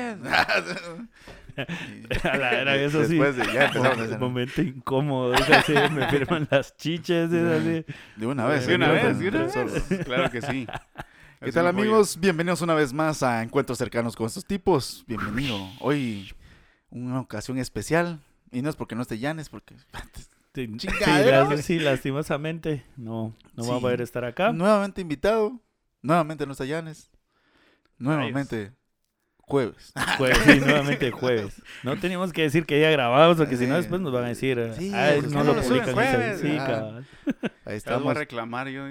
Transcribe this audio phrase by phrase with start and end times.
[0.00, 0.18] chiches.
[2.24, 3.18] A la era, eso sí.
[3.18, 5.34] Después de- ya empezamos a hacer- Momento incómodo.
[5.34, 7.32] es así, me firman las chiches.
[7.32, 7.84] Es así.
[8.16, 8.66] De una vez.
[8.66, 9.54] De una vez, de una vez.
[10.04, 10.66] Claro que sí.
[11.42, 12.18] ¿Qué tal amigos?
[12.20, 15.04] Bienvenidos una vez más a Encuentros Cercanos con estos tipos.
[15.06, 15.56] Bienvenido.
[15.80, 16.32] Hoy
[16.90, 18.20] una ocasión especial.
[18.52, 19.74] Y no es porque no esté Jan, es porque
[20.54, 20.68] Sí,
[21.62, 24.52] sí, lastimosamente no, no va a poder estar acá.
[24.52, 25.60] nuevamente invitado.
[26.02, 27.10] Nuevamente no está Janes.
[27.98, 28.72] Nuevamente
[29.50, 29.92] jueves.
[30.18, 31.60] Jueves, sí, nuevamente jueves.
[31.82, 33.80] No teníamos que decir que ya grabamos, porque si no Sí.
[33.82, 35.90] después nos van a decir, eh, Sí, "Ay, ¿por qué no no lo lo publican.
[35.90, 36.16] suben ese-".
[36.16, 36.40] jueves?
[36.40, 36.66] Sí, Ah.
[36.66, 37.06] cabal.
[37.66, 38.10] Ahí estamos.
[38.16, 38.84] a reclamar yo.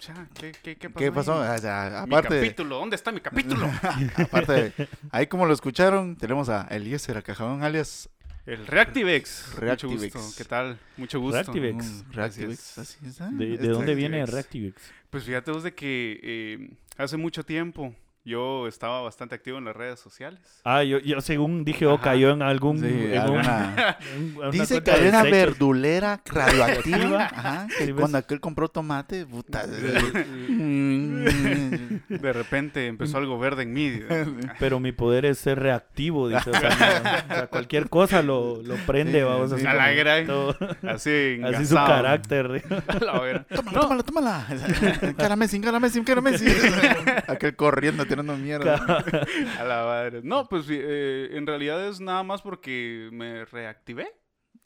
[0.00, 0.98] ya, ¿qué, qué, qué pasó?
[0.98, 1.42] ¿Qué pasó?
[1.42, 1.56] ahí?
[1.56, 3.70] O sea, Mi aparte, capítulo, ¿dónde está mi capítulo?
[4.16, 4.72] aparte,
[5.10, 8.08] ahí como lo escucharon, tenemos a Eliezer Acajabón alias
[8.46, 9.54] El Reactivex.
[9.56, 10.02] Reactivex.
[10.14, 10.34] Mucho gusto.
[10.36, 10.78] ¿Qué tal?
[10.96, 11.38] Mucho gusto.
[12.12, 12.78] Reactivex.
[12.78, 13.30] Así es, ¿ah?
[13.32, 14.32] ¿De, de Este- dónde viene Reactivex.
[14.34, 14.92] Reactivex?
[15.10, 19.76] Pues fíjate vos de que eh, hace mucho tiempo yo estaba bastante activo en las
[19.76, 20.40] redes sociales.
[20.64, 22.02] Ah, yo, yo según dije, oh, Ajá.
[22.04, 22.78] cayó en algún...
[22.78, 27.24] Sí, en un- en una Dice que había una verdulera radioactiva.
[27.34, 28.00] Ajá, que Sí, ves.
[28.00, 29.66] cuando aquel compró tomate, puta.
[32.08, 34.00] De repente empezó algo verde en mí.
[34.58, 36.50] Pero mi poder es ser reactivo, dice.
[36.50, 39.52] O sea, no, o sea, cualquier cosa lo, lo prende, Sí, vamos.
[39.52, 40.26] A la como gran.
[40.26, 40.56] todo-
[40.88, 42.62] Así, así su carácter.
[42.88, 43.44] A la.
[43.54, 44.46] Tómala, tómala, tómala.
[45.16, 46.46] Cara Messi, cara Messi, cara Messi.
[47.28, 48.74] Aquel corriendo, tirando mierda.
[49.58, 50.20] A la madre.
[50.22, 54.08] No, pues eh, en realidad es nada más porque me reactivé.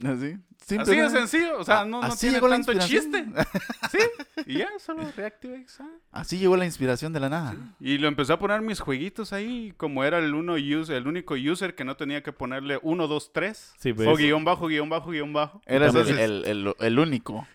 [0.05, 0.07] Así.
[0.11, 0.39] Así de
[0.85, 1.59] Simplemente- sencillo.
[1.59, 3.27] O sea, no, no Así tiene tanto chiste.
[3.91, 3.99] Sí.
[4.47, 5.67] Y ya, solo reactivé.
[5.67, 5.93] ¿sabes?
[6.13, 7.57] Así llegó la inspiración de la nada.
[7.81, 9.73] Y lo empecé a poner mis jueguitos ahí.
[9.77, 13.33] Como era el, uno user, el único user que no tenía que ponerle 1, 2,
[13.33, 13.75] 3.
[13.79, 14.07] Sí, pues.
[14.07, 15.63] O guion bajo, guion bajo, guion bajo.
[15.67, 17.47] Eras el, Entonces, el, el, el único.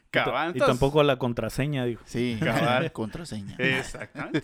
[0.53, 2.03] Y tampoco la contraseña, dijo.
[2.05, 2.91] Sí, Cabal.
[2.91, 3.55] contraseña.
[3.57, 4.41] Exactamente.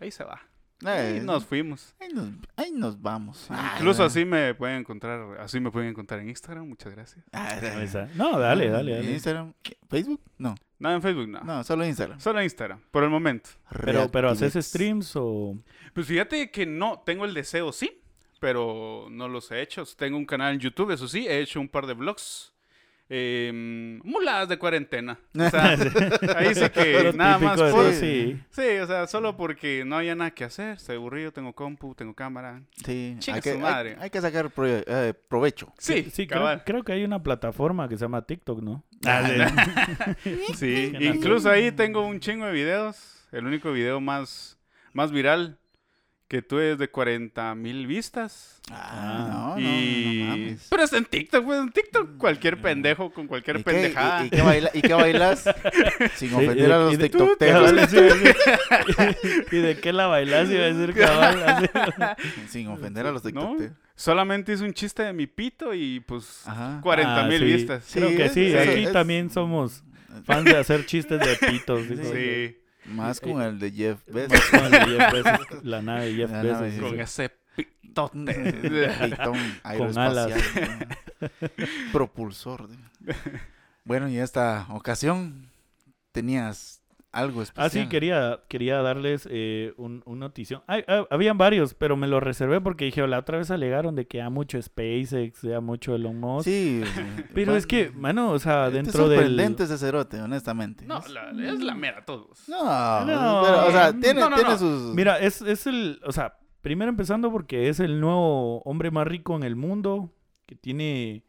[0.00, 0.40] Ahí se va.
[0.86, 1.96] Eh, Ahí nos fuimos.
[2.00, 3.46] ahí nos, ahí nos vamos.
[3.50, 7.24] Ah, Incluso ah, así me pueden encontrar, así me pueden encontrar en Instagram, muchas gracias.
[7.32, 7.56] ah,
[8.14, 9.12] No, No, dale, dale, ¿En dale.
[9.12, 9.54] Instagram?
[9.88, 10.20] ¿Facebook?
[10.38, 11.40] No, Nada en Facebook, no.
[11.40, 12.20] no, solo Instagram.
[12.20, 13.50] Solo Instagram, por el momento.
[13.84, 15.56] Pero, pero haces streams o...
[15.92, 18.00] Pues fíjate que no, tengo el deseo, sí,
[18.38, 19.82] pero no los he hecho.
[19.96, 22.52] Tengo un canal en YouTube, eso sí, he hecho un par de vlogs.
[23.10, 23.50] Eh,
[24.04, 25.18] muladas de cuarentena.
[25.34, 25.70] O sea,
[26.36, 27.86] ahí sí que nada más por...
[27.86, 28.38] eso, sí.
[28.50, 30.76] Sí, o sea, solo porque no había nada que hacer.
[30.76, 32.62] Estoy aburrido, tengo compu, tengo cámara.
[32.84, 33.96] Sí, hay que, su madre.
[33.98, 35.72] Hay, que sacar eh, provecho.
[35.78, 36.62] Sí, Sí, creo, cabal.
[36.66, 38.84] creo que hay una plataforma que se llama TikTok, ¿no?
[40.54, 43.26] Sí, Que no- incluso ahí tengo un chingo de videos.
[43.32, 44.58] El único video más,
[44.92, 45.58] más viral
[46.28, 48.60] que tuve es de 40 mil vistas.
[48.70, 50.18] Ah, no, no, y...
[50.18, 50.66] no, no mames.
[50.68, 54.24] Pero es en TikTok, pues en TikTok cualquier pendejo con cualquier ¿Y qué, pendejada.
[54.24, 55.44] y, y qué baila- y qué bailas?
[56.16, 57.72] Sin Sí, ofender y- a los tiktokeros.
[59.52, 60.50] ¿Y de qué la bailas?
[60.50, 61.70] Iba a decir cabal.
[62.48, 63.72] Sin ofender a los No, tiktokeros.
[63.94, 66.80] solamente hice un chiste de mi pito y pues Ajá.
[66.82, 67.44] 40 mil Ah, sí.
[67.44, 67.84] vistas.
[67.86, 69.82] Sí, Creo que sí, es- aquí es- también somos
[70.24, 71.86] fans de hacer chistes de pitos.
[71.86, 72.57] Sí,
[72.88, 74.32] Más con el de Jeff Bezos.
[74.32, 76.60] Más con el de Jeff Bezos, la nave de Jeff La Bezos.
[76.60, 78.18] nave, con ese pitote.
[79.10, 80.88] Pitón aeroespacial.
[81.20, 81.28] ¿no?
[81.92, 82.68] Propulsor.
[82.68, 82.76] ¿no?
[83.84, 85.50] Bueno, y esta ocasión
[86.12, 86.77] tenías
[87.10, 87.66] algo especial.
[87.66, 90.62] Ah, sí, quería, quería darles eh, un, un notición.
[90.66, 94.06] Ay, ah, habían varios, pero me lo reservé porque dije, la otra vez alegaron de
[94.06, 96.44] que ya mucho SpaceX, ya mucho Elon Musk.
[96.48, 96.82] Sí.
[97.34, 99.18] Pero es que, mano, o sea, dentro del...
[99.20, 100.84] sorprendente ese cerote, honestamente.
[100.84, 102.46] No, la- es la mera todos.
[102.48, 103.42] No, No.
[103.44, 104.58] pero, o sea, tiene, No, no, tiene no.
[104.58, 104.94] sus...
[104.94, 109.34] Mira, es, es el, o sea, primero empezando porque es el nuevo hombre más rico
[109.36, 110.12] en el mundo,
[110.46, 111.24] que tiene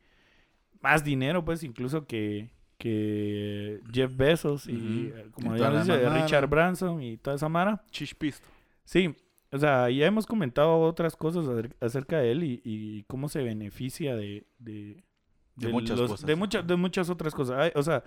[0.82, 5.60] más dinero, pues, incluso que, que Jeff Bezos y, eh, como Y.
[5.60, 7.84] Richard Branson y toda esa mara.
[7.92, 8.48] Chispisto.
[8.86, 9.16] Sí,
[9.52, 13.44] o sea, ya hemos comentado otras cosas acer- acerca de él y, y cómo se
[13.44, 14.48] beneficia de...
[14.58, 15.04] De,
[15.56, 16.26] De muchas los- cosas.
[16.26, 17.58] De, muchas de muchas otras cosas.
[17.60, 18.04] Ay, o sea,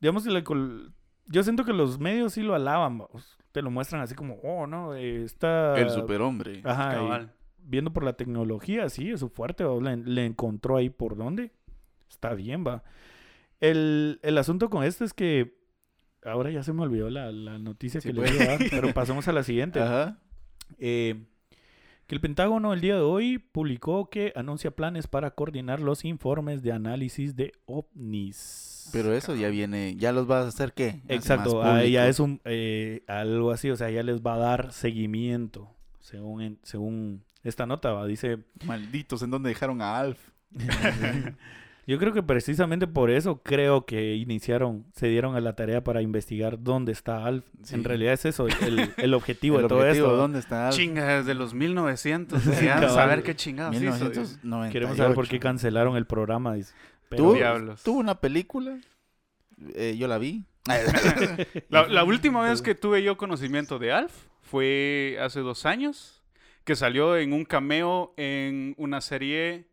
[0.00, 0.92] digamos col-
[1.26, 3.36] yo siento que los medios sí lo alaban, vamos.
[3.52, 5.78] te lo muestran así como, oh, no, está...
[5.78, 6.62] El superhombre.
[6.64, 7.32] Ajá, Cabal.
[7.58, 11.52] viendo por la tecnología, sí, es su fuerte, le, le encontró ahí por dónde.
[12.08, 12.82] Está bien, va.
[13.70, 15.56] El, el asunto con esto es que
[16.24, 18.30] ahora ya se me olvidó la, la noticia Sí, que pues.
[18.30, 19.80] le iba a dar, pero pasemos a la siguiente.
[19.80, 20.18] Ajá.
[20.78, 21.24] Eh,
[22.06, 26.62] que el Pentágono el día de hoy publicó que anuncia planes para coordinar los informes
[26.62, 28.90] de análisis de ovnis.
[28.92, 31.00] Pero eso ya viene, ya los vas a hacer qué?
[31.08, 34.72] Exacto, ah, ya es un eh, algo así, o sea, ya les va a dar
[34.72, 38.06] seguimiento, según según esta nota, ¿va?
[38.06, 40.18] dice Malditos, ¿en dónde dejaron a Alf?
[41.86, 46.00] Yo creo que precisamente por eso creo que iniciaron, se dieron a la tarea para
[46.02, 47.44] investigar dónde está Alf.
[47.62, 47.74] Sí.
[47.74, 50.16] En realidad es eso, el, el objetivo El de todo objetivo, esto.
[50.16, 50.68] ¿Dónde está?
[50.68, 50.76] Alf?
[50.76, 52.44] Chinga, desde los 1900.
[52.44, 52.94] decían, Cabal.
[52.94, 53.82] saber qué chingados hizo.
[53.82, 54.72] 1998.
[54.72, 56.54] Queremos saber por qué cancelaron el programa.
[56.54, 56.72] dice.
[57.10, 57.34] Pero- ¿Tú?
[57.34, 57.82] Diablos.
[57.82, 58.78] Tuvo una película.
[59.74, 60.44] eh, yo la vi.
[61.68, 66.22] La, la última vez que tuve yo conocimiento de Alf fue hace dos años,
[66.64, 69.66] que salió en un cameo en una serie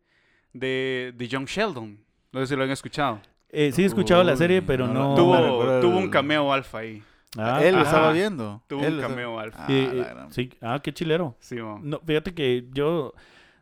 [0.52, 1.98] de, de John Sheldon.
[2.32, 3.20] No sé si lo han escuchado.
[3.50, 7.02] Eh, sí he escuchado la serie, pero no, tuvo, tuvo un cameo Alf ahí.
[7.36, 8.62] Ah, Él lo estaba viendo.
[8.66, 9.54] Tuvo Él un cameo estaba- Alf.
[9.58, 10.50] Ah, eh, sí.
[10.60, 11.34] Ah, qué chilero.
[11.40, 11.56] Sí.
[11.56, 13.12] No, fíjate que yo,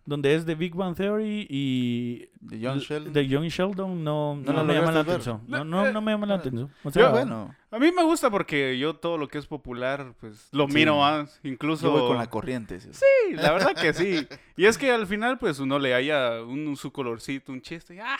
[0.06, 3.12] donde es de Big Bang Theory y De John Sheldon.
[3.12, 5.42] de John Sheldon, no, no, No me llama la atención.
[5.46, 6.70] No, no, no me llama la atención.
[6.82, 10.48] O Yo, bueno, A mí me gusta porque yo todo lo que es popular, pues
[10.52, 10.74] lo Sí.
[10.74, 11.38] miro más.
[11.44, 11.86] Incluso.
[11.86, 12.80] yo voy con la corriente.
[12.80, 12.88] sí.
[12.92, 14.26] Sí, la verdad que sí.
[14.56, 17.94] Y es que al final, pues uno le haya un, su colorcito, un chiste.
[17.94, 18.16] y, ¡Ah!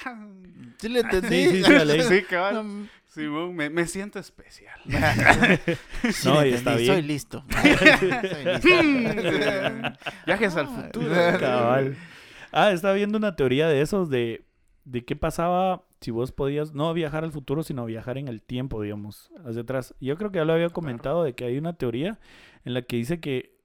[0.79, 1.47] Sí le entendí.
[1.49, 2.89] Sí, sí, sí, cabal.
[3.11, 4.79] Sí, me, me siento especial.
[6.13, 6.95] sí No, y está bien.
[6.95, 7.45] Soy listo.
[8.63, 9.23] Soy listo.
[10.27, 11.13] Viajes al futuro.
[11.41, 11.97] Cabal.
[12.53, 14.45] Ah, estaba viendo una teoría de esos de,
[14.85, 18.81] de qué pasaba si vos podías no viajar al futuro, sino viajar en el tiempo,
[18.81, 19.93] digamos, hacia atrás.
[20.01, 22.21] Yo creo que ya lo había comentado de que hay una teoría
[22.65, 23.59] en la que dice que,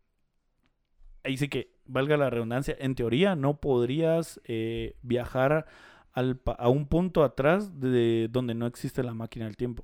[1.24, 5.68] dice que, valga la redundancia, en teoría no podrías eh, viajar
[6.16, 9.84] al, pa- a un punto atrás de donde no existe la máquina del tiempo.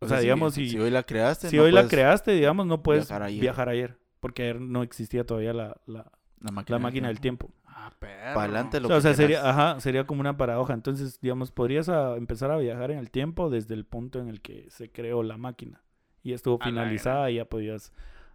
[0.00, 2.82] O sea, digamos, si, si, hoy la creaste, si no hoy la creaste, digamos, no
[2.82, 3.98] puedes viajar viajar ayer.
[4.20, 6.10] porque ayer no existía todavía la, la,
[6.40, 7.50] la máquina, la máquina del tiempo.
[7.64, 8.34] Ah, perro.
[8.34, 10.74] Para adelante lo O sea, o que sea, sería, ajá, sería como una paradoja.
[10.74, 14.66] Entonces, digamos, podrías empezar a viajar en el tiempo desde el punto en el que
[14.70, 15.82] se creó la máquina.
[16.24, 17.92] Y estuvo A finalizada y ya podías...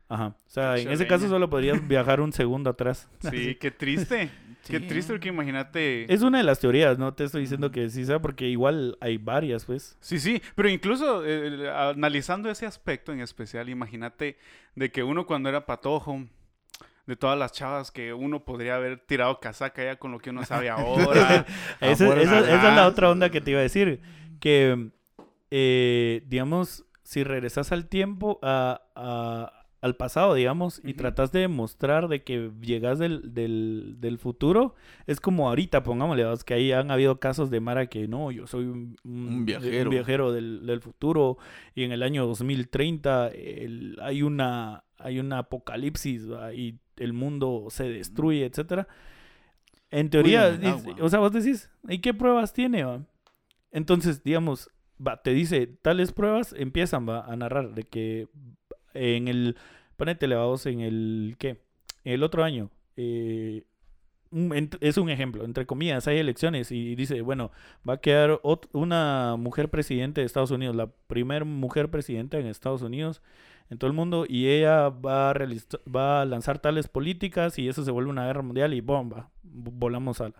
[0.09, 0.27] Ajá.
[0.27, 3.09] O sea, Qué en ese caso solo podrías viajar un segundo atrás.
[3.29, 4.31] Sí, qué triste.
[4.69, 6.11] Qué triste porque imagínate.
[6.13, 9.17] Es una de las teorías, no te estoy diciendo que sí sea, porque igual hay
[9.17, 9.97] varias, pues.
[9.99, 14.37] Sí, sí, pero incluso eh, analizando ese aspecto en especial, imagínate
[14.75, 16.25] de que uno cuando era patojo,
[17.05, 20.43] de todas las chavas que uno podría haber tirado casaca ya con lo que uno
[20.43, 21.45] sabe ahora.
[21.79, 22.21] Esa, Afuera.
[22.21, 24.01] esa- esa es la otra onda que te iba a decir.
[24.41, 24.89] Que,
[25.51, 30.97] eh, digamos, si regresas al tiempo, a- a- al pasado, digamos, y Ujú.
[30.97, 34.73] tratas de demostrar de que llegas del, del, del futuro,
[35.05, 36.43] es como ahorita, pongámosle, ¿vos?
[36.43, 39.89] que ahí han habido casos de Mara que no, yo soy un, Un viajero.
[39.91, 41.37] viajero del, del futuro
[41.75, 46.55] y en el año 2030 el- hay una hay un apocalipsis ¿va?
[46.55, 48.87] y el mundo se destruye, etcétera.
[49.91, 50.95] En teoría, agua.
[50.99, 52.83] o sea, vos decís, ¿y qué pruebas tiene?
[52.83, 53.03] va?
[53.71, 54.69] Entonces, digamos,
[55.05, 58.27] va, te dice, tales pruebas empiezan va, a narrar de que
[58.97, 59.55] en el,
[59.95, 61.61] ponete vamos en el, ¿qué?
[62.03, 63.63] El otro año, eh,
[64.31, 67.51] un- ent- es un ejemplo, entre comillas, hay elecciones y dice, bueno,
[67.87, 72.47] va a quedar ot- una mujer presidente de Estados Unidos, la primera mujer presidenta en
[72.47, 73.21] Estados Unidos,
[73.69, 75.33] en todo el mundo, y ella va a,
[75.93, 80.21] va a lanzar tales políticas y eso se vuelve una guerra mundial y bomba, volamos
[80.21, 80.35] a la,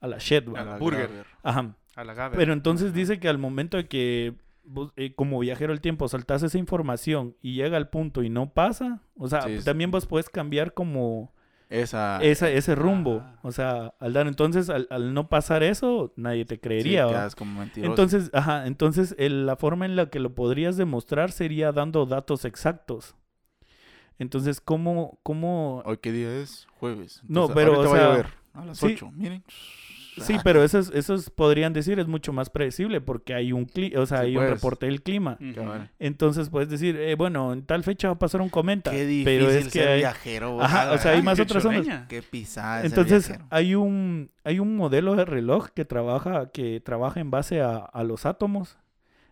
[0.00, 0.48] a la shit.
[0.56, 1.10] A la burger.
[1.42, 1.74] Ajá.
[1.96, 2.38] A la Gaber.
[2.38, 4.34] Pero entonces dice que al momento de que
[4.64, 8.52] vos, eh, como viajero del tiempo saltas esa información y llega al punto y no
[8.52, 11.32] pasa, o sea, Sí, también vos puedes cambiar como
[11.68, 12.18] Esa.
[12.22, 13.38] esa, ese rumbo, Ah.
[13.42, 17.06] o sea, al dar entonces al, al no pasar eso, nadie te creería.
[17.76, 22.44] Entonces, ajá, entonces el- la forma en la que lo podrías demostrar sería dando datos
[22.44, 23.14] exactos.
[24.18, 26.66] Entonces, ¿cómo, cómo ¿Hoy qué día es?
[26.78, 27.22] Jueves.
[27.26, 28.26] No, pero, o voy a ver.
[28.52, 28.86] A las sí.
[28.94, 29.10] 8.
[29.12, 29.42] Miren.
[30.24, 34.06] Sí, pero esos, esos podrían decir es mucho más predecible porque hay un cli o
[34.06, 34.54] sea, Sí, hay un pues.
[34.54, 35.38] reporte del clima.
[35.98, 38.90] Entonces puedes decir, eh, bueno, en tal fecha va a pasar un cometa.
[38.90, 40.52] Qué difícil pero es que ser hay, viajero.
[40.52, 40.64] vos.
[40.64, 42.06] Ajá, o sea, hay Ah, más qué otras ondas.
[42.08, 43.46] Qué pisada Entonces viajero.
[43.50, 48.04] hay un hay un modelo de reloj que trabaja que trabaja en base a, a
[48.04, 48.78] los átomos.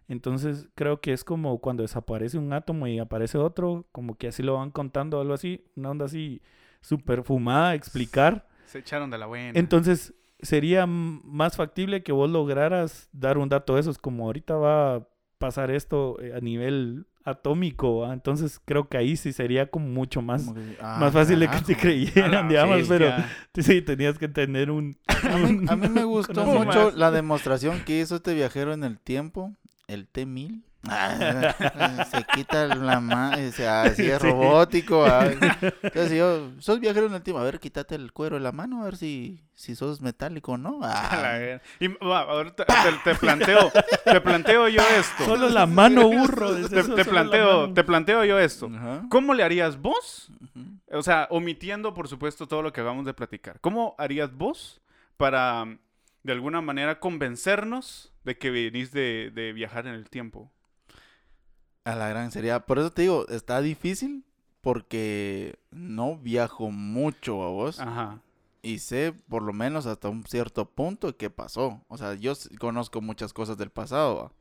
[0.09, 4.42] Entonces creo que es como cuando desaparece un átomo y aparece otro, como que así
[4.42, 6.40] lo van contando, algo así, una onda así
[6.80, 8.47] súper fumada, explicar.
[8.64, 9.59] Se echaron de la buena.
[9.59, 14.95] Entonces, sería más factible que vos lograras dar un dato de esos, como ahorita va
[14.97, 18.12] a pasar esto eh, a nivel atómico, ¿va?
[18.14, 21.49] entonces creo que ahí sí sería como mucho más, Como que- ah, más fácil de
[21.50, 23.12] que te creyeran, la digamos, pero
[23.54, 24.97] sí, tenías que tener un...
[25.07, 26.95] A mí, a mí me gustó mucho más.
[26.95, 29.52] la demostración que hizo este viajero en el tiempo,
[29.88, 30.62] el T-1000.
[30.87, 34.28] Ah, se quita la mano, o sea, así es Sí.
[34.28, 35.04] robótico.
[35.04, 35.26] ah.
[35.82, 38.80] Entonces yo, sos viajero en el tiempo, a ver, quítate el cuero de la mano,
[38.82, 40.78] a ver si, si sos metálico o no.
[40.82, 42.75] Ah, ver- Y va, ahorita te,
[43.12, 43.70] te planteo,
[44.04, 45.25] te planteo yo esto.
[45.25, 46.54] Solo la mano burro.
[46.68, 47.75] Te, planteo, mano.
[47.75, 48.70] te planteo yo esto.
[49.11, 50.30] ¿Cómo le harías vos?
[50.92, 53.61] O sea, omitiendo, por supuesto, todo lo que acabamos de platicar.
[53.61, 54.80] ¿Cómo harías vos
[55.16, 55.66] para
[56.23, 60.52] de alguna manera convencernos de que venís de, de viajar en el tiempo.
[61.88, 62.66] A la gran sería.
[62.66, 64.23] Por eso te digo, está difícil
[64.61, 67.80] porque no viajo mucho a vos.
[67.80, 68.21] Ajá.
[68.61, 71.83] Y sé por lo menos hasta un cierto punto qué pasó.
[71.88, 74.16] O sea, yo conozco muchas cosas del pasado.
[74.16, 74.33] ¿va?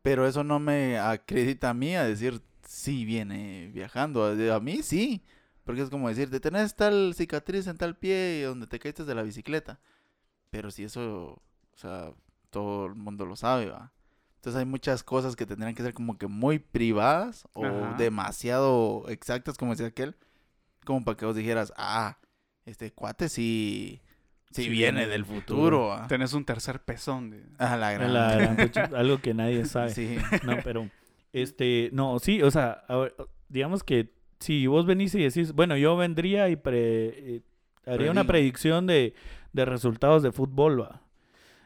[0.00, 4.24] Pero eso no me acredita a mí a decir sí viene viajando.
[4.24, 5.22] A a mí sí.
[5.64, 9.14] Porque es como decir, te tenés tal cicatriz en tal pie donde te caíste de
[9.14, 9.78] la bicicleta.
[10.48, 11.42] Pero si eso,
[11.74, 12.14] o sea,
[12.48, 13.92] todo el mundo lo sabe, va.
[14.38, 17.96] Entonces hay muchas cosas que tendrían que ser como que muy privadas o Ajá.
[17.98, 20.16] demasiado exactas, como decía aquel,
[20.84, 22.18] como para que vos dijeras, ah,
[22.64, 24.00] este cuate sí,
[24.52, 25.92] sí, Sí viene viene del del futuro.
[25.92, 26.06] ah".
[26.08, 27.30] Tenés un tercer pezón.
[27.30, 28.12] de- A la gran.
[28.12, 29.90] La gran algo que nadie sabe.
[29.90, 30.16] Sí.
[30.44, 30.88] No, pero,
[31.32, 33.14] este, no, sí, o sea, ver,
[33.48, 37.42] digamos que si vos venís y decís, bueno, yo vendría y pre- eh,
[37.86, 39.14] haría una predicción de,
[39.52, 41.02] de resultados de fútbol, va.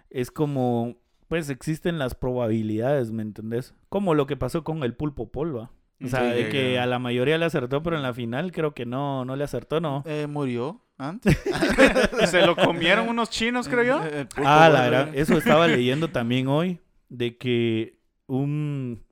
[0.08, 0.96] Es como,
[1.32, 3.74] pues existen las probabilidades, ¿me entendés?
[3.88, 5.70] Como lo que pasó con el pulpo polva.
[6.04, 8.74] O sea, Sí, de que- a la mayoría le acertó, pero en la final creo
[8.74, 10.02] que no, no le acertó, ¿no?
[10.04, 11.34] Eh, murió antes.
[12.30, 14.04] Se lo comieron unos chinos, creo yo.
[14.04, 19.02] Eh, el pulpo, Ah, la verdad, eso estaba leyendo también hoy, de que un,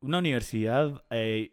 [0.00, 1.52] una universidad eh,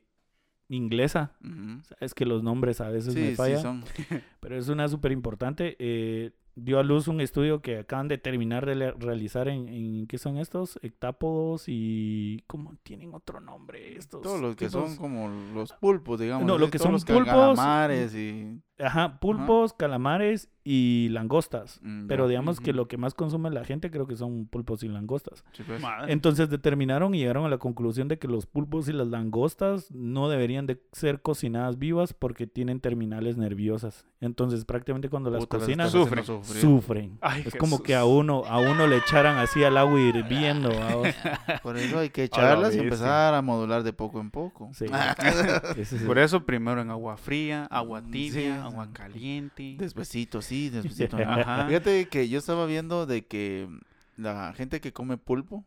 [0.69, 1.81] inglesa, Ujú.
[1.99, 3.83] es que los nombres a veces me fallan, sí, son.
[4.39, 8.65] pero es una súper importante, eh, dio a luz un estudio que acaban de terminar
[8.65, 10.79] de realizar en, en, ¿qué son estos?
[10.81, 14.21] Hectápodos y, ¿cómo tienen otro nombre estos?
[14.21, 16.47] Todos los que son como los pulpos, digamos.
[16.47, 18.61] No, lo que son los pulpos, calamares y...
[18.77, 21.79] Ajá, pulpos, calamares y langostas.
[21.83, 24.87] Mm, Pero digamos que lo que más consume la gente creo que son pulpos y
[24.89, 25.45] langostas.
[25.53, 25.79] Sí, pues.
[25.81, 26.11] Madre.
[26.11, 30.27] Entonces determinaron y llegaron a la conclusión de que los pulpos y las langostas no
[30.27, 34.07] deberían de ser cocinadas vivas porque tienen terminales nerviosas.
[34.19, 36.25] Entonces prácticamente cuando las Puta, las cocinan sufren.
[36.25, 37.17] sufren.
[37.21, 40.69] Ay, es como que a uno a uno le echaran así al agua hirviendo.
[41.63, 44.71] Por eso hay que echarlas y empezar a modular de poco en poco.
[44.73, 44.85] Sí.
[45.77, 48.31] Es Por eso primero en agua fría, agua tibia,
[48.63, 49.75] sí, agua caliente.
[49.79, 51.17] Despacito, sí, despacito.
[51.17, 51.65] Ajá.
[51.67, 53.69] Fíjate que yo estaba viendo de que
[54.17, 55.65] la gente que come pulpo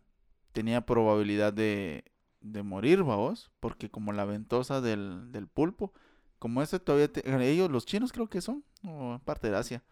[0.53, 2.05] tenía probabilidad de,
[2.41, 5.93] de morir, vamos, porque como la ventosa del, del pulpo,
[6.39, 9.83] como ese todavía, te- ellos, los chinos creo que son, o parte de Asia,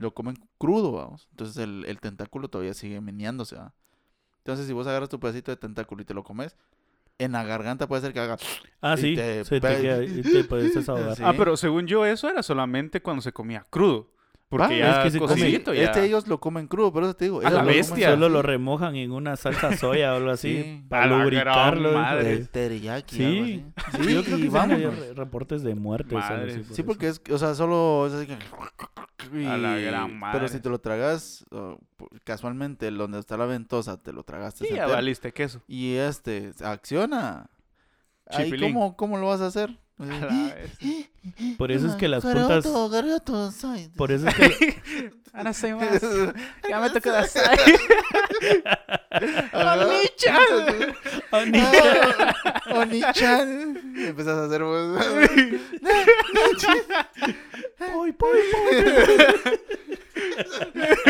[0.00, 1.26] lo comen crudo, vamos.
[1.30, 3.72] Entonces el, el tentáculo todavía sigue meneándose, ¿va?
[4.38, 6.54] Entonces si vos agarras tu pedacito de tentáculo y te lo comes,
[7.18, 8.36] en la garganta puede ser que haga...
[8.80, 9.14] Ah, y sí.
[9.14, 11.16] te se te pe- queda- y te puedes desahogar.
[11.16, 11.22] Sí.
[11.24, 14.10] Ah, pero según yo eso era solamente cuando se comía crudo.
[14.48, 15.84] Porque Ah, ya es que se come- ya...
[15.84, 17.40] Este ellos lo comen crudo, por eso te digo.
[17.44, 18.10] A la lo bestia.
[18.10, 20.84] Solo lo remojan en una salsa soya o algo así Sí.
[20.88, 21.92] para lubricarlo.
[21.92, 22.24] madre.
[22.24, 23.24] de- de teriyaki, Sí.
[23.24, 23.42] algo
[23.76, 24.04] así.
[24.04, 24.42] Sí, Yo creo que
[24.90, 25.74] re- reportes de
[26.44, 26.84] por Sí, eso.
[26.86, 28.36] porque es, o sea, solo es así que...
[29.48, 30.48] A la gran Pero madre.
[30.48, 31.78] si te lo tragas, oh,
[32.24, 34.66] casualmente, el donde está la ventosa, te lo tragaste.
[34.68, 35.62] Sí, ya valiste queso.
[35.66, 37.48] Y este, acciona.
[38.26, 38.52] Ahí.
[38.60, 39.78] ¿cómo, ¿Cómo lo vas a hacer?
[39.98, 40.54] La.
[41.58, 42.90] Por eso es que las Garoto, puntas.
[42.90, 45.12] garoto, soy- Por eso es que.
[45.32, 46.00] Ahora soy más.
[46.68, 47.28] Ya me toca dar
[49.52, 49.86] Ajá.
[49.86, 50.94] Oni-chan.
[52.72, 53.94] Oni-chan.
[53.96, 54.98] Y Empezás a hacer vos.
[57.78, 58.76] ¡Poy, poy, poy!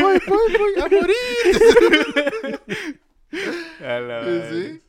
[0.02, 2.60] ¡Voy, voy, voy a morir!
[3.84, 4.28] A la Sí.
[4.30, 4.80] bestia.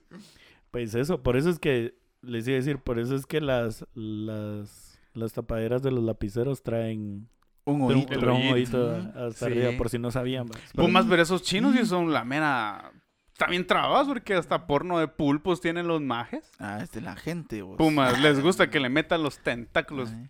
[0.72, 1.94] Pues eso, por eso es que.
[2.26, 3.86] Les iba a decir, por eso es que las.
[3.94, 7.30] Las, las tapaderas de los lapiceros traen.
[7.64, 8.06] Un un, oído.
[8.20, 8.78] traen un hoyito.
[8.96, 9.46] oído hasta Sí.
[9.46, 10.48] arriba, por si no sabían.
[10.48, 10.62] pues.
[10.74, 12.92] Pumas, pero esos chinos sí son la mera...
[13.38, 16.50] También trabas porque hasta porno de pulpos tienen los majes.
[16.58, 17.76] Ah, es de la gente, vos.
[17.78, 20.10] Pumas, les gusta que le metan los tentáculos.
[20.14, 20.30] Ay.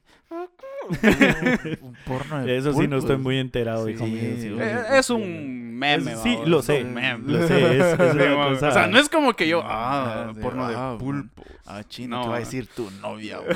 [1.81, 3.19] Un porno de eso sí no estoy pulpos.
[3.23, 4.35] muy enterado, hijo Sí, mío.
[4.37, 7.33] sí, Eh, es un meme, Es- sí, lo sé, un meme.
[7.33, 8.67] Lo sé, es, una cosa.
[8.69, 11.45] O sea, no es como que yo, ah, Ah, porno ah, de pulpos.
[11.65, 12.23] Ah, chino, No.
[12.23, 13.39] ¿qué va a decir tu novia?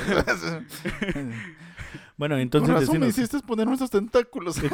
[2.16, 4.56] Bueno, entonces razón me decinos- hiciste poner nuestros tentáculos.
[4.60, 4.68] Sí,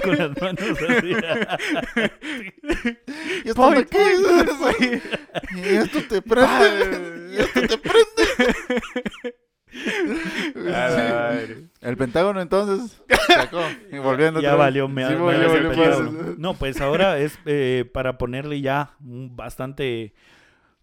[0.00, 1.12] con las manos así.
[3.44, 5.02] y esto te.
[5.56, 7.32] Y esto te prende.
[7.32, 9.34] y esto te prende.
[11.80, 13.60] El Pentágono entonces sacó.
[13.90, 15.18] Y volviendo ya valió, me, Sí, me
[15.74, 16.38] pues.
[16.38, 20.14] No, pues ahora es eh, para ponerle ya un bastante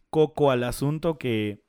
[0.10, 1.62] coco al asunto que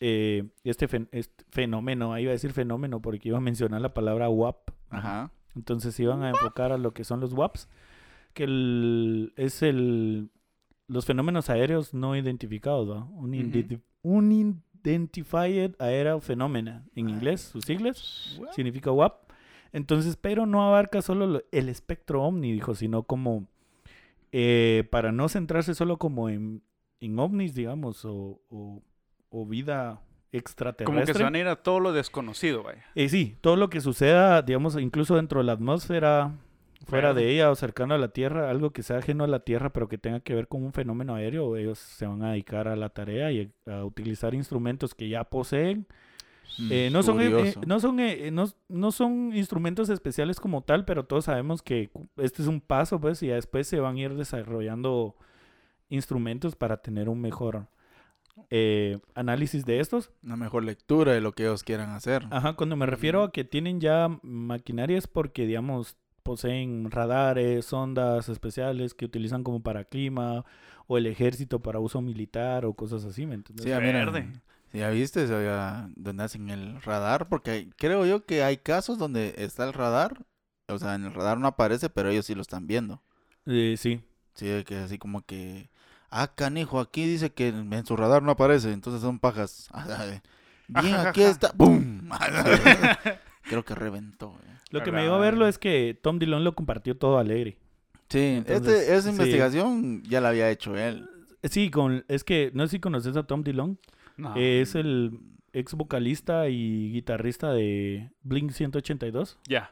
[0.00, 3.94] eh, este, fen- este fenómeno, ahí iba a decir fenómeno porque iba a mencionar la
[3.94, 4.70] palabra WAP.
[4.90, 5.30] Ajá.
[5.56, 7.68] Entonces se iban a enfocar a lo que son los WAPs,
[8.34, 10.30] que el- es el
[10.86, 13.04] los fenómenos aéreos no identificados, ¿va?
[13.04, 17.98] Un, identi- un Identified Aerial Phenomena, en inglés, sus siglas,
[18.54, 19.30] significa WAP.
[19.72, 23.46] Entonces, pero no abarca solo lo- el espectro ovni, dijo, sino como
[24.32, 26.62] eh, para no centrarse solo como en,
[27.00, 28.82] en ovnis, digamos, o, o-
[29.30, 30.00] o vida
[30.32, 30.84] extraterrestre.
[30.84, 32.84] Como que se van a ir a todo lo desconocido, vaya.
[32.94, 36.34] Eh, sí, todo lo que suceda, digamos, incluso dentro de la atmósfera,
[36.88, 39.70] fuera de ella o cercano a la Tierra, algo que sea ajeno a la Tierra,
[39.72, 42.76] pero que tenga que ver con un fenómeno aéreo, ellos se van a dedicar a
[42.76, 45.86] la tarea y a utilizar instrumentos que ya poseen.
[46.58, 50.62] Mm, Eh, no, son, eh, eh, no, son, eh, no, no son instrumentos especiales como
[50.62, 54.00] tal, pero todos sabemos que este es un paso, pues, y después se van a
[54.00, 55.14] ir desarrollando
[55.88, 57.68] instrumentos para tener un mejor
[58.50, 60.10] eh, análisis de estos.
[60.22, 62.26] Una mejor lectura de lo que ellos quieran hacer.
[62.30, 63.28] Ajá, cuando me refiero Ujú.
[63.28, 65.96] a que tienen ya maquinaria es porque, digamos,
[66.28, 70.44] poseen radares, sondas especiales que utilizan como para clima
[70.86, 73.64] o el ejército para uso militar o cosas así, ¿me entiendes?
[73.64, 74.30] Sí, Verde.
[74.70, 78.98] si ya viste, había- donde hacen el radar, porque hay- creo yo que hay casos
[78.98, 80.26] donde está el radar,
[80.68, 83.00] o sea, en el radar no aparece, pero ellos sí lo están viendo.
[83.46, 84.02] Eh, sí.
[84.34, 85.70] Sí, que así como que,
[86.10, 89.70] ah, canijo, aquí dice que en en su radar no aparece, entonces son pajas.
[90.68, 92.10] Bien, aquí está, ¡pum!
[93.48, 94.34] Creo que reventó.
[94.44, 94.54] eh.
[94.70, 95.50] Lo que me dio a verlo madre.
[95.50, 97.58] es que Tom Dillon lo compartió todo alegre.
[98.10, 99.08] Sí, Entonces, este, esa sí.
[99.10, 101.08] investigación ya la había hecho él.
[101.42, 103.78] Eh, Sí, con, es que no sé si conoces a Tom Dillon.
[104.16, 104.34] No.
[104.36, 105.18] Es el
[105.52, 109.38] ex vocalista y guitarrista de Blink 182.
[109.48, 109.70] Ya.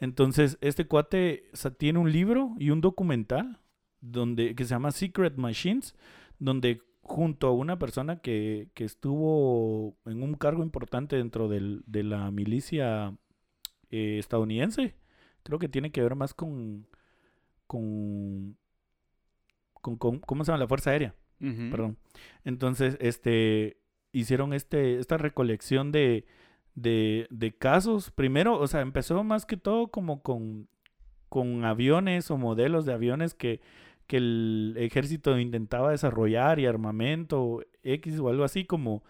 [0.00, 1.44] Entonces, este cuate
[1.78, 3.58] tiene un libro y un documental
[4.00, 5.94] donde, que se llama Secret Machines,
[6.38, 12.02] donde junto a una persona que, que estuvo en un cargo importante dentro del- de
[12.02, 13.16] la milicia
[13.90, 14.94] eh, estadounidense,
[15.42, 16.86] creo que tiene que ver más con,
[17.66, 18.56] con,
[19.80, 20.60] con, con- ¿cómo se llama?
[20.64, 21.14] La Fuerza Aérea
[21.70, 21.98] perdón.
[22.44, 23.76] Entonces, este,
[24.12, 26.24] hicieron este, esta recolección de,
[26.74, 28.10] de, de casos.
[28.10, 30.68] Primero, o sea, empezó más que todo como con,
[31.28, 33.60] con aviones o modelos de aviones que,
[34.06, 39.02] que el ejército intentaba desarrollar y armamento X o algo así como,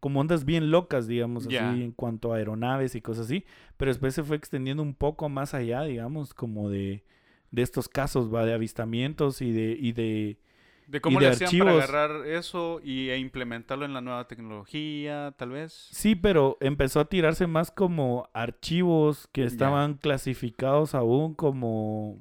[0.00, 3.44] como ondas bien locas, digamos, así en cuanto a aeronaves y cosas así.
[3.76, 7.04] Pero después se fue extendiendo un poco más allá, digamos, como de,
[7.50, 10.38] de estos casos, va, de avistamientos y de, y de,
[10.86, 14.26] De cómo Y le de hacían para agarrar eso y, e implementarlo en la nueva
[14.26, 15.88] tecnología, tal vez.
[15.92, 22.20] Sí, pero empezó a tirarse más como archivos que estaban clasificados aún como,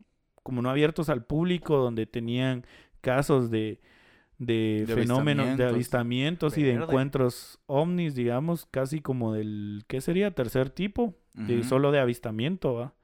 [0.50, 2.66] como no abiertos al público, donde tenían
[3.02, 3.80] casos de,
[4.40, 6.58] de, De fenómenos, de avistamientos.
[6.58, 10.32] y de encuentros ovnis, digamos, casi como del, ¿qué sería?
[10.32, 12.96] Tercer tipo, de solo de avistamiento, ¿va?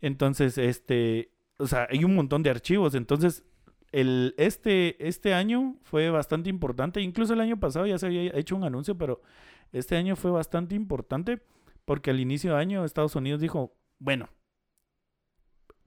[0.00, 3.44] Entonces, este, o sea, hay un montón de archivos, entonces...
[3.90, 8.54] El, este, este año fue bastante importante, incluso el año pasado ya se había hecho
[8.54, 9.22] un anuncio, pero
[9.72, 11.40] este año fue bastante importante
[11.86, 14.28] porque al inicio de año Estados Unidos dijo, bueno,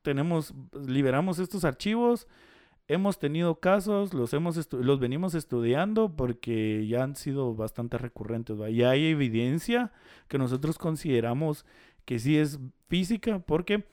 [0.02, 0.54] tenemos,
[0.88, 2.28] liberamos estos archivos,
[2.88, 8.70] hemos tenido casos, los, hemos los venimos estudiando porque ya han sido bastante recurrentes, ¿va?
[8.70, 9.92] ya hay evidencia
[10.28, 11.66] que nosotros consideramos
[12.06, 13.86] que sí es física porque...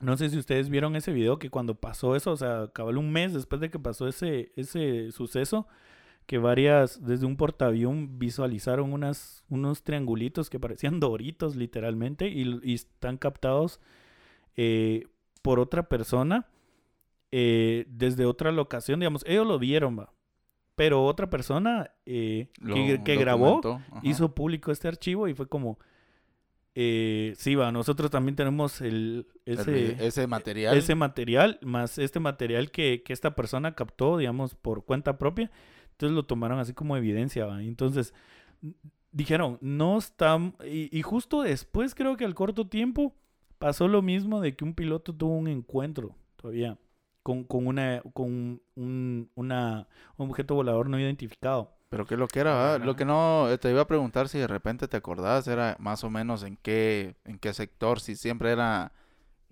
[0.00, 3.12] No sé si ustedes vieron ese video que cuando pasó eso, o sea, cabal un
[3.12, 5.68] mes después de que pasó ese, ese suceso,
[6.26, 12.74] que varias, desde un portaavión visualizaron unas, unos triangulitos que parecían doritos literalmente y, y
[12.74, 13.78] están captados
[14.56, 15.06] eh,
[15.42, 16.48] por otra persona
[17.30, 20.12] eh, desde otra locación, digamos, ellos lo vieron, va.
[20.74, 24.00] Pero otra persona eh, Lo que, que grabó ajá.
[24.02, 25.78] hizo público este archivo y fue como,
[26.74, 30.76] eh, sí, va, nosotros también tenemos el, El ese, vi- ese material.
[30.76, 35.50] ese material, más este material que, que esta persona captó, digamos, por cuenta propia.
[35.92, 37.62] Entonces lo tomaron así como evidencia, ¿va?
[37.62, 38.14] Entonces
[39.12, 40.56] dijeron, no están...
[40.66, 43.14] Y, y justo después, creo que al corto tiempo,
[43.62, 46.76] pasó lo mismo de que un piloto tuvo un encuentro todavía
[47.22, 51.72] con, con, una, con un, una, un objeto volador no identificado.
[51.88, 52.78] Pero qué lo que era.
[52.78, 56.02] Lo que no, eh, te iba a preguntar si de repente te acordabas, era más
[56.02, 58.92] o menos en qué, en qué sector, si siempre era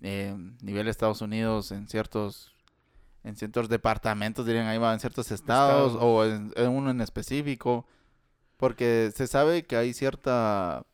[0.01, 2.53] eh, nivel Estados Unidos en ciertos,
[3.23, 6.03] en ciertos departamentos, dirían ahí va, en ciertos estados, Estados.
[6.03, 7.87] o en, en uno en específico,
[8.57, 10.85] porque se sabe que hay cierta,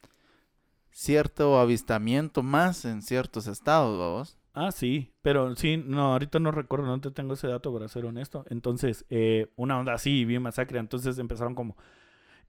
[0.98, 4.38] cierto avistamiento más en ciertos estados, vamos.
[4.54, 8.06] Ah, sí, pero sí, no, ahorita no recuerdo, no te tengo ese dato para ser
[8.06, 8.46] honesto.
[8.48, 10.78] Entonces, eh, una onda así, bien masacre.
[10.78, 11.76] Entonces empezaron como,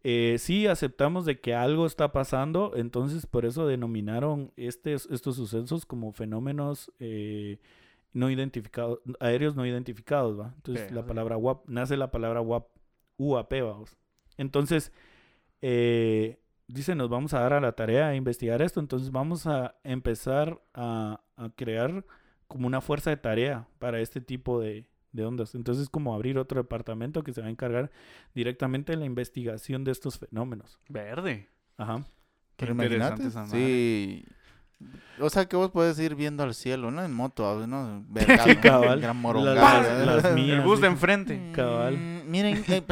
[0.06, 5.86] eh, sí, aceptamos de que algo está pasando, entonces por eso denominaron estes- estos sucesos
[5.86, 7.60] como fenómenos eh,
[8.14, 10.54] no identificados, aéreos no identificados, ¿va?
[10.56, 12.68] Entonces la palabra WAP, nace la palabra WAP,
[13.18, 13.98] UAP, vamos.
[14.38, 14.94] Entonces,
[15.62, 19.76] eh, dice, nos vamos a dar a la tarea de investigar esto, entonces vamos a
[19.84, 22.06] empezar a, a crear
[22.48, 25.56] como una fuerza de tarea para este tipo de, de ondas.
[25.56, 27.92] Entonces, como abrir otro departamento que se va a encargar
[28.34, 30.80] directamente de la investigación de estos fenómenos.
[30.88, 31.50] Verde.
[31.78, 32.06] Ajá.
[32.56, 33.58] Pero imagínate, esa madre.
[33.58, 34.26] sí.
[35.20, 37.04] O sea, que vos puedes ir viendo al cielo, ¿no?
[37.04, 38.06] En moto, ¿no?
[38.10, 39.00] Vergado, Sí, cabal.
[39.02, 40.06] Gran Las- morongada.
[40.06, 40.64] las El mías.
[40.64, 41.52] bus de enfrente.
[41.54, 41.98] cabal.
[41.98, 42.64] Mm, Miren.
[42.68, 42.84] eh,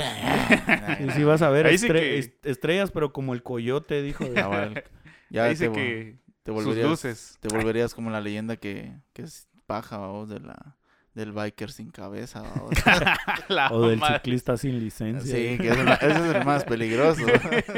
[1.07, 4.01] Y sí vas a ver Ahí sí estre- que- est- estrellas, pero como el coyote,
[4.01, 4.23] dijo.
[4.23, 4.83] de- Cabal.
[5.29, 7.37] Ya dice que te sus luces.
[7.41, 10.77] te volverías como la leyenda que, que es paja, vos, de la,
[11.15, 12.43] del biker sin cabeza.
[13.49, 14.17] La O del madre.
[14.17, 15.33] ciclista sin licencia.
[15.35, 17.25] Sí, que es el- ese es el más peligroso.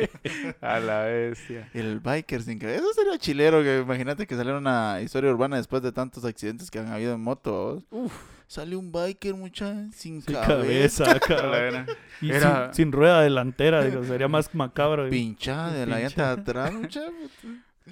[0.62, 1.70] A la bestia.
[1.74, 2.80] El biker sin cabeza.
[2.80, 6.80] Eso sería chilero, que imagínate que saliera una historia urbana después de tantos accidentes que
[6.80, 7.84] han habido en moto.
[7.90, 8.12] vos.
[8.50, 11.20] Sale un biker, mucha, sin, Sin cabeza.
[11.20, 11.86] cabeza.
[12.22, 15.10] Y Era- sin, sin rueda delantera, digo, sería más macabro.
[15.10, 17.02] Pinchada de la llanta de atrás, mucha.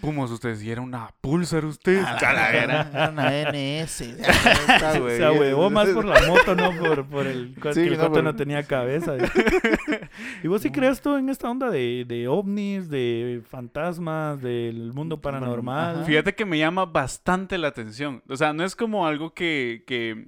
[0.02, 2.00] Pumos ustedes, y era una Pulsar usted.
[2.04, 2.90] A A la vera.
[2.94, 4.02] Era una NS.
[4.02, 8.12] Esta, Se, ahuevó más por la moto, no por, por el Sí, que el no,
[8.12, 9.16] por- no tenía cabeza.
[10.44, 15.20] ¿Y vos sí crees tú en esta onda de, de ovnis, de fantasmas, del mundo
[15.20, 15.96] paranormal?
[15.98, 16.06] Ajá.
[16.06, 18.24] Fíjate que me llama bastante la atención.
[18.30, 19.84] O sea, no es como algo que...
[19.88, 20.28] que...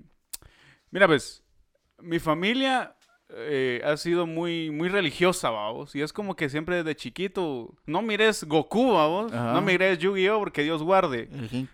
[0.92, 1.44] Mira, pues,
[2.02, 2.97] mi familia
[3.30, 5.96] eh, ha sido muy, muy religiosa, vamos.
[5.96, 9.34] Y es como que siempre desde chiquito, no mires Goku, vamos.
[9.34, 9.54] Ajá.
[9.54, 10.40] No mires Yu-Gi-Oh!
[10.40, 11.28] porque Dios guarde.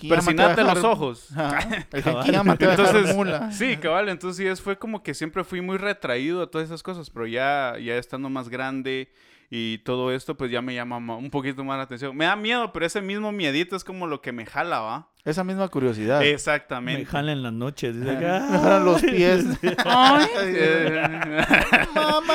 [0.10, 1.30] Persinate los dejar- ojos.
[1.38, 1.86] Ajá.
[1.92, 2.58] El Cabal.
[2.60, 3.52] Entonces, mula.
[3.52, 6.82] sí, cabal, entonces sí, es, fue como que siempre fui muy retraído a todas esas
[6.82, 9.10] cosas, pero ya, ya estando más grande
[9.56, 12.18] y todo esto, pues ya me llama ma- un poquito más la atención.
[12.18, 15.10] Me da miedo, pero ese mismo miedito es como lo que me jala, ¿va?
[15.26, 16.22] Esa misma curiosidad.
[16.22, 17.06] Me Exactamente.
[17.06, 17.96] jala en las noches.
[18.00, 19.46] Dice que, Me jalan los pies.
[19.86, 20.28] Ay,
[21.96, 22.34] Mamá.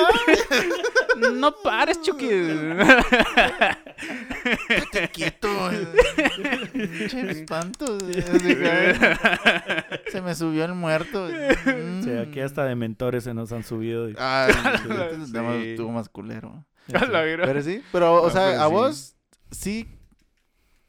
[1.34, 2.28] no pares, Chucky.
[4.92, 5.48] Te quieto.
[7.08, 7.98] Che, espanto.
[10.10, 11.24] Se me subió el muerto.
[11.24, 14.08] O sea, aquí hasta de mentores se nos han subido.
[14.18, 15.68] Ay, este Sí.
[15.70, 16.64] estuvo más culero.
[16.94, 17.10] A.
[17.10, 18.72] Pero sí, pero, o No, sea, a sí.
[18.72, 19.16] vos
[19.50, 19.88] sí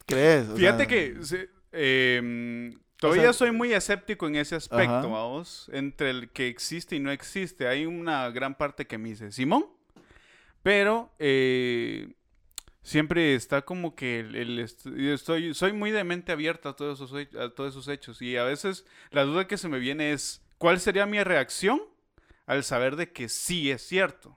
[0.05, 0.47] crees.
[0.49, 1.38] o Fíjate sea, que sí,
[1.71, 5.07] em, todavía sea- soy muy escéptico en ese aspecto, Ajá.
[5.07, 7.67] vamos, entre el que existe y no existe.
[7.67, 9.65] Hay una gran parte que me dice Simón,
[10.63, 12.13] pero eh,
[12.81, 17.49] siempre está como que el, estoy, soy muy de mente abierta a todos esos, a
[17.53, 21.05] todos esos hechos y a veces la duda que se me viene es ¿cuál sería
[21.05, 21.81] mi reacción
[22.45, 24.35] al saber de que sí es cierto?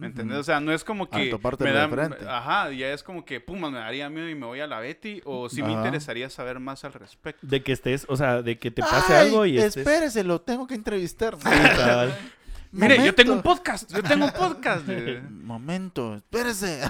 [0.00, 0.12] ¿Me Ujú.
[0.12, 0.38] entiendes?
[0.38, 2.16] O sea, no es como que me de da, frente.
[2.26, 5.20] ajá, ya es como que pum, me daría miedo y me voy a la Betty
[5.26, 7.46] o si me interesaría saber más al respecto.
[7.46, 9.58] De que estés, o sea, de que te pase Ay, algo y.
[9.58, 11.36] Espérese, lo tengo que entrevistar.
[11.38, 12.16] cabal.
[12.72, 14.86] Mire, yo tengo un podcast, yo tengo un podcast.
[14.86, 16.80] de- Momento, espérese.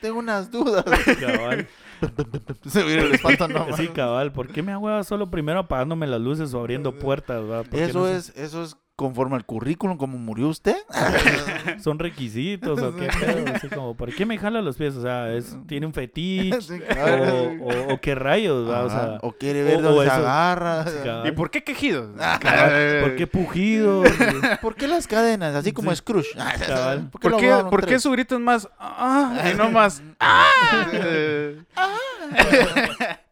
[0.00, 0.84] tengo unas dudas.
[1.20, 1.68] cabal.
[2.68, 3.76] Se viene el espanto, no.
[3.76, 4.32] Sí, cabal.
[4.32, 7.42] ¿Por qué me hago solo primero apagándome las luces o abriendo puertas?
[7.70, 10.76] Eso no se- es, eso es conforme al currículum, como murió usted.
[11.82, 13.54] ¿Son requisitos o qué pedo?
[13.54, 14.94] Así como, ¿por qué me jala los pies?
[14.94, 16.60] O sea, es, ¿tiene un fetiche?
[16.60, 17.52] Sí, o, claro.
[17.60, 18.68] o- o qué rayos?
[18.68, 20.84] O Ajá, sea, o quiere ver o- dónde o se agarra.
[21.24, 22.10] ¿Y por qué quejidos?
[22.40, 24.08] Cabal, ¿Por qué pujidos?
[24.62, 25.54] ¿Por qué las cadenas?
[25.54, 25.96] Así como Sí.
[25.96, 26.28] Scrooge.
[26.66, 27.08] Cabal.
[27.10, 27.28] ¿Por qué,
[27.70, 30.46] ¿Por qué, por su grito es más ah, y no más ah?
[30.92, 33.23] Eh, ¿Por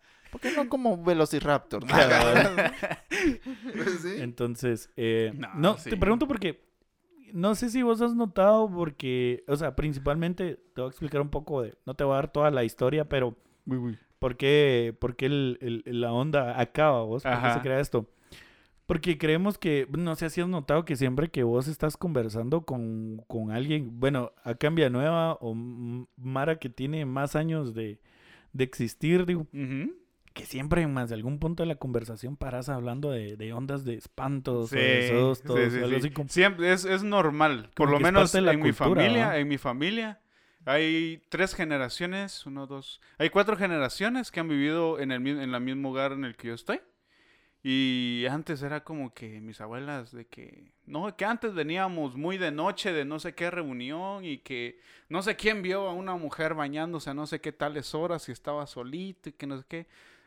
[0.42, 1.84] qué no como Velociraptor?
[4.02, 4.14] Sí.
[4.18, 5.90] Entonces, eh, No, no, sí.
[5.90, 6.62] te pregunto porque
[7.32, 11.30] no sé si vos has notado porque, o sea, principalmente te voy a explicar un
[11.30, 13.36] poco de, no te voy a dar toda la historia, pero
[14.18, 17.22] ¿por qué, por qué el- el- la onda acaba vos?
[17.22, 18.06] ¿Por qué se crea esto?
[18.86, 23.22] Porque creemos que, no sé si has notado que siempre que vos estás conversando con,
[23.28, 25.54] con alguien, bueno, acá en Villanueva o
[26.16, 28.00] Mara que tiene más años de,
[28.52, 29.46] de existir, digo.
[30.32, 33.84] Que siempre en más de algún punto de la conversación paras hablando de, de ondas
[33.84, 36.06] de espantos Sí, o de sustos, sí, sí, o algo sí.
[36.06, 36.28] así como...
[36.28, 37.70] Siempre es, es normal.
[37.74, 40.20] Por lo menos en mi familia, en mi familia
[40.64, 45.60] hay tres generaciones, uno, dos, hay cuatro generaciones que han vivido en el en el
[45.60, 46.80] mismo hogar en el que yo estoy.
[47.64, 52.50] Y antes era como que mis abuelas de que no, que antes veníamos muy de
[52.50, 56.54] noche de no sé qué reunión y que no sé quién vio a una mujer
[56.54, 59.86] bañándose a no sé qué tales horas y estaba solito y que no sé qué.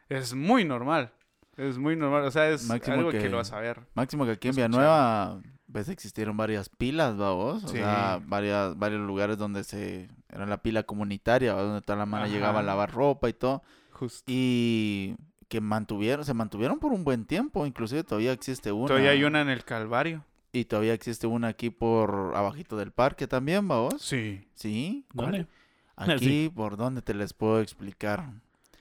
[0.10, 1.12] Es muy normal.
[1.58, 3.82] Es muy normal, o sea, es Máximo algo que, que- lo vas a ver.
[3.94, 4.56] Máximo que aquí en.
[4.56, 5.40] Villanueva
[5.72, 7.64] pues existieron varias pilas, vos?
[7.64, 7.78] O Sí.
[7.78, 10.10] sea, varias, varios lugares donde se...
[10.30, 11.64] Era la pila comunitaria, ¿va?
[11.64, 12.34] donde toda la mano Ajá.
[12.34, 13.62] llegaba a lavar ropa y todo.
[13.92, 14.24] Justo.
[14.28, 15.16] Y
[15.50, 17.66] que mantuvieron, se mantuvieron por un buen tiempo.
[17.66, 18.88] Inclusive todavía existe una.
[18.88, 20.24] Todavía hay una en el Calvario.
[20.54, 23.96] Y todavía existe una aquí por abajito del parque también, vos?
[24.02, 24.48] Sí.
[24.54, 25.06] Sí.
[25.14, 25.48] ¿Dónde?
[25.98, 28.30] Aquí, ¿por dónde te les puedo explicar?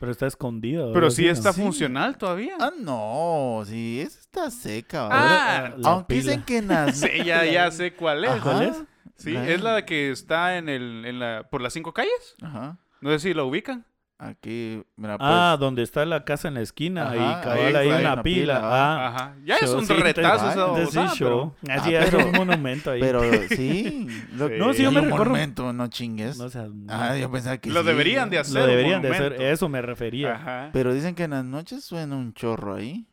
[0.05, 0.93] Pero está escondido.
[0.93, 1.63] Pero sí está Sí.
[1.63, 2.55] funcional todavía.
[2.61, 5.09] Ah, no, sí, esa está seca.
[5.11, 6.23] Ah, Aunque pila.
[6.23, 6.97] dicen que las...
[7.01, 8.31] Sí, ya, ya sé cuál es.
[8.31, 8.83] Ajá, ¿Cuál es?
[9.17, 12.35] Sí, es la que está en el, en la, por las cinco calles.
[12.43, 12.77] Ajá.
[13.01, 13.87] No sé si la ubican.
[14.27, 15.29] Aquí, mira, pues...
[15.31, 18.13] Ah, donde está la casa en la esquina Ajá, y cabal ahí ahí hay una
[18.15, 18.55] una pila.
[18.55, 19.35] pila, Ah, Ajá.
[19.45, 21.55] Ya es show, un sí, retazo esa entonces- entonces babosada, sí, show.
[21.69, 23.01] Ah, Así es pero- un monumento ahí.
[23.01, 24.07] Pero sí.
[24.37, 24.55] lo- Sí.
[24.59, 26.39] No, sí, yo me un recuerdo- monumento, no chingues.
[26.39, 28.41] No seas- Ah, yo pensaba que Lo sí, deberían de ¿no?
[28.43, 28.55] hacer.
[28.55, 30.35] Lo deberían de hacer, eso me refería.
[30.37, 30.71] Ajá.
[30.73, 33.07] Pero dicen que en las noches suena un chorro ahí.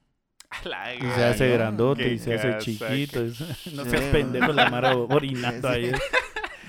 [0.66, 3.22] La Y se hace no, grandote y se hace chiquito.
[3.24, 3.40] es-
[3.74, 5.92] No seas pendejo la mara orinando ahí.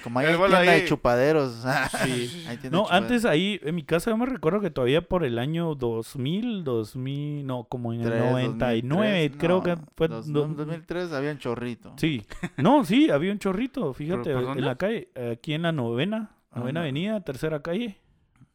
[0.02, 0.66] Como hay tienda ahí.
[0.82, 1.64] de chupaderos.
[2.04, 2.44] Sí.
[2.48, 2.90] Ahí No, chupaderos.
[2.90, 7.46] antes ahí en mi casa yo me recuerdo que todavía por el año 2000, 2000,
[7.46, 10.08] no, como en el Tres, 99, 2003, creo no, que fue...
[10.08, 11.92] dos- do- 2003 había un chorrito.
[11.96, 12.24] Sí,
[12.56, 16.84] no, sí, había un chorrito, fíjate, en la calle, aquí en la novena, novena no.
[16.84, 17.98] avenida, tercera calle,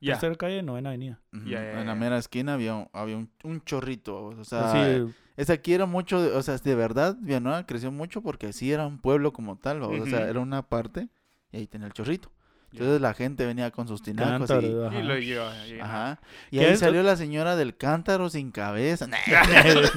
[0.02, 0.14] Ya.
[0.14, 1.20] tercera calle, novena avenida.
[1.34, 4.26] En la mera esquina había un, había un, un chorrito.
[4.26, 8.54] O sea, Así, esa aquí era mucho, o sea, de verdad, Villanueva creció mucho porque
[8.54, 11.08] sí era un pueblo como tal, o sea, era una parte
[11.52, 12.32] y ahí tenía el chorrito.
[12.74, 15.02] Entonces la gente venía con sus tinacos y, cántaro, Y ajá.
[15.04, 15.80] lo lleva ahí.
[15.80, 16.20] ajá,
[16.52, 16.80] y ¿Qué ahí es?
[16.80, 19.08] salió la señora del cántaro sin cabeza.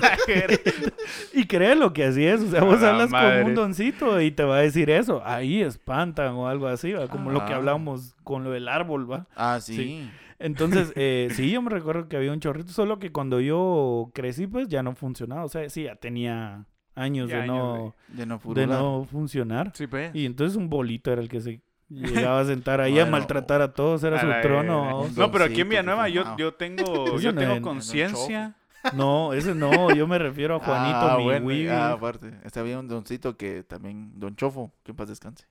[1.32, 3.44] y cree lo que así es, o sea, vos la hablas con madre.
[3.44, 7.08] un doncito y te va a decir eso, ahí espantan o algo así, ¿va?
[7.08, 7.56] como lo que Ah.
[7.56, 9.26] hablábamos con lo del árbol, ¿va?
[9.34, 9.74] ah, sí.
[9.76, 10.10] Sí.
[10.38, 14.46] Entonces, eh, sí, yo me recuerdo que había un chorrito, solo que cuando yo crecí,
[14.46, 15.44] pues ya no funcionaba.
[15.44, 18.68] O sea, sí, ya tenía años Ya de, años no, De no de furular.
[18.68, 19.72] no funcionar.
[19.74, 20.14] Sí, pues.
[20.14, 23.72] Y entonces un bolito era el que se llegaba a sentar ahí a maltratar a
[23.72, 25.09] todos, era A su la trono.
[25.16, 28.55] No, pero aquí en Villanueva yo, yo tengo, yo no tengo conciencia.
[28.94, 32.33] No, ese no, yo me refiero a Juanito, ah, mi bueno, ah, aparte.
[32.44, 35.46] Este había un doncito que también, Don Chofo, que en paz descanse.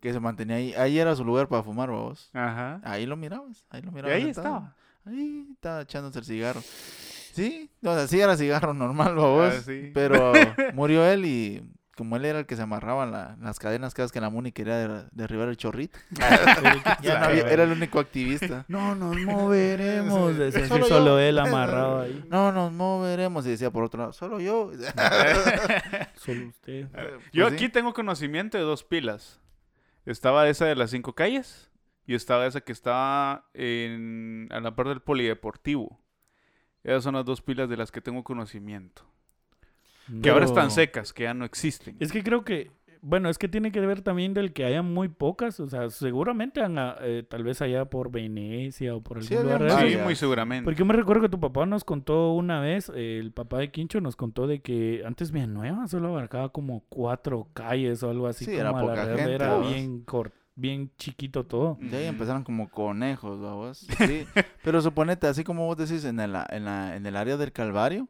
[0.00, 0.74] Que se mantenía ahí.
[0.74, 2.30] Ahí era su lugar para fumar, vos.
[2.32, 2.80] Ajá.
[2.84, 3.66] Ahí lo mirabas.
[3.70, 4.16] Ahí lo Y mirabas.
[4.16, 4.74] ahí estaba.
[5.04, 6.60] Ahí estaba echándose el cigarro.
[7.32, 9.52] Sí, o sea, sí era cigarro normal, vos.
[9.56, 9.90] Ah, sí.
[9.94, 10.32] Pero
[10.74, 11.62] murió él y
[11.96, 14.50] como él era el que se amarraba la- las cadenas cada vez que la Muni
[14.50, 15.98] quería der- derribar el chorrito.
[17.02, 18.64] Ya no había- era el único activista.
[18.68, 20.36] No nos moveremos.
[20.36, 21.18] Decía Solo solo, yo.
[21.20, 22.24] él amarrado ahí.
[22.30, 23.46] No nos moveremos.
[23.46, 24.70] Y decía por otro lado, solo yo.
[26.14, 26.88] Solo usted.
[27.32, 27.70] Yo Pues aquí sí.
[27.72, 29.40] tengo conocimiento de dos pilas.
[30.06, 31.70] Estaba esa de las cinco calles
[32.06, 36.00] y estaba esa que estaba en, a la par del polideportivo.
[36.84, 39.02] Esas son las dos pilas de las que tengo conocimiento.
[40.22, 41.96] Que ahora están secas, que ya no existen.
[42.00, 45.08] Es que creo que, bueno, es que tiene que ver también del que haya muy
[45.08, 49.28] pocas, o sea, seguramente han, ah, eh, tal vez allá por Venecia o por algún
[49.28, 50.02] Sí, lugar Sí, varias.
[50.04, 50.64] muy seguramente.
[50.64, 53.70] Porque yo me recuerdo que tu papá nos contó una vez, eh, el papá de
[53.70, 58.44] Quincho nos contó de que antes Villanueva solo abarcaba como cuatro calles o algo así,
[58.44, 61.78] Sí, como era a la poca redonda, gente, era bien cor- bien chiquito todo.
[61.80, 63.86] De ahí empezaron como conejos, vos.
[63.98, 64.26] Sí.
[64.64, 68.08] Pero suponete, así como vos decís, en, el, en, la, en el área del Calvario,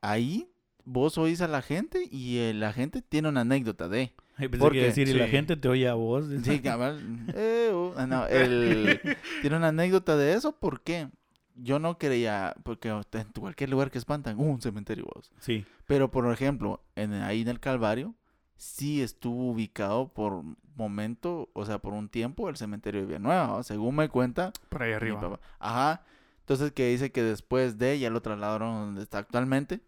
[0.00, 0.48] ahí
[0.84, 4.12] vos oís a la gente y eh, la gente tiene una anécdota de.
[4.36, 6.24] Pensé Porque- que decir, y la gente te oye a vos.
[6.42, 7.26] Sí, cabal.
[7.34, 8.98] eh, uh, ah, no, el-
[9.42, 11.08] tiene una anécdota de eso porque
[11.56, 13.02] yo no creía, porque en
[13.38, 15.30] cualquier lugar que espantan, uh, un cementerio, vos.
[15.40, 15.66] Sí.
[15.86, 18.14] Pero por ejemplo, en, ahí en el Calvario,
[18.60, 20.42] sí estuvo ubicado por
[20.76, 24.90] momento, o sea, por un tiempo, el cementerio de Villanueva, según me cuenta Por ahí
[24.90, 25.20] mi arriba.
[25.20, 25.40] papá.
[25.58, 26.04] Ajá.
[26.40, 29.80] Entonces que dice que después de ya lo trasladaron donde está actualmente.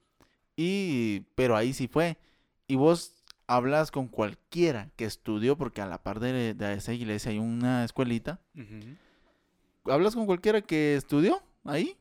[0.56, 2.16] Y pero ahí sí fue.
[2.66, 3.14] Y vos
[3.46, 7.84] hablas con cualquiera que estudió, porque a la par de, de esa iglesia hay una
[7.84, 8.40] escuelita.
[9.84, 11.96] Hablas con cualquiera que estudió ahí.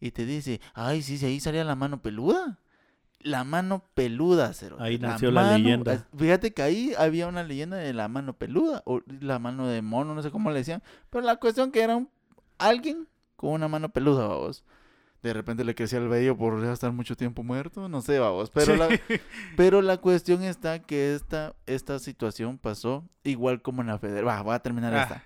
[0.00, 2.58] Y te dice, ay, sí, sí, ahí salía la mano peluda.
[3.20, 4.76] La mano peluda, cero.
[4.78, 6.06] Ahí nació la leyenda.
[6.16, 10.14] Fíjate que ahí había una leyenda de la mano peluda, o la mano de mono,
[10.14, 10.82] no sé cómo le decían.
[11.10, 12.08] Pero la cuestión que era un-
[12.58, 14.64] alguien con una mano peluda, vamos.
[15.20, 18.50] De repente le crecía el vello por ya estar mucho tiempo muerto, no sé, vamos.
[18.50, 18.88] Pero, la,
[19.56, 24.28] pero la cuestión está que esta, esta situación pasó igual como en la federal.
[24.28, 25.02] Va, voy a terminar Ah.
[25.02, 25.24] esta.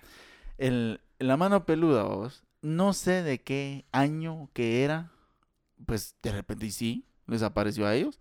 [0.57, 2.43] El, la mano peluda, vos.
[2.63, 5.11] No sé de qué año que era.
[5.85, 8.19] Pues de repente y sí, les apareció a ellos.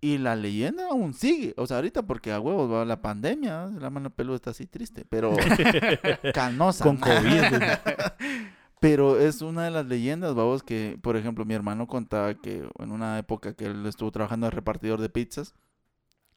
[0.00, 1.54] Y la leyenda aún sigue.
[1.56, 5.04] O sea, ahorita porque a huevos va la pandemia, la mano peluda está así triste,
[5.08, 5.32] pero
[6.34, 6.84] canosa.
[6.84, 7.42] Con COVID.
[8.80, 12.92] Pero es una de las leyendas, vamos, que, por ejemplo, mi hermano contaba que en
[12.92, 15.52] una época que él estuvo trabajando de repartidor de pizzas,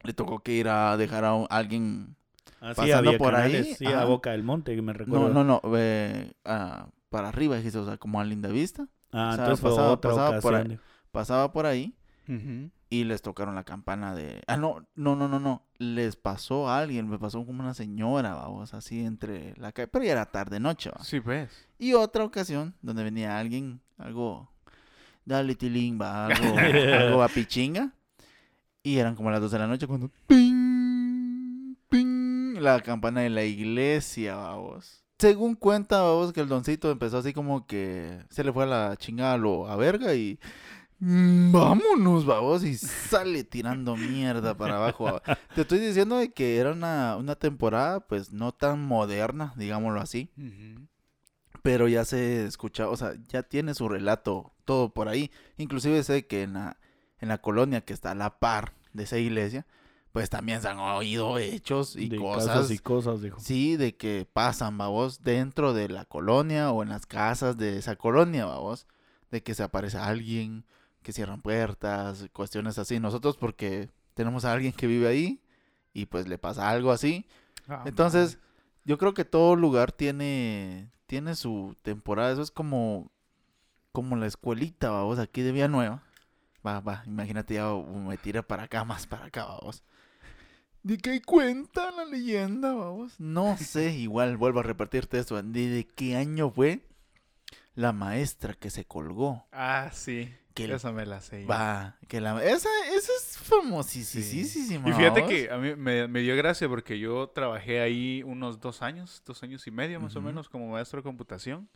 [0.01, 2.15] le tocó que ir a dejar a un- alguien.
[2.59, 4.05] Así Pasando por ahí, canales, sí, a.
[4.05, 5.29] Boca del Monte, que me recuerdo.
[5.29, 8.87] No, no, no, eh, ah, para arriba, dijiste, o sea, como a Linda Vista.
[9.11, 10.61] Ah, O sea, entonces fue pasaba- otra pasaba por ahí.
[10.61, 10.81] ocasión.
[11.11, 11.93] Pasaba por ahí
[12.89, 14.41] Y les tocaron la campana de...
[14.47, 15.63] Ah, no, no, no, no, no.
[15.77, 19.87] Les pasó a alguien, me pasó como una señora, vamos, así entre la calle.
[19.87, 21.03] Pero ya era tarde, noche, va.
[21.03, 21.49] Sí, pues.
[21.79, 24.51] Y otra ocasión donde venía alguien, algo,
[25.25, 26.57] dale tilimba, algo,
[26.99, 27.93] algo a pichinga.
[28.83, 33.43] Y eran como las 2 de la noche cuando ping, ping, la campana de la
[33.43, 35.03] iglesia, vamos.
[35.19, 38.97] Según cuenta, vamos, que el doncito empezó así como que se le fue a la
[38.97, 45.21] chingada a lo a verga y "Mm, vámonos, vamos, y sale tirando mierda para abajo.
[45.55, 50.31] Te estoy diciendo de que era una, una temporada, pues, no tan moderna, digámoslo así
[51.61, 55.31] pero ya se escucha, o sea, ya tiene su relato todo por ahí.
[55.57, 56.77] Inclusive sé que en la,
[57.19, 59.65] en la colonia que está a la par de esa iglesia,
[60.11, 62.69] pues también se han oído hechos y de cosas.
[62.71, 63.39] y cosas, dijo.
[63.39, 67.95] Sí, de que pasan, babos, dentro de la colonia o en las casas de esa
[67.95, 68.87] colonia, babos.
[69.29, 70.65] De que se aparece alguien,
[71.01, 72.99] que cierran puertas, cuestiones así.
[72.99, 75.41] Nosotros porque tenemos a alguien que vive ahí
[75.93, 77.25] y pues le pasa algo así.
[77.67, 78.37] Ah, Entonces,
[78.85, 82.31] yo creo que todo lugar tiene, tiene su temporada.
[82.31, 83.11] Eso es como,
[83.91, 86.03] como la escuelita, vamos, aquí de Villanueva.
[86.65, 89.83] Va, va, imagínate ya me tira para acá, más para acá, vamos.
[90.83, 93.19] ¿De qué cuenta la leyenda, vamos?
[93.19, 95.41] No sé, igual vuelvo a repartirte esto.
[95.41, 96.81] ¿De, de qué año fue
[97.75, 99.45] la maestra que se colgó?
[99.51, 100.33] Ah, sí.
[100.53, 101.45] Que Esa me la sé.
[101.45, 102.43] Va, que la...
[102.43, 104.89] Esa, esa es famosísima.
[104.89, 108.81] Y fíjate que a mí me, me dio gracia porque yo trabajé ahí unos dos
[108.81, 111.69] años, dos años y medio más o menos como maestro de computación.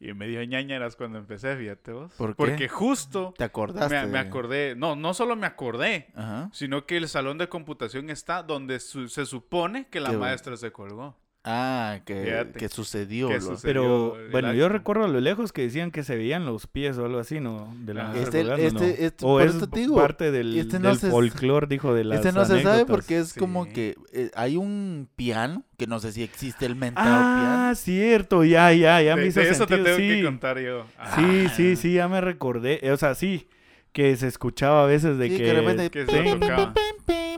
[0.00, 2.12] Y me dio ñañaras cuando empecé, fíjate vos.
[2.14, 2.34] ¿Por qué?
[2.36, 4.06] Porque justo ¿Te acordaste?
[4.06, 6.48] me, acordé, no, no solo me acordé, Ajá.
[6.52, 10.56] sino que el salón de computación está donde su- se supone que la Qué maestra
[10.56, 11.16] se colgó.
[11.50, 13.28] Ah, que, que sucedió.
[13.28, 13.62] Que sucedió.
[13.62, 14.58] Pero el bueno, acto.
[14.58, 17.40] yo recuerdo a lo lejos que decían que se veían los pies o algo así,
[17.40, 17.74] ¿no?
[17.80, 18.14] De la Ah.
[18.16, 18.82] Este- este- ¿no?
[18.82, 22.32] este- o es digo, parte del, este no del se- folclore, dijo, de las Este
[22.32, 26.22] no se sabe porque es como que eh, hay un piano, que no sé si
[26.22, 30.06] existe el mentado Ah, cierto, ya, ya, ya me hizo de eso te tengo sí.
[30.08, 30.84] que contar yo.
[30.98, 32.80] Ah, Sí, sí, sí, ya me recordé.
[32.92, 33.48] O sea, sí,
[33.92, 35.42] que se escuchaba a veces de Sí, que...
[35.44, 36.74] que de repente- que se Pim, tocaba.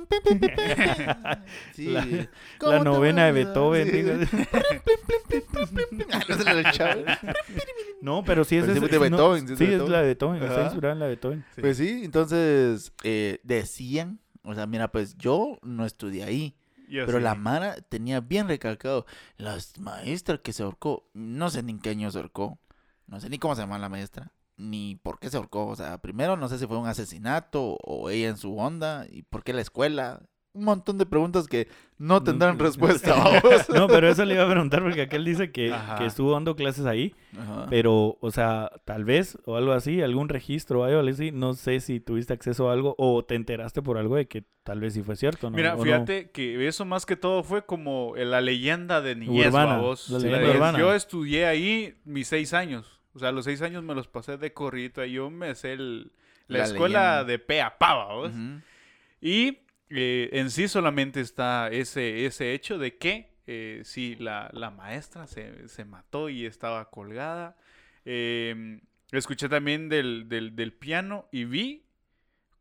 [1.74, 1.88] Sí.
[1.88, 3.90] La- ¿Cómo La te novena de Beethoven.
[3.90, 4.02] Sí.
[4.02, 4.12] digo.
[8.02, 10.54] No pero sí es, Pero es- de Beethoven, sí es sí, la de Beethoven, está
[10.54, 10.64] Ajá.
[10.64, 11.44] inspirada en la de Beethoven.
[11.54, 11.60] Sí.
[11.60, 16.56] Pues sí, entonces eh, decían, o sea, mira, pues yo no estudié ahí,
[16.88, 17.24] Yo pero sí.
[17.24, 21.90] la Mara tenía bien recalcado, la maestra que se ahorcó, no sé ni en qué
[21.90, 22.58] año se ahorcó,
[23.06, 25.98] no sé ni cómo se llama la maestra, ni por qué se ahorcó, o sea,
[25.98, 29.52] primero no sé si fue un asesinato o ella en su onda, y por qué
[29.52, 30.20] la escuela,
[30.52, 33.14] un montón de preguntas que no tendrán respuesta.
[33.42, 33.68] vamos.
[33.68, 37.14] No, pero eso le iba a preguntar porque aquel dice que, estuvo dando clases ahí,
[37.38, 37.66] Ajá.
[37.70, 41.80] pero, o sea, tal vez o algo así, algún registro o algo así, no sé
[41.80, 45.02] si tuviste acceso a algo o te enteraste por algo de que tal vez sí
[45.02, 45.56] fue cierto, ¿no?
[45.56, 50.18] Mira, fíjate que eso más que todo fue como la leyenda de niñez, Urbana, la
[50.18, 50.78] leyenda urbana.
[50.78, 52.99] Yo estudié ahí mis seis años.
[53.14, 55.04] O sea, los seis años me los pasé de corrido.
[55.04, 56.12] y Yo me sé el-
[56.46, 57.24] la, La escuela leyenda.
[57.24, 58.32] de pe a pa, babos.
[58.32, 58.60] Ujú.
[59.20, 59.58] Y
[59.90, 65.26] eh, en sí solamente está ese, ese hecho de que eh, sí, la, la maestra
[65.26, 67.56] se, se mató y estaba colgada.
[68.04, 68.80] Eh,
[69.12, 71.84] escuché también del, del, del piano y vi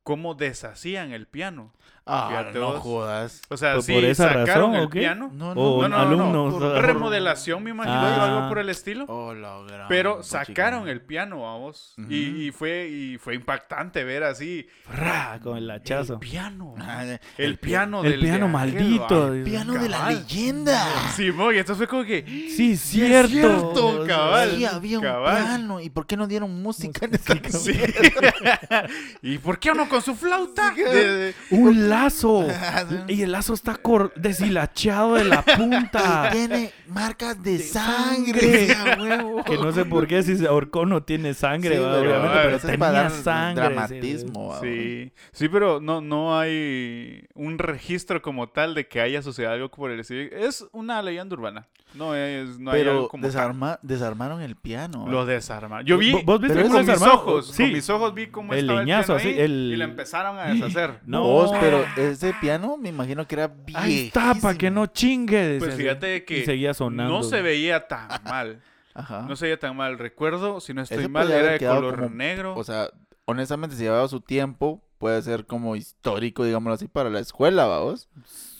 [0.04, 1.74] cómo deshacían el piano.
[2.12, 3.41] Ah, no jodas.
[3.50, 5.00] O sea, ¿Por- sí, por esa sacaron razón el o qué?
[5.00, 5.30] piano.
[5.34, 6.54] No, O No, no, no, no, alumnos.
[6.56, 8.26] por- Remodelación, me imagino, yo, Ah.
[8.38, 9.06] algo por el estilo.
[9.08, 11.93] Oh, la gran Pero sacaron el piano, vamos.
[11.98, 12.08] Ujú.
[12.12, 14.67] y, y fue, y fue impactante ver así.
[14.84, 16.13] Fra, con el hachazo.
[16.13, 16.76] El piano.
[16.80, 17.04] Ah,
[17.38, 19.50] El pi- piano el del piano de maldito, dice.
[19.50, 20.88] piano de la leyenda.
[21.15, 22.24] Sí, mo, y entonces fue como que.
[22.56, 23.30] Sí, cierto.
[23.30, 24.52] cierto, cabal.
[24.56, 25.43] Sí, había un cabal.
[25.43, 25.80] piano.
[25.80, 27.74] ¿Y por qué no dieron música en esa Sí.
[29.22, 30.74] ¿Y por qué uno con su flauta?
[30.76, 32.48] Sí, De- de- Un lazo.
[33.08, 36.30] Y el lazo está cor- deshilachado de la punta.
[36.32, 38.68] Tiene marcas de, De sangre.
[39.46, 42.60] Que no sé por qué si se ahorcó no tiene sangre, Sí, va, pero, obviamente,
[42.68, 43.64] pero para tenía dar sangre.
[43.68, 44.56] sí, dramatismo.
[44.62, 49.70] Sí, sí, pero no, no hay un registro como tal de que haya sucedido algo
[49.70, 50.22] por el estilo.
[50.36, 51.68] Es una leyenda urbana.
[51.96, 53.32] No es, no hay Pero algo como tal.
[53.32, 55.08] desarma- desarmaron el piano.
[55.08, 55.86] Lo desarmaron.
[55.88, 57.64] Yo vi ¿Vos- viste Pero con mis ojos, Sí.
[57.64, 59.86] con mis ojos vi cómo El estaba leñazo, el piano así, ahí, el- y la
[59.86, 61.00] empezaron a deshacer.
[61.08, 61.24] No.
[61.24, 65.57] Vos, pero ese piano me imagino que era Ahí está, para que no chingue.
[65.59, 67.14] Pues fíjate que Y seguía sonando.
[67.14, 68.61] no se veía tan mal.
[68.93, 69.26] Ajá.
[69.28, 69.97] No se veía tan mal.
[69.97, 72.55] Recuerdo, si no estoy Ese mal, era haber de quedado color como- negro.
[72.55, 72.89] O sea,
[73.26, 78.09] honestamente, si llevaba su tiempo, puede ser como histórico, digámoslo así, para la escuela, vamos.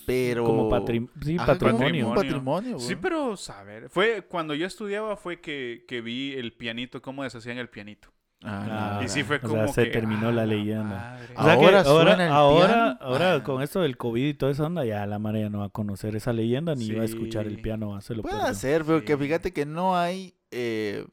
[0.06, 0.44] Pero.
[0.44, 2.14] Como patri- sí, Ajá, como patrimonio.
[2.16, 3.90] Patrimonio, Sí, pero saber.
[3.90, 8.10] Fue cuando yo estudiaba fue que, que vi el pianito, cómo deshacían el pianito.
[8.44, 10.84] Ah, Ah, Y sí fue o sea, como se que, terminó ah, la la leyenda.
[10.84, 11.26] madre.
[11.36, 11.84] O sea que Ahora ahora,
[12.14, 12.98] suena el ahora, piano.
[13.02, 13.44] ahora Ah.
[13.44, 15.70] con esto del COVID y toda esa onda, ya la Mara ya no va a
[15.70, 17.62] conocer esa leyenda ni va a escuchar el Sí.
[17.62, 18.54] piano, se lo Puede perdió.
[18.54, 19.20] ser, pero que Sí.
[19.20, 20.36] fíjate que no hay.
[20.52, 21.06] eh,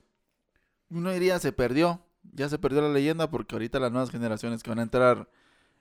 [0.88, 2.00] uno diría se perdió.
[2.32, 5.28] Ya se perdió la leyenda porque ahorita las nuevas generaciones que van a entrar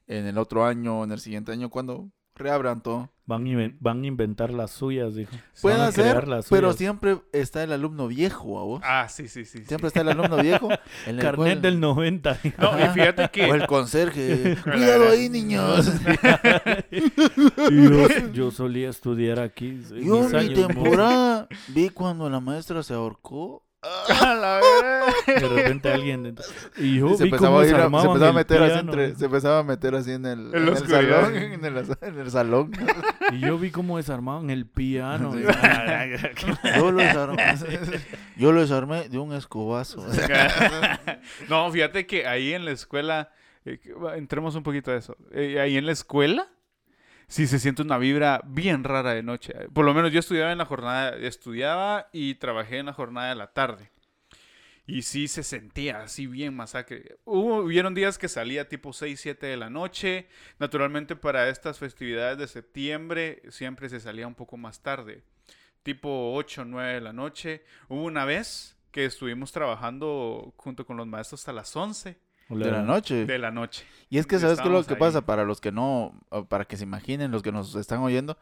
[0.08, 3.10] en el otro año, en el siguiente año, cuando reabran todo.
[3.28, 3.44] Van,
[3.80, 5.32] van a inventar las suyas, dijo.
[5.60, 8.82] Puede Van a crear ser, las pero siempre está el alumno viejo, ¿a vos?
[8.84, 9.60] Ah, sí, sí, sí.
[9.60, 9.66] sí.
[9.66, 10.70] Siempre está el alumno viejo.
[11.08, 12.40] en el Carnet cual- del 90.
[12.44, 12.62] dijo.
[12.62, 13.46] No, y fíjate que...
[13.50, 14.56] O el conserje.
[14.64, 15.92] Cuidado ahí, niños.
[17.72, 19.82] Yo, yo solía estudiar aquí.
[20.04, 23.65] Yo en mi años temporada vi cuando la maestra se ahorcó.
[25.28, 26.36] De repente alguien.
[26.78, 29.26] Y yo se vi empezaba cómo a ir se empezaba a meter así entre, se
[29.26, 32.72] empezaba a meter así en el, En en el salón, en el, en el salón.
[33.32, 35.34] Y yo vi cómo desarmaban el piano.
[35.34, 35.44] Sí.
[36.78, 37.44] Yo lo desarmé,
[38.38, 40.06] yo lo desarmé de un escobazo.
[41.50, 43.32] no, fíjate que ahí en la escuela,
[43.66, 43.80] eh,
[44.16, 45.16] entremos un poquito a eso.
[45.32, 46.48] Eh, ahí en la escuela,
[47.28, 49.54] sí se siente una vibra bien rara de noche.
[49.74, 53.36] Por lo menos yo estudiaba en la jornada, estudiaba y trabajé en la jornada de
[53.36, 53.92] la tarde.
[54.88, 57.18] Y sí se sentía así bien masacre.
[57.26, 60.28] Hubo, hubieron días que salía tipo 6, 7 de la noche.
[60.60, 65.24] Naturalmente para estas festividades de septiembre siempre se salía un poco más tarde.
[65.82, 67.64] Tipo 8, 9 de la noche.
[67.90, 72.82] Hubo una vez que estuvimos trabajando junto con los maestros hasta las 11 De la
[72.84, 73.26] noche.
[73.26, 73.86] de la noche.
[74.10, 75.00] Y es que, ¿sabes qué es lo que ahí.
[75.00, 75.22] pasa?
[75.26, 76.20] Para los que no,
[76.50, 78.38] para que se imaginen, los que nos están oyendo,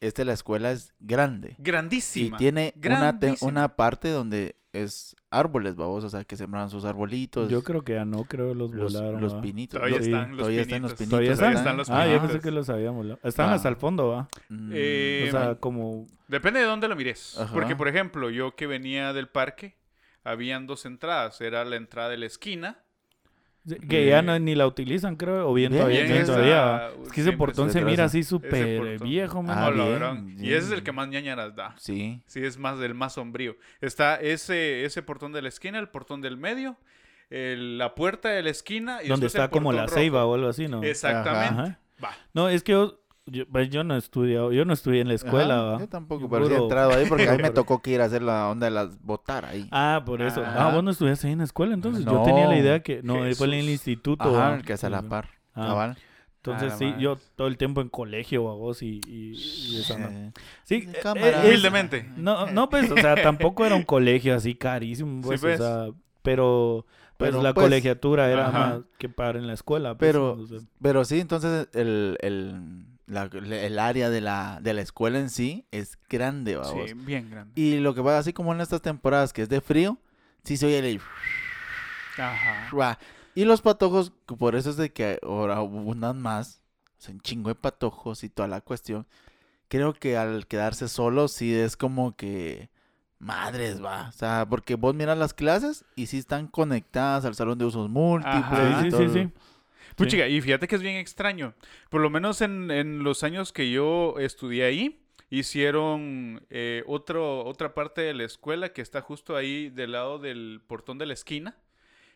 [0.00, 1.56] este la escuela es grande.
[1.58, 2.36] Y Grandísima.
[2.36, 2.82] tiene una,
[3.12, 3.50] grandísima.
[3.50, 7.50] una parte donde es árboles, babos, o sea, que sembraban sus arbolitos.
[7.50, 9.20] Yo creo que ya no, creo los, los, volaron.
[9.20, 9.40] los ¿va?
[9.40, 9.78] pinitos.
[9.80, 10.98] Todavía están los todavía están los pinitos.
[10.98, 11.08] pinitos.
[11.10, 11.62] ¿Todavía Todavía están?
[11.62, 12.30] están los Ah, yo pinitos.
[12.32, 12.96] pensé que los habíamos.
[12.98, 13.20] volado.
[13.22, 13.54] Están Ah.
[13.54, 14.28] hasta el fondo, ¿va?
[14.48, 16.06] Mm, Eh, O sea, como...
[16.28, 17.38] Depende de dónde lo mires.
[17.38, 17.52] Ajá.
[17.52, 19.76] Porque, por ejemplo, yo que venía del parque,
[20.22, 21.40] habían dos entradas.
[21.40, 22.78] Era la entrada de la esquina.
[23.88, 25.48] Que ya no, ni la utilizan, creo.
[25.48, 26.00] O bien, Bien, todavía.
[26.02, 26.90] bien bien esa- todavía, ¿va?
[27.04, 29.58] Es que ese portón se se mira así súper viejo, man.
[29.58, 30.36] Ah, bien, verán.
[30.38, 31.74] Y ese es el que más ñañaras da.
[31.78, 32.22] Sí.
[32.26, 33.56] Sí, es más del más sombrío.
[33.80, 36.76] Está ese, ese portón de la esquina, el portón del medio,
[37.30, 39.02] el- la puerta de la esquina.
[39.02, 39.94] Y Donde el está como la rojo.
[39.94, 40.82] ceiba o algo así, ¿no?
[40.82, 41.60] Exactamente.
[41.62, 41.78] Ajá.
[42.02, 42.10] Va.
[42.32, 43.00] No, es que yo,
[43.30, 45.78] yo, pues, yo no he estudiado, yo no estudié en la escuela, Ajá, ¿va?
[45.80, 47.90] Yo tampoco, Yo pero sí he puro- entrado ahí porque a mí me tocó que
[47.92, 49.68] ir a hacer la onda de las botar ahí.
[49.70, 50.42] Ah, por eso.
[50.42, 50.68] Ajá.
[50.68, 52.04] Ah, vos no estudiaste ahí en la escuela, entonces.
[52.04, 52.22] Yo No.
[52.24, 53.02] tenía la idea que.
[53.02, 54.24] No, fue en el instituto.
[54.38, 55.28] Ajá, que hace a la par.
[55.54, 55.96] Ah, cabal.
[56.36, 59.98] Entonces, Ah, sí, yo todo el tiempo en colegio, a vos y, y, y esa.
[59.98, 60.32] Eh,
[60.64, 62.08] Sí, eh, es- Humildemente.
[62.16, 65.60] No, no, pues, o sea, tampoco era un colegio así carísimo, pues, pues.
[65.60, 68.58] o sea, pero, pues, Pero, la pues, colegiatura era ajá.
[68.58, 69.98] más que para en la escuela.
[69.98, 74.74] pues, Pero, o sea, pero sí, entonces el, el, la- el área de la, de
[74.74, 76.88] la escuela en sí es grande, vamos.
[76.88, 77.52] Sí, bien grande.
[77.60, 79.98] Y lo que va así como en estas temporadas que es de frío,
[80.44, 81.00] sí se oye el...
[82.18, 82.74] Ajá.
[82.76, 82.98] Va.
[83.34, 86.60] Y los patojos, por eso es de que ahora abundan más,
[86.98, 89.06] o sea, un chingo de patojos y toda la cuestión.
[89.68, 92.70] Creo que al quedarse solo sí es como que
[93.18, 94.08] madres, va.
[94.08, 97.88] O sea, porque vos miras las clases y sí están conectadas al salón de usos
[97.88, 98.42] múltiples.
[98.42, 98.80] Ajá.
[98.80, 99.32] y sí, todo sí, sí.
[99.98, 101.54] Puchica, y fíjate que es bien extraño.
[101.90, 107.74] Por lo menos en, en los años que yo estudié ahí, hicieron eh, otro, otra
[107.74, 111.56] parte de la escuela que está justo ahí del lado del portón de la esquina.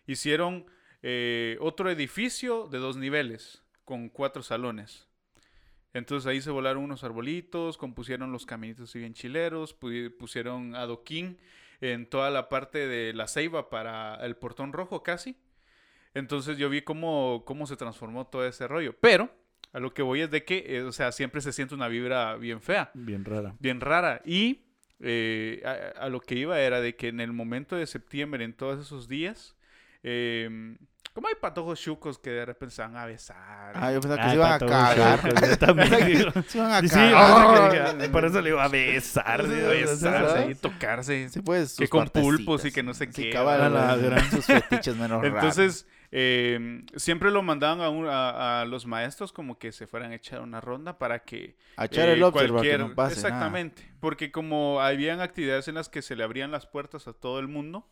[0.07, 0.65] Hicieron
[1.03, 5.09] eh, otro edificio de dos niveles con cuatro salones.
[5.93, 11.39] Entonces ahí se volaron unos arbolitos, compusieron los caminitos así bien chileros, pu- pusieron adoquín
[11.83, 15.37] en toda la parte de la ceiba para el portón rojo casi.
[16.15, 18.95] Entonces yo vi cómo, cómo se transformó todo ese rollo.
[19.01, 19.31] Pero
[19.73, 22.37] a lo que voy es de que, eh, o sea, siempre se siente una vibra
[22.37, 23.55] bien fea, Bien rara.
[23.59, 24.21] bien rara.
[24.25, 24.65] Y
[25.01, 28.53] eh, a, a lo que iba era de que en el momento de septiembre, en
[28.55, 29.57] todos esos días,
[30.03, 30.77] eh,
[31.15, 33.73] como hay patojos chucos que de repente se van a besar.
[33.75, 35.51] Ah, yo pensaba que se iban a cagar.
[35.51, 36.33] yo también.
[36.49, 37.67] Se iban a Sí, cagar.
[37.97, 39.47] por eso- por eso le iba a besar.
[39.47, 41.29] Besarse y tocarse.
[41.29, 45.35] Sí, pues, Que con pulpos y que no sé qué, la sus- fetiches menos raros.
[45.35, 50.13] Entonces, eh, siempre lo mandaban a, un- a- a los maestros como que se fueran
[50.13, 51.57] a echar una ronda para que...
[51.77, 53.29] a echar eh, el observa que cualquier- no pase nada.
[53.29, 57.39] Exactamente, porque como habían actividades en las que se le abrían las puertas a todo
[57.39, 57.87] el mundo,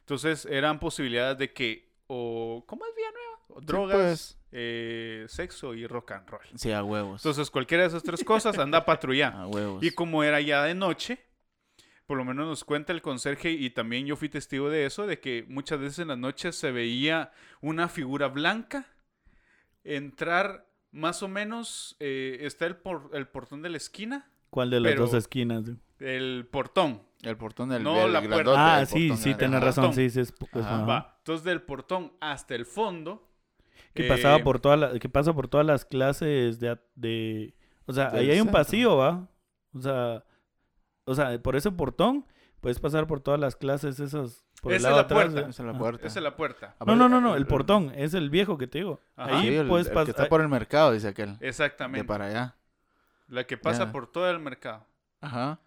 [0.00, 3.44] entonces eran posibilidades de que, o, ¿cómo es Vía Nueva?
[3.48, 4.38] O drogas, pues.
[4.52, 6.42] eh, sexo y rock and roll.
[6.56, 7.20] Sí, a huevos.
[7.24, 9.32] Entonces, cualquiera de esas tres cosas anda a patrullar.
[9.34, 9.82] a huevos.
[9.82, 11.20] Y como era ya de noche,
[12.06, 15.20] por lo menos nos cuenta el conserje y también yo fui testigo de eso, de
[15.20, 18.86] que muchas veces en las noches se veía una figura blanca
[19.84, 24.78] entrar más o menos, eh, está el, por- el portón de la esquina, ¿Cuál de
[24.80, 25.64] las Pero- dos esquinas?
[25.98, 28.76] el portón, El portón del No, del la grandote, puerta.
[28.76, 29.92] Ah, sí, sí, tenés razón.
[29.94, 31.13] Sí, sí, es, va.
[31.24, 33.26] Entonces, del portón hasta el fondo.
[33.94, 37.54] Que eh, pasaba por todas las, que pasa por todas las clases de, de
[37.86, 39.26] o sea, ahí hay un pasillo, ¿va?
[39.72, 40.22] O sea,
[41.06, 42.26] o sea, por ese portón
[42.60, 45.46] puedes pasar por todas las clases esas por el Esa lado es la atrás, puerta.
[45.46, 45.50] ¿eh?
[45.50, 46.06] Esa es la puerta.
[46.06, 46.76] Esa es la puerta.
[46.86, 49.00] No, no, no, no, el El- portón es el viejo que te digo.
[49.16, 49.38] Ajá.
[49.38, 51.38] Ahí Sí, el, puedes el pas- que está por el mercado, dice aquel.
[51.38, 52.04] De Exactamente.
[52.06, 52.56] para allá.
[53.28, 53.92] La que pasa Ya.
[53.92, 54.84] por todo el mercado.
[55.22, 55.58] Ajá.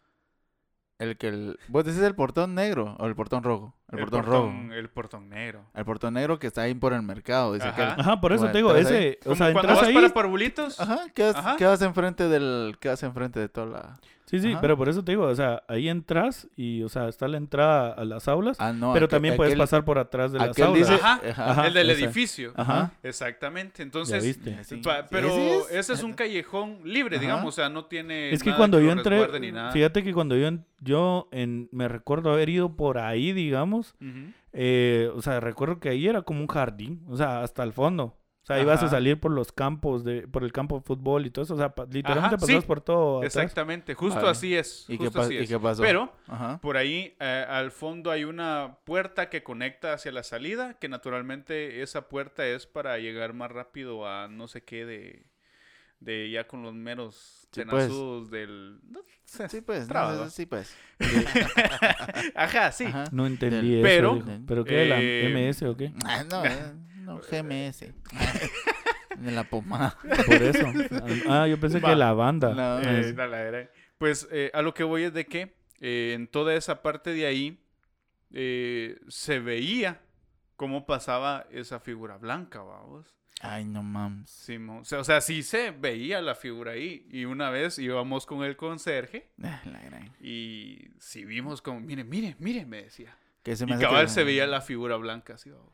[1.00, 1.60] El que el...
[1.68, 3.76] ¿Vos decís el portón negro o el portón rojo?
[3.92, 4.52] El, portón, rojo.
[4.74, 5.66] El portón negro.
[5.76, 7.92] El portón negro que está ahí por el mercado, dice Ajá.
[7.92, 8.00] aquel.
[8.02, 9.06] Ajá, por eso Bueno, te digo, entras ahí.
[9.06, 9.94] ese, o sea, cuando entras vas ahí.
[9.94, 10.80] para Parvulitos.
[10.80, 11.56] Ajá, quedas, Ajá.
[11.58, 12.78] quedas enfrente del...
[12.80, 14.00] Quedas enfrente de toda la...
[14.30, 14.60] Sí, sí, Ajá.
[14.60, 17.94] pero por eso te digo, o sea, ahí entras y, o sea, está la entrada
[17.94, 18.92] a las aulas, Ah, no.
[18.92, 20.90] pero aquel- también puedes aquel- pasar por atrás de las aquel aulas.
[20.90, 21.02] dice...
[21.02, 21.22] Ajá.
[21.52, 21.68] Ajá.
[21.68, 22.04] el del esa.
[22.04, 22.52] edificio.
[22.58, 22.92] Ajá.
[23.04, 23.82] Exactamente.
[23.84, 24.62] Entonces, viste.
[24.66, 24.78] Sí.
[24.84, 25.72] pa- pero ¿Ese es?
[25.72, 27.22] ese es un callejón libre, Ajá.
[27.22, 27.48] digamos.
[27.48, 28.32] O sea, no tiene.
[28.32, 29.72] Es que nada cuando yo entré, ni nada.
[29.72, 33.96] fíjate que cuando yo, en- yo en, me recuerdo haber ido por ahí, digamos,
[34.54, 38.18] eh, o sea, recuerdo que ahí era como un jardín, o sea, hasta el fondo.
[38.48, 38.96] O sea, ibas a Ajá.
[38.96, 41.76] salir por los campos, de, por el campo de fútbol y todo eso, o sea,
[41.76, 42.68] pa- literalmente Ajá, pasabas sí.
[42.68, 43.18] por todo.
[43.18, 43.36] atrás.
[43.36, 43.94] Exactamente.
[43.94, 44.86] Justo así es.
[44.88, 45.50] ¿Y qué, justo pas- así ¿Y es.
[45.50, 45.82] qué pasó?
[45.84, 46.58] Pero Ajá.
[46.62, 51.82] por ahí eh, al fondo hay una puerta que conecta hacia la salida, que naturalmente
[51.82, 55.26] esa puerta es para llegar más rápido a no sé qué de,
[56.00, 57.86] de ya con los meros Sí, pues.
[57.86, 58.80] tenazudos del...
[58.90, 59.90] no sé, Sí, pues.
[59.90, 60.74] no, sí, pues.
[62.36, 62.86] Ajá, sí.
[62.86, 63.06] Ajá.
[63.12, 63.84] No entendí Del- eso.
[63.84, 64.28] Pero, dijo.
[64.48, 64.86] ¿Pero qué?
[64.86, 65.92] ¿La eh, MS o qué?
[66.06, 66.74] Ah, no, eh,
[67.08, 67.86] no, GMS.
[69.18, 69.98] De la pomada.
[70.28, 70.68] Por eso.
[71.28, 71.90] Ah, yo pensé Va.
[71.90, 72.54] que la banda.
[72.54, 73.70] No, Eh, dale.
[73.98, 77.26] Pues eh, a lo que voy es de que eh, en toda esa parte de
[77.26, 77.60] ahí
[78.32, 80.02] eh, se veía
[80.56, 83.08] cómo pasaba esa figura blanca, vamos.
[83.42, 84.30] Ay, no mames.
[84.30, 84.80] Simón.
[84.80, 87.08] O sea, o sea, sí se veía la figura ahí.
[87.12, 90.12] Y una vez íbamos con el conserje Ah, la gran.
[90.22, 93.16] y sí vimos como, mire, mire, mire, me decía.
[93.44, 95.72] Que se Y me cabal que- se veía la figura blanca así, vamos,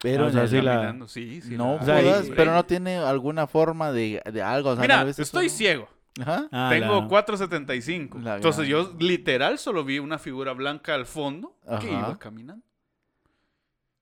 [0.00, 0.94] Pero, O sea, sí la-.
[1.08, 1.56] Sí, sí.
[1.56, 4.70] no la- O sea, jodas, y- pero no tiene alguna forma de, de algo.
[4.70, 5.88] O sea, Mira, ¿no lo viste estoy ciego.
[6.20, 6.48] Ajá.
[6.52, 8.18] Ah, Tengo la- 4.75.
[8.20, 12.64] La Entonces gran- yo literal solo vi una figura blanca al fondo que iba caminando.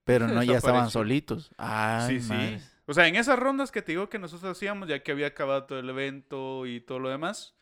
[0.03, 1.51] Pero no, ya estaban solitos.
[1.57, 2.59] Ay, sí, madre.
[2.59, 2.65] sí.
[2.85, 5.65] O sea, en esas rondas que te digo que nosotros hacíamos, ya que había acabado
[5.65, 7.53] todo el evento y todo lo demás,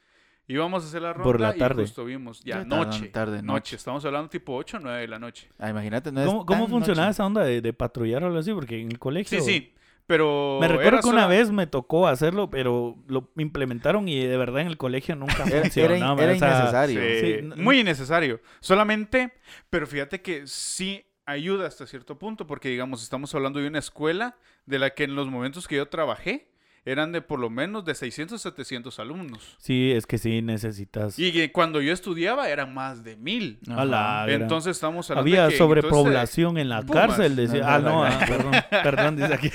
[0.47, 1.83] íbamos a hacer la ronda Por la tarde.
[1.83, 3.45] y justo vimos ya noche, tarde, noche.
[3.45, 3.75] noche.
[3.77, 5.49] Estamos hablando tipo 8 o 9 de la noche.
[5.59, 7.15] Ah, imagínate, no es ¿Cómo, cómo funcionaba noche.
[7.15, 8.53] esa onda de, de patrullar o algo así?
[8.53, 9.39] Porque en el colegio...
[9.41, 9.71] Sí, sí.
[10.07, 14.23] Pero Me recuerdo era que una sola- vez me tocó hacerlo, pero lo implementaron y
[14.23, 16.21] de verdad en el colegio nunca Era, era, funcionaba.
[16.23, 17.01] era o sea, innecesario.
[17.01, 18.39] Sí, Sí, no- muy innecesario.
[18.59, 19.33] Solamente,
[19.71, 24.37] pero fíjate que sí ayuda hasta cierto punto, porque digamos, estamos hablando de una escuela
[24.67, 26.51] de la que en los momentos que yo trabajé
[26.85, 29.55] eran de por lo menos de 600 a 700 alumnos.
[29.57, 31.17] Sí, es que sí necesitas...
[31.17, 33.59] Y que cuando yo estudiaba eran más de mil.
[33.67, 33.81] Ajá.
[33.81, 37.07] A la gran- Entonces estamos hablando Había de que sobrepoblación en la Pumas.
[37.07, 37.35] cárcel.
[37.35, 38.07] Decía, No, ah, no, no, no.
[38.11, 39.51] ah, perdón, perdón, dice aquí.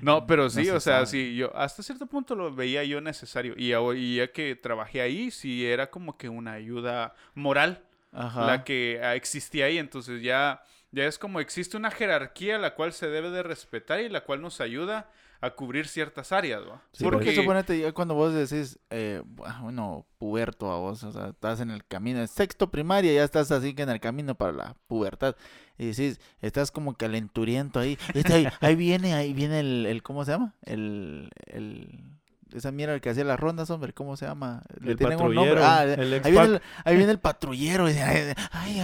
[0.00, 1.06] No, pero sí, se o sea, sabe.
[1.06, 3.54] sí, yo hasta cierto punto lo veía yo necesario.
[3.56, 7.82] Y, ahora- y ya que trabajé ahí, sí era como que una ayuda moral
[8.12, 8.46] Ajá.
[8.46, 9.78] la que ah, existía ahí.
[9.78, 14.08] Entonces ya, ya es como existe una jerarquía la cual se debe de respetar y
[14.08, 15.10] la cual nos ayuda
[15.42, 16.82] a cubrir ciertas áreas, ¿va?
[16.92, 21.12] Sí, Porque Porque suponete, ya cuando vos decís, eh, bu- bueno, puberto a vos, o
[21.12, 24.34] sea, estás en el camino, en sexto primaria, ya estás así que en el camino
[24.36, 25.36] para la pubertad.
[25.76, 27.98] Y decís, estás como calenturiento ahí.
[28.14, 30.54] Este, ahí, ahí viene, ahí viene el, el, ¿cómo se llama?
[30.62, 32.11] El, el,
[32.54, 34.62] esa mierda que hacía las rondas, hombre, ¿cómo se llama?
[34.80, 35.60] Le El tienen un nombre.
[35.62, 37.88] Ah, el ahí, viene el, ahí viene el patrullero.
[37.90, 38.80] y ay, ay,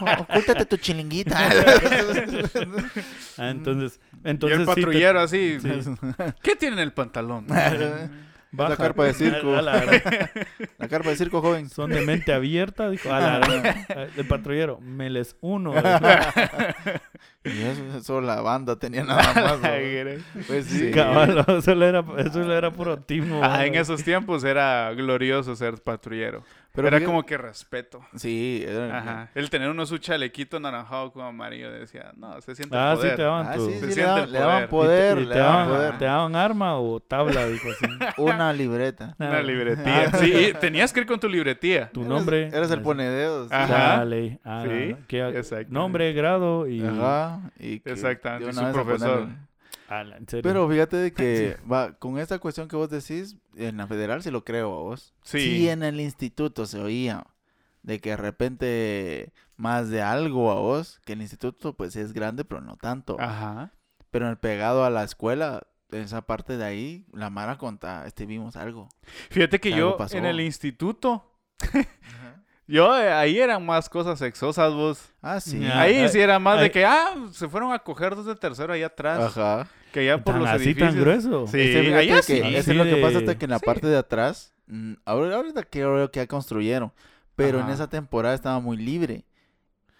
[0.20, 1.38] ocúltate tu chilinguita.
[3.38, 5.70] Ah, entonces, y entonces el sí te- patrullero así, sí.
[6.42, 7.46] ¿qué tiene en el pantalón?
[8.52, 8.76] Baja.
[8.76, 9.56] carpa de circo.
[9.56, 9.72] A la
[10.78, 11.68] La carpa de circo, joven.
[11.68, 13.12] Son de mente abierta, dijo.
[13.12, 13.86] A la gran-
[14.16, 15.74] El patrullero, me les uno.
[17.42, 19.60] Y eso, solo la banda tenía nada más.
[19.60, 20.40] ¿no?
[20.46, 20.90] Pues sí.
[20.90, 23.40] Cabal, no, solo era, eso era puro timo.
[23.42, 26.44] Ah, en esos tiempos era glorioso ser patrullero.
[26.72, 28.00] Pero era fíjate- como que respeto.
[28.14, 29.28] Sí, era- Ajá.
[29.34, 33.02] El tener uno su chalequito naranjado con amarillo decía, no, se siente Ah, el sí,
[33.02, 33.16] poder.
[33.16, 35.32] te daban Ah, sí, Se sí, le daban, le daban y poder, te, y le
[35.34, 35.98] te daban daban, poder.
[35.98, 37.86] te daban arma o tabla, dijo así.
[38.18, 39.16] Una libreta.
[39.18, 40.12] Una Ah, libretía.
[40.12, 41.90] Sí, y tenías que ir con tu libretía.
[41.90, 42.46] Tu nombre.
[42.48, 42.84] Eras el así.
[42.84, 43.50] ponededos.
[43.50, 43.96] Ajá.
[43.98, 44.38] Dale.
[44.44, 45.72] Ah, Sí, ¿qué- exactamente.
[45.72, 46.84] nombre, grado y...
[46.86, 47.40] Ajá.
[47.58, 49.18] Y que Exactamente, y su profesor.
[49.22, 49.49] ponerle-
[49.90, 50.42] Ala, en serio.
[50.42, 54.30] Pero fíjate de que va, con esta cuestión que vos decís, en la federal se
[54.30, 55.12] lo creo a vos.
[55.22, 55.68] Sí.
[55.68, 57.26] en el instituto se oía
[57.82, 62.44] de que de repente más de algo a vos, que el instituto pues es grande,
[62.44, 63.16] pero no tanto.
[63.20, 63.72] Ajá.
[64.10, 68.06] Pero en el pegado a la escuela, en esa parte de ahí, la Mara conta,
[68.06, 68.88] este vimos algo.
[69.30, 70.16] Fíjate que Que algo yo pasó.
[70.16, 71.32] en el instituto,
[72.70, 75.10] Yo, eh, ahí eran más cosas sexosas, vos.
[75.20, 75.58] Ah, sí.
[75.58, 75.80] Ya.
[75.80, 76.64] ahí sí era más ay.
[76.64, 79.36] de que, ah, se fueron a coger dos de tercero allá atrás.
[79.36, 79.66] Ajá.
[79.92, 80.90] Que allá por Tan los así edificios.
[80.94, 81.46] tan grueso.
[81.48, 82.38] Sí, Este, allá que sí.
[82.38, 83.66] Eso Sí, es lo que pasa hasta que en la sí.
[83.66, 86.92] parte de atrás, mm, ahora, ahorita creo que ya construyeron,
[87.34, 87.74] pero en Ajá.
[87.74, 89.24] esa temporada estaba muy libre.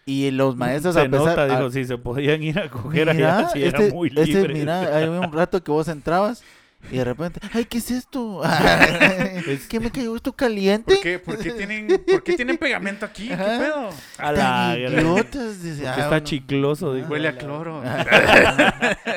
[0.06, 1.26] Y los maestros, se a pesar...
[1.26, 4.08] nota, a- dijo, si se podían ir a coger Mira, allá, si este, era muy
[4.08, 4.54] este, libre.
[4.54, 6.42] mira, hay un rato que vos entrabas
[6.90, 8.42] y de repente, ay, ¿qué es esto?
[9.68, 10.94] ¿Qué me cayó esto caliente?
[10.94, 13.28] ¿Por qué, por qué tienen, ¿Por qué tienen pegamento aquí?
[13.28, 13.58] ¿Qué Ajá.
[13.58, 13.90] pedo?
[14.18, 15.62] a la idiotas.
[15.62, 16.24] Dice, ah, está bueno.
[16.24, 16.94] chicloso.
[16.94, 17.08] dijo.
[17.08, 17.82] Huele a cloro.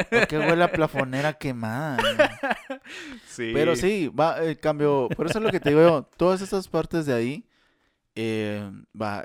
[0.09, 1.97] ¿Por qué huele a plafonera quemada?
[3.28, 3.51] Sí.
[3.53, 6.68] Pero sí, va, el cambio, por eso es lo que te digo yo, todas esas
[6.68, 7.45] partes de ahí,
[8.16, 9.24] eh, va,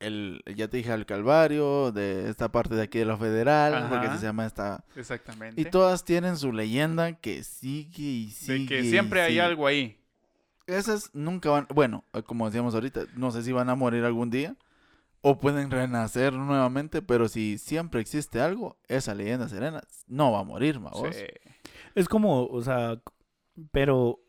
[0.00, 4.08] el, ya te dije al Calvario, de esta parte de aquí de la Federal, porque
[4.18, 5.60] se llama esta, Exactamente.
[5.60, 8.58] y todas tienen su leyenda que sigue y sigue.
[8.58, 9.42] de que siempre hay sigue.
[9.42, 9.98] algo ahí.
[10.66, 14.56] Esas nunca van, bueno, como decíamos ahorita, no sé si van a morir algún día,
[15.20, 20.44] o pueden renacer nuevamente, pero si siempre existe algo, esa leyenda serena no va a
[20.44, 21.14] morir, ¿va vos?
[21.14, 21.24] Sí.
[21.94, 23.00] Es como, o sea,
[23.72, 24.20] pero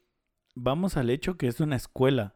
[0.55, 2.33] vamos al hecho que es una escuela.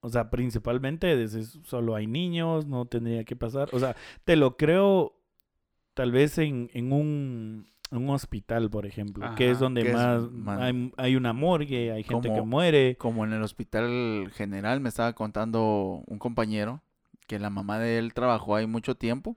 [0.00, 3.68] O sea, principalmente desde solo hay niños, no tendría que pasar.
[3.72, 3.94] O sea,
[4.24, 5.14] te lo creo
[5.94, 10.30] tal vez en, en un, un hospital, por ejemplo, que es donde que es más,
[10.30, 12.96] más- hay, hay una morgue, hay gente que Como- muere.
[12.96, 16.80] Como en el hospital general me estaba contando un compañero
[17.26, 19.36] que la mamá de él trabajó ahí mucho tiempo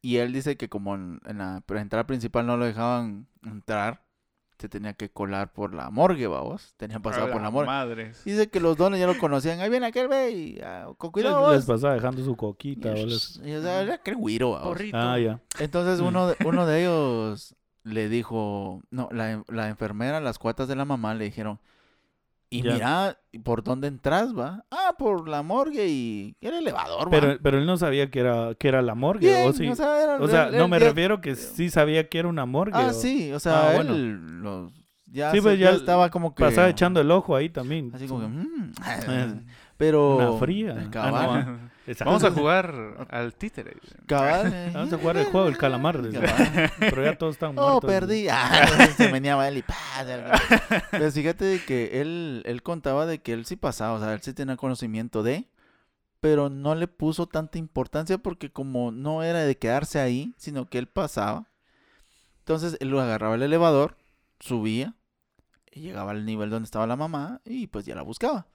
[0.00, 4.03] y él dice que como en, en la entrada principal no lo dejaban entrar,
[4.64, 7.66] se tenía que colar por la morgue, vamos, tenía pasado por la morgue.
[7.66, 8.22] Madres.
[8.24, 11.66] Dice que los dones ya lo conocían, ahí viene aquel güey, ah, con cuidado les
[11.66, 11.76] vos.
[11.76, 12.92] pasaba dejando su coquita.
[12.92, 14.68] o les- Y, o sea, era aquel güiro, vamos.
[14.68, 14.96] Porrito.
[14.96, 15.38] Ah, ya.
[15.58, 20.76] Entonces uno de, uno de ellos le dijo, no, la, la enfermera, las cuatas de
[20.76, 21.60] la mamá le dijeron,
[22.58, 22.72] y Ya.
[22.74, 24.64] mira, ¿por dónde entras, va?
[24.70, 27.10] Ah, por la morgue y el elevador, va.
[27.10, 29.68] Pero, pero él no sabía que era, que era la morgue, Bien, ¿o sí?
[29.68, 32.28] o sea, era- O sea, él- no él me refiero que sí sabía que era
[32.28, 32.72] una morgue.
[32.76, 34.42] Ah, o- sí, o sea, Ah, él bueno.
[34.42, 34.72] los,
[35.06, 36.44] ya, Sí, se- pues, ya ya estaba como que...
[36.44, 37.90] Pasaba echando el ojo ahí también.
[37.94, 38.72] Así como que, mm,
[39.08, 39.34] Eh,
[39.76, 40.16] pero...
[40.16, 40.76] Una fría.
[40.78, 42.04] Ah, Cabal, no, Exacto.
[42.06, 43.76] Vamos a jugar al títere.
[44.06, 44.70] cabal.
[44.72, 46.00] Vamos a jugar el juego del calamar.
[46.10, 46.70] Cabal.
[46.78, 47.84] Pero ya todos están Oh, muertos.
[47.90, 48.28] perdí.
[48.30, 48.66] Ah,
[48.96, 49.74] se meneaba él y pa.
[50.90, 54.20] Pues fíjate de que él, él contaba de que él sí pasaba, o sea, él
[54.22, 55.48] sí tenía conocimiento de,
[56.20, 60.78] pero no le puso tanta importancia porque como no era de quedarse ahí, sino que
[60.78, 61.48] él pasaba.
[62.38, 63.96] Entonces él lo agarraba el elevador,
[64.40, 64.94] subía,
[65.70, 68.46] y llegaba al nivel donde estaba la mamá y pues ya la buscaba.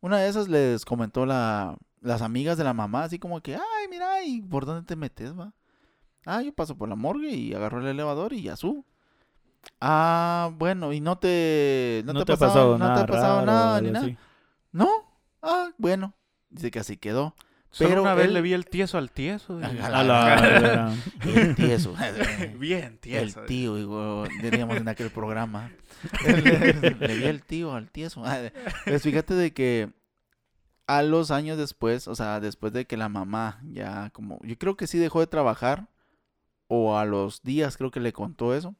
[0.00, 3.88] Una de esas les comentó la, las amigas de la mamá, así como que, ay,
[3.90, 5.52] mira, ¿y por dónde te metes, va?
[6.26, 8.84] Ah, yo paso por la morgue y agarro el elevador y ya subo.
[9.80, 13.80] Ah, bueno, y no te, no, te, ha pasado, no te ha pasado raro nada
[13.80, 14.08] ni nada.
[14.72, 14.88] No,
[15.42, 16.14] ah, bueno.
[16.50, 17.34] Dice que así quedó.
[17.70, 19.58] Solo Pero una vez él- le vi el tieso al tieso.
[19.58, 20.94] y- A A la-
[21.24, 21.94] El tieso.
[22.58, 23.40] Bien el tieso.
[23.46, 25.72] tío, digo, diríamos en aquel programa.
[26.24, 28.22] le, le vi el tío al tieso.
[28.84, 29.90] Pues fíjate de que
[30.86, 34.76] a los años después, o sea, después de que la mamá ya como, yo creo
[34.76, 35.88] que sí dejó de trabajar,
[36.68, 38.74] o a los días creo que le contó eso,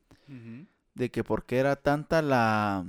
[0.94, 2.84] de que porque era tanta la,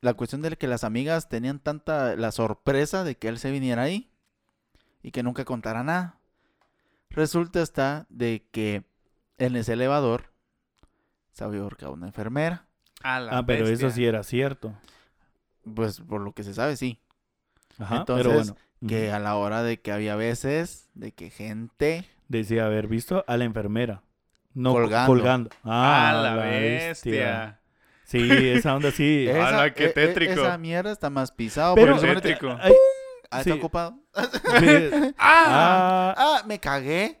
[0.00, 3.82] la cuestión de que las amigas tenían tanta la sorpresa de que él se viniera
[3.82, 4.10] ahí
[5.02, 6.18] y que nunca contara nada.
[7.10, 8.84] Resulta está de que
[9.38, 10.32] en ese elevador
[11.32, 12.66] se había ahorcado una enfermera.
[13.02, 13.90] A la Ah, pero eso bestia.
[13.90, 14.74] sí era cierto.
[15.74, 16.98] Pues por lo que se sabe, sí.
[17.78, 18.56] Ajá, Entonces, pero bueno.
[18.86, 22.04] Que a la hora de que había veces de que gente...
[22.28, 24.02] Decía haber visto a la enfermera.
[24.54, 25.06] No co- Colgando.
[25.06, 25.50] colgando.
[25.64, 27.60] Ah, a la bestia.
[28.04, 29.26] Sí, esa onda sí.
[29.28, 30.32] Eh, ¡Hala, qué e- e- tétrico!
[30.32, 31.74] esa mierda está más pisado.
[31.74, 32.56] Pero- suponete- Tétrico.
[32.60, 32.72] Ay,
[33.30, 33.50] Ah, sí.
[33.50, 33.98] está ocupado.
[34.60, 36.14] sí, ¡Ah!
[36.14, 37.20] ah, Ah, me cagué.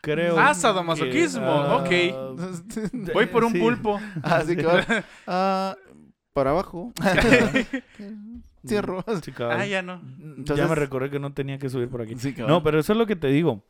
[0.00, 0.38] creo.
[0.38, 1.82] Ah, sadomasoquismo, ok.
[1.82, 3.12] ok.
[3.12, 3.58] Voy por un Sí.
[3.58, 4.00] pulpo.
[4.22, 4.66] Así que
[5.26, 5.76] ah,
[6.32, 6.92] para abajo.
[8.66, 9.04] Cierro.
[9.24, 9.32] Sí.
[9.40, 10.00] Ah, ya no.
[10.18, 12.14] ya Entonces- me recordé que no tenía que subir por aquí.
[12.16, 12.34] Sí.
[12.38, 13.62] No, pero eso es lo que te digo.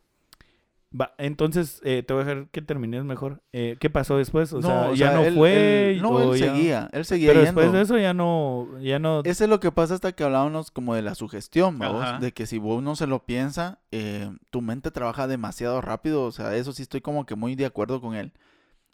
[0.95, 3.41] Va, entonces, eh, te voy a dejar que termines mejor.
[3.51, 4.53] Eh, ¿Qué pasó después?
[4.53, 5.91] O sea, o ya sea, no él- fue.
[5.93, 6.89] él- no, él ya- seguía.
[6.93, 7.61] Él seguía Pero yendo.
[7.61, 8.67] después de eso ya no.
[8.79, 12.21] Ya no Ese es lo que pasa hasta que hablábamos como de la sugestión, ¿vamos?
[12.21, 16.25] De que si vos no se lo piensa, eh, tu mente trabaja demasiado rápido.
[16.25, 18.31] O sea, eso sí estoy como que muy de acuerdo con él.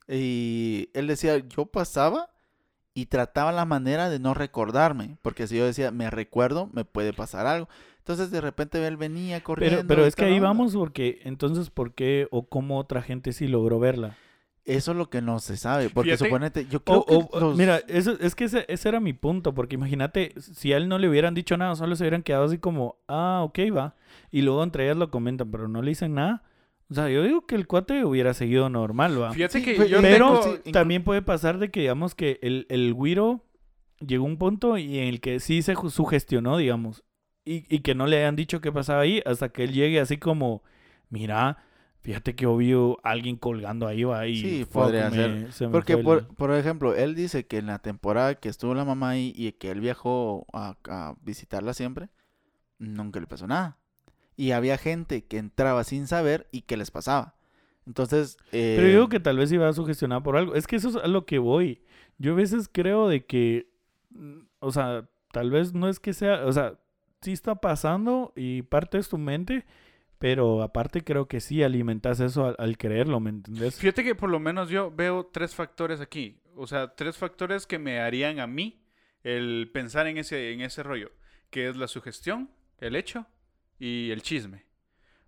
[0.08, 2.30] Y él decía, yo pasaba
[3.00, 5.18] y trataba la manera de no recordarme.
[5.22, 7.70] Porque si yo decía, me recuerdo, me puede pasar algo.
[8.00, 9.78] Entonces de repente él venía corriendo.
[9.80, 10.47] Pero, pero es que ahí onda.
[10.47, 14.18] vamos porque entonces, ¿por qué o cómo otra gente sí logró verla?
[14.66, 15.89] eso es lo que no se sabe.
[15.89, 19.14] Porque Fíjate- suponete, yo creo que los- Mira, eso, es que ese, ese era mi
[19.14, 22.43] punto, porque imagínate, si a él no le hubieran dicho nada, solo se hubieran quedado
[22.45, 23.95] así como, ah, ok, va.
[24.30, 26.43] Y luego entre ellas lo comentan, pero no le dicen nada.
[26.89, 29.31] O sea, yo digo que el cuate hubiera seguido normal, va.
[29.33, 30.43] Fíjate Sí, que fue- yo Pero tengo...
[30.43, 33.45] sí, inclu- también puede pasar de que, digamos, que el, el güiro
[33.99, 37.03] llegó a un punto y en el que sí se sugestionó, digamos,
[37.45, 40.17] y, y que no le hayan dicho qué pasaba ahí hasta que él llegue así
[40.17, 40.63] como,
[41.09, 41.57] mira,
[42.01, 45.53] fíjate que obvio alguien colgando ahí va y Sí, podría me- ser.
[45.53, 48.73] se me Porque, el- por, por ejemplo, él dice que en la temporada que estuvo
[48.73, 52.09] la mamá ahí y que él viajó a, a visitarla siempre,
[52.77, 53.77] nunca le pasó nada.
[54.39, 57.35] Y había gente que entraba sin saber y que les pasaba.
[57.85, 60.55] Entonces, eh, Pero yo digo que tal vez iba sugestionado por algo.
[60.55, 61.83] Es que eso es a lo que voy.
[62.19, 63.69] Yo a veces creo de que,
[64.11, 66.79] mm, o sea, tal vez no es que sea, o sea,
[67.19, 69.65] sí está pasando y parte es tu mente,
[70.19, 73.77] pero aparte creo que sí alimentas eso al, al creerlo, ¿me entendés?
[73.77, 76.39] Fíjate que por lo menos yo veo tres factores aquí.
[76.55, 78.85] O sea, tres factores que me harían a mí
[79.21, 81.11] el pensar en ese, en ese rollo.
[81.49, 83.25] Que es la sugestión, el hecho
[83.80, 84.65] y el chisme.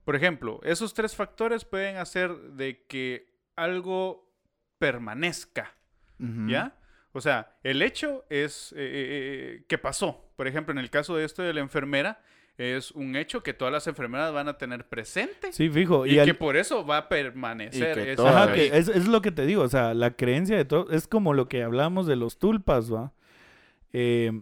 [0.04, 4.30] Por ejemplo, esos tres factores pueden hacer de que algo
[4.78, 5.74] permanezca.
[6.48, 6.76] ¿Ya?
[7.14, 8.82] O sea, el hecho es eh, eh,
[9.60, 10.32] eh, que pasó.
[10.36, 12.22] Por ejemplo, en el caso de esto de la enfermera,
[12.58, 15.52] es un hecho que todas las enfermeras van a tener presente.
[15.52, 16.06] Sí, fijo.
[16.06, 17.96] Y, Y, al- que por eso va a permanecer.
[17.96, 20.66] Que esa- Ajá, que es, es lo que te digo, o sea, la creencia de
[20.66, 23.14] todo, es como lo que hablamos de los tulpas, ¿va?
[23.94, 24.42] Eh,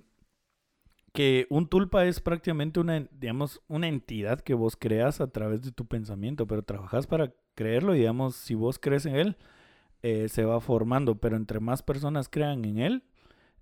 [1.13, 5.71] que un tulpa es prácticamente una, digamos, una entidad que vos creas a través de
[5.71, 9.37] tu pensamiento, pero trabajas para creerlo y, digamos, si vos crees en él,
[10.03, 13.03] eh, se va formando, pero entre más personas crean en él,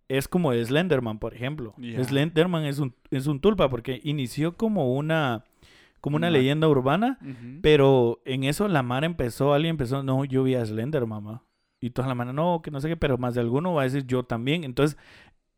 [0.08, 1.74] es como Slenderman, por ejemplo.
[2.06, 5.44] Slenderman es un, es un tulpa porque inició como una,
[6.00, 7.18] como una Una- leyenda urbana,
[7.62, 11.44] pero en eso la Mara empezó, alguien empezó, no, yo vi a Slender, mamá.
[11.80, 13.84] Y toda la Mara, no, que no sé qué, pero más de alguno va a
[13.86, 14.64] decir yo también.
[14.64, 14.98] Entonces,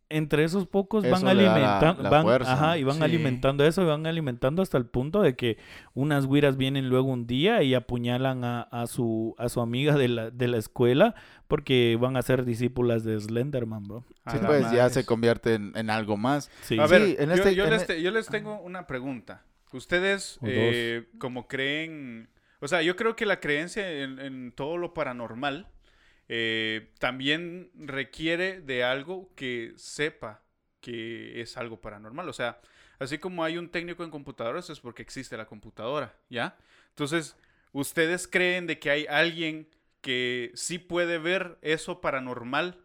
[0.09, 2.53] entre esos pocos van Eso alimentando, la van, fuerza.
[2.53, 3.03] ajá, y van Sí.
[3.03, 5.57] alimentando eso, y van alimentando hasta el punto de que
[5.93, 10.07] unas güiras vienen luego un día y apuñalan a, a su, a su amiga de
[10.07, 11.15] la, de la escuela
[11.47, 14.03] porque van a ser discípulas de Slenderman, bro.
[14.31, 16.49] Sí, pues ya se convierte en, en algo más.
[16.61, 16.79] Sí.
[16.79, 18.87] A Sí, ver, en yo, este- yo en les e- te- yo les tengo una
[18.87, 19.43] pregunta.
[19.71, 22.29] Ustedes, eh, como creen,
[22.59, 25.67] o sea, yo creo que la creencia en, en todo lo paranormal
[26.29, 30.43] eh, también requiere de algo que sepa
[30.79, 32.29] que es algo paranormal.
[32.29, 32.61] O sea,
[32.99, 36.55] así como hay un técnico en computadoras es porque existe la computadora, ¿ya?
[36.89, 37.35] Entonces,
[37.73, 39.67] ¿ustedes creen de que hay alguien
[40.01, 42.79] que sí puede ver eso paranormal?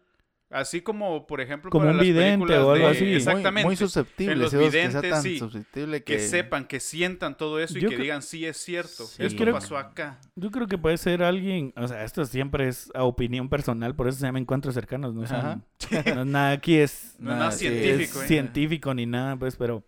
[0.55, 3.05] Así como, por ejemplo, Como para un las vidente o algo de- así.
[3.13, 3.65] Exactamente.
[3.65, 4.35] Muy, muy susceptible.
[4.37, 5.37] Los que tan sí.
[5.37, 6.19] susceptible que que...
[6.19, 9.23] sepan, que sientan todo eso Yo y que digan, sí es cierto, Sí.
[9.23, 10.19] esto Creo- pasó acá.
[10.35, 14.07] Yo creo que puede ser alguien, o sea, esto siempre es a opinión personal, por
[14.07, 15.59] eso se llama encuentros cercanos, no, son- Ajá.
[16.15, 18.27] no- nada aquí es, No nada es científico, ¿eh?
[18.27, 19.83] científico ni nada, pues, pero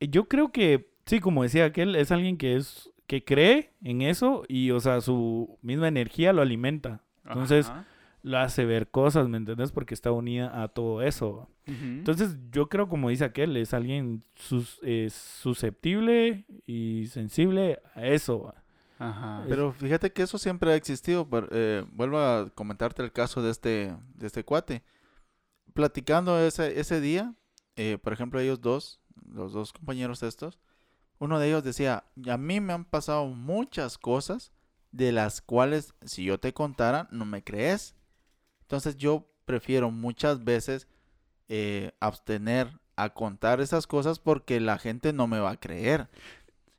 [0.00, 4.42] yo creo que, sí, como decía aquel, es alguien que es, que cree en eso
[4.48, 7.02] y, o sea, su misma energía lo alimenta.
[7.24, 7.86] Entonces, Ajá.
[8.26, 9.70] Lo hace ver cosas, ¿me entiendes?
[9.70, 11.48] Porque está unida a todo eso.
[11.66, 18.52] Entonces, yo creo, como dice aquel, es alguien sus- eh, susceptible y sensible a eso.
[18.98, 19.44] Ajá.
[19.48, 21.28] Pero fíjate que eso siempre ha existido.
[21.28, 24.82] pero, eh, vuelvo a comentarte el caso de este, de este cuate.
[25.74, 27.34] Platicando ese, ese día,
[27.76, 29.00] eh, por ejemplo, ellos dos,
[29.30, 30.58] los dos compañeros estos,
[31.18, 34.52] uno de ellos decía, a mí me han pasado muchas cosas
[34.92, 37.94] de las cuales si yo te contara no me crees.
[38.66, 40.88] Entonces yo prefiero muchas veces
[41.48, 46.08] eh, abstener a contar esas cosas porque la gente no me va a creer.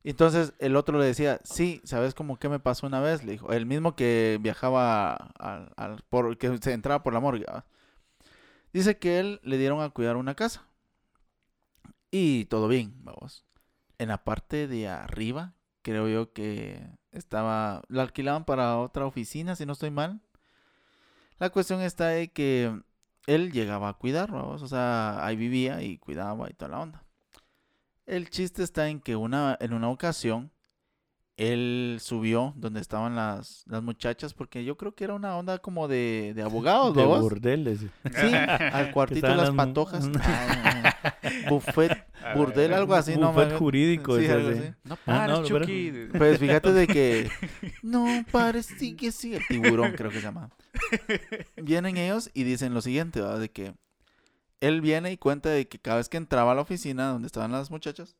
[0.03, 3.23] Entonces el otro le decía, sí, ¿sabes cómo que me pasó una vez?
[3.23, 5.33] Le dijo, el mismo que viajaba
[6.09, 7.45] por, que se entraba por la morgue.
[8.73, 10.67] Dice que él le dieron a cuidar una casa.
[12.11, 13.45] Y todo bien, vamos.
[13.97, 19.65] En la parte de arriba, creo yo que estaba, la alquilaban para otra oficina, si
[19.65, 20.21] no estoy mal.
[21.39, 22.81] La cuestión está de que
[23.27, 27.03] él llegaba a cuidar, o sea, ahí vivía y cuidaba y toda la onda.
[28.05, 30.51] El chiste está en que una, en una ocasión
[31.37, 35.87] él subió donde estaban las, las muchachas, porque yo creo que era una onda como
[35.87, 37.21] de, de abogados, de ¿babos?
[37.21, 37.79] burdeles.
[37.79, 37.87] Sí,
[38.73, 40.09] al cuartito de las las patojas.
[41.03, 43.31] Ah, buffet, burdel, algo así, ¿no?
[43.31, 44.59] Buffet jurídico, Sí, es algo así.
[44.59, 44.69] así.
[44.83, 45.91] No Ah, pares, no, pero- Chucky.
[46.17, 47.29] Pues fíjate de que
[47.83, 49.39] no pares, sigue, sigue.
[49.47, 50.49] Tiburón, creo que se llama.
[51.57, 53.39] Vienen ellos y dicen lo siguiente, ¿verdad?
[53.39, 53.73] De que
[54.61, 57.51] él viene y cuenta de que cada vez que entraba a la oficina donde estaban
[57.51, 58.15] las muchachas,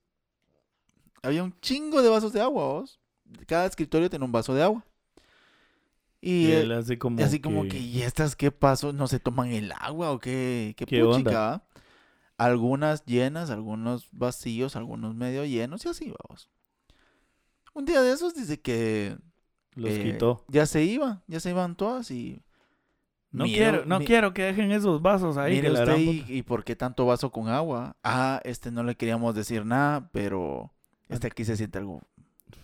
[1.24, 3.00] había un chingo de vasos de agua, ¿vos?
[3.46, 4.84] Cada escritorio tenía un vaso de agua.
[6.20, 8.92] Y, Y eh, él así como así como que, ¿y estas qué pasó?
[8.92, 10.74] ¿No se toman el agua o qué?
[10.78, 11.64] ¿Qué, ¿Qué puchica, va?
[12.38, 16.50] Algunas llenas, algunos vacíos, algunos medio llenos y así vamos.
[17.74, 19.18] Un día de esos dice que
[19.76, 20.44] los eh, quitó.
[20.48, 22.42] ya se iba, ya se iban todas y...
[23.32, 25.56] No quiero, no mi- quiero que dejen esos vasos ahí.
[25.56, 27.96] Mire que usted, y, y por qué tanto vaso con agua?
[28.04, 30.72] Ah, este no le queríamos decir nada, pero
[31.10, 32.02] este aquí se siente algo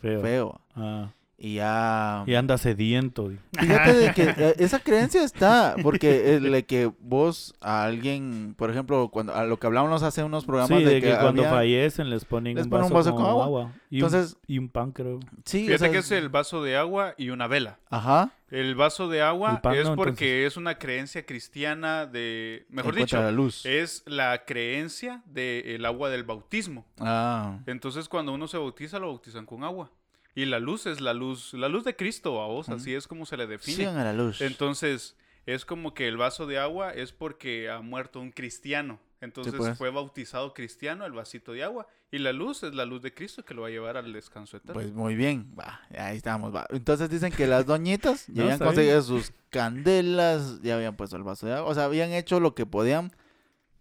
[0.02, 1.14] 飞了，啊。
[1.46, 2.24] Y ya...
[2.26, 3.28] Y anda sediento.
[3.28, 3.38] di.
[3.60, 8.70] Fíjate de que eh, esa creencia está, porque el de que vos a alguien, por
[8.72, 11.50] ejemplo, cuando a lo que hablábamos hace unos programas Sí, de, de que, cuando había-
[11.54, 13.74] fallecen les ponen les un, ponen vaso un vaso con agua.
[13.90, 15.20] Y un- y un pan, creo.
[15.44, 17.78] sí, o Fíjate sea, que es el vaso de agua y una vela.
[17.90, 22.96] ajá, El vaso de agua pan es no, porque es una creencia cristiana de, mejor
[22.96, 23.66] dicho, la luz.
[23.66, 26.86] es la creencia del agua del bautismo.
[27.00, 29.92] Ah, Entonces cuando uno se bautiza lo bautizan con agua.
[30.36, 33.26] Y la luz es la luz, la luz de Cristo a vos, así es como
[33.26, 33.78] se le define.
[33.78, 34.42] sigan a la luz.
[34.42, 35.16] Entonces,
[35.46, 39.00] es como que el vaso de agua es porque ha muerto un cristiano.
[39.22, 39.78] Entonces pues.
[39.78, 41.88] fue bautizado cristiano el vasito de agua.
[42.12, 44.58] Y la luz es la luz de Cristo que lo va a llevar al descanso
[44.58, 44.74] eterno.
[44.74, 46.68] Pues muy bien, va, ahí estamos, va.
[46.72, 51.24] Entonces dicen que las doñitas ya No, habían conseguido sus candelas, ya habían puesto el
[51.24, 53.12] vaso de agua, o sea, habían hecho lo que podían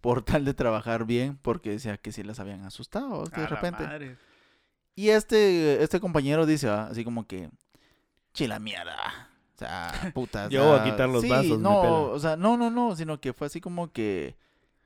[0.00, 3.46] por tal de trabajar bien, porque decía que sí las habían asustado A de la
[3.48, 3.82] repente.
[3.82, 4.16] madre.
[4.94, 6.86] Y este, este compañero dice, ¿va?
[6.86, 7.50] así como que,
[8.34, 9.30] chila mierda.
[9.54, 10.48] O sea, puta.
[10.48, 11.92] Yo voy a quitar los sí, vasos, me No, pela.
[11.92, 14.36] o sea, no, no, no, sino que fue así como que,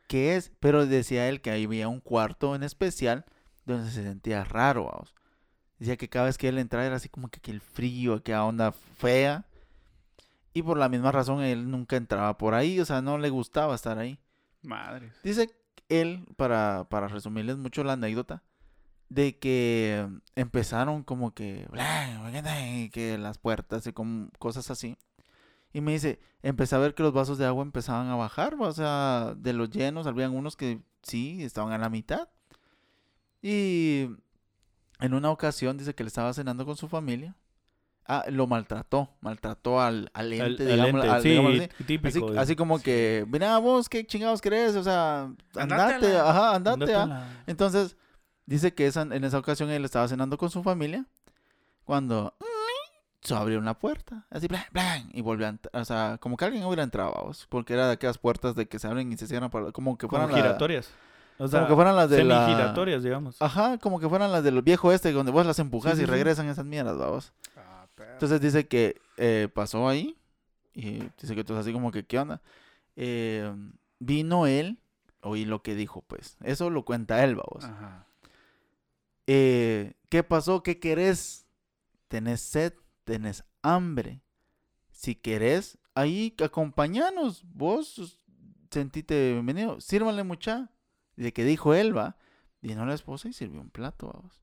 [0.07, 0.53] ¿qué es?
[0.61, 3.25] Pero decía él que ahí había un cuarto en especial
[3.65, 5.15] donde se sentía raro, vamos.
[5.79, 8.45] Decía que cada vez que él entraba era así como que, que el frío, aquella
[8.45, 9.45] onda fea.
[10.55, 13.75] Y por la misma razón él nunca entraba por ahí, o sea, no le gustaba
[13.75, 14.19] estar ahí.
[14.63, 15.13] Madre.
[15.23, 15.51] Dice
[15.89, 18.43] él, para, para resumirles mucho la anécdota,
[19.09, 21.67] de que empezaron como que,
[22.93, 24.97] que las puertas y como cosas así.
[25.73, 28.73] Y me dice, empecé a ver que los vasos de agua empezaban a bajar, o
[28.73, 32.29] sea, de los llenos, habían unos que sí, estaban a la mitad.
[33.43, 34.09] Y
[35.01, 37.35] en una ocasión dice que le estaba cenando con su familia.
[38.09, 41.85] Ah, lo maltrató, maltrató al, al ente, al digamos, ente, al- sí, así.
[41.85, 42.09] típico.
[42.27, 44.77] Así, de- así como que, mira vos, ¿qué chingados crees?
[44.77, 45.23] O sea,
[45.57, 46.31] andate, Andátela.
[46.31, 46.75] ajá, andate.
[46.75, 47.07] Andate ah".
[47.07, 47.97] la- Entonces,
[48.47, 51.05] dice que esa, en esa ocasión él estaba cenando con su familia
[51.85, 52.35] cuando
[53.21, 56.45] se abrió una puerta, así, blan, blan, y volvió a entrar, o sea, como que
[56.45, 59.27] alguien hubiera entrado, vamos, porque era de aquellas puertas de que se abren y se
[59.27, 60.91] cierran, para- como que como fueran la- giratorias.
[61.39, 62.47] O sea, como que fueran las de la...
[62.47, 63.43] semigiratorias, digamos.
[63.43, 65.63] Ajá, como que fueran las del viejo este, donde vos las Sí,
[65.99, 66.11] sí, y sí.
[66.11, 67.33] regresan esas mierdas, vamos.
[67.57, 67.87] Ah.
[68.13, 70.17] Entonces dice que eh, pasó ahí
[70.73, 72.41] y dice que entonces así como que, ¿qué onda?
[72.97, 73.53] Eh,
[73.99, 74.79] vino él,
[75.21, 76.39] oí lo que dijo, pues.
[76.43, 77.65] Eso lo cuenta él, vamos.
[77.65, 78.07] Ajá.
[79.27, 80.63] Eh, ¿Qué pasó?
[80.63, 81.47] ¿Qué querés?
[82.09, 82.75] ¿Tenés sed?
[83.05, 84.23] ¿Tenés hambre?
[84.91, 87.45] Si querés, ahí acompañanos.
[87.53, 88.19] Vos
[88.71, 89.81] sentite bienvenido.
[89.81, 90.71] Sírvanle mucha.
[91.17, 92.17] De que dijo él, va.
[92.61, 94.43] Vino la esposa y sirvió un plato, vamos.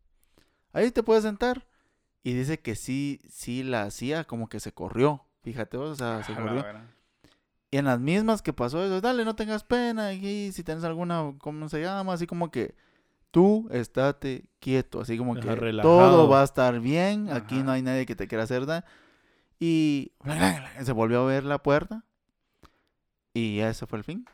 [0.71, 1.67] Ahí te puedes sentar.
[2.23, 5.25] Y dice que sí, sí la hacía, como que se corrió.
[5.43, 6.65] Fíjate vos, o sea, se A corrió.
[7.69, 10.13] Y en las mismas que pasó eso, dale, no tengas pena.
[10.13, 12.13] Y si tienes alguna, ¿cómo se llama?
[12.13, 12.75] Así como que
[13.33, 15.01] tú estate quieto.
[15.01, 15.97] Así como que relajado.
[15.97, 17.29] todo va a estar bien.
[17.31, 18.85] Aquí no hay nadie que te quiera hacer daño.
[19.59, 20.11] Y
[20.83, 22.05] se volvió a ver la puerta.
[23.33, 24.25] Y ese fue el fin.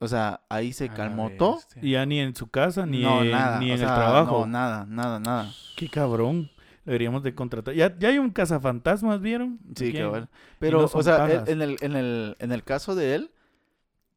[0.00, 1.60] O sea, ahí se calmó todo.
[1.80, 3.60] Y ya ni en su casa, ni, no, en, nada.
[3.60, 4.40] ni o en sea, el trabajo.
[4.40, 5.52] No, nada, nada, nada.
[5.76, 6.50] Qué cabrón.
[6.84, 7.74] Deberíamos de contratar.
[7.74, 9.60] Ya, ya hay un cazafantasmas, ¿vieron?
[9.76, 10.28] Sí, en-
[10.58, 11.48] Pero, no o sea, él- pajas.
[11.50, 13.30] en el, en, el, en el caso de él,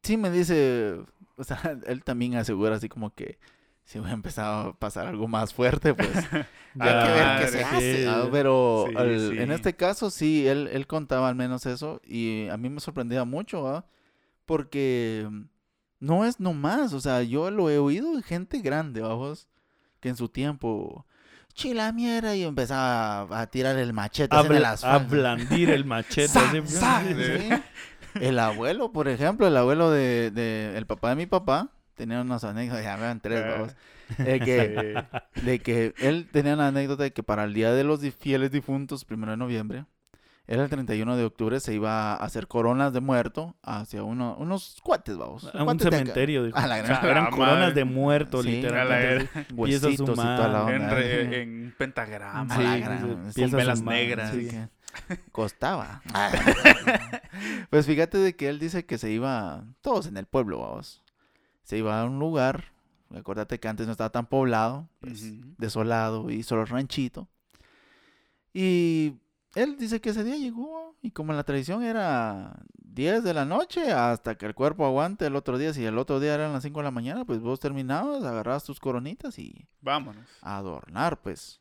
[0.01, 0.95] sí me dice,
[1.35, 3.37] o sea, él también asegura así como que
[3.85, 6.09] si hubiera empezado a pasar algo más fuerte, pues
[6.79, 8.07] hay que ver qué se hace.
[8.31, 9.37] Pero Sí, al- sí.
[9.39, 13.23] en este caso sí, él, él contaba al menos eso y a mí me sorprendía
[13.25, 13.85] mucho, ¿va?
[14.45, 15.29] Porque
[15.99, 19.47] no es nomás, o sea, yo lo he oído de gente grande, vamos,
[19.99, 21.05] que en su tiempo...
[21.55, 24.41] Chila mierda y empezaba a, tirar el machete a,
[24.97, 26.27] blandir el machete.
[26.65, 27.49] Sí.
[28.19, 32.43] El abuelo, por ejemplo, el abuelo de, de- el papá de mi papá, tenía unas
[32.43, 33.49] anécdotas, ya vean tres, Eh.
[33.51, 33.75] vamos,
[34.17, 35.03] de que,
[35.35, 35.41] Sí.
[35.41, 39.05] de que él tenía una anécdota de que para el Día de los Fieles Difuntos,
[39.05, 39.85] primero de noviembre,
[40.45, 44.77] era el 31 de octubre, se iba a hacer coronas de muerto hacia uno, unos
[44.83, 45.49] cuates, vamos.
[45.55, 46.43] A un cementerio.
[46.43, 46.57] dijo.
[46.57, 47.73] A la O sea, gran- eran Ah, coronas madre.
[47.75, 48.51] de muertos, Sí.
[48.51, 49.29] literalmente.
[49.53, 50.69] Huesitos y toda la humanas.
[50.75, 50.93] En, onda.
[50.95, 52.55] re- en pentagrama.
[52.57, 54.31] Sí, gran- sí, con velas humanas, negras.
[54.31, 54.67] Que
[55.31, 56.01] costaba.
[57.69, 61.01] pues fíjate de que él dice que se iba, todos en el pueblo, vamos.
[61.63, 62.65] Se iba a un lugar,
[63.15, 65.23] acuérdate que antes no estaba tan poblado, pues
[65.57, 67.27] desolado y solo ranchito.
[68.53, 69.15] Y
[69.55, 73.91] él dice que ese día llegó y como la tradición era 10 de la noche
[73.91, 76.79] hasta que el cuerpo aguante el otro día, si el otro día eran las 5
[76.79, 80.25] de la mañana, pues vos terminabas, agarrabas tus coronitas y Vámonos.
[80.41, 81.59] a adornar, pues.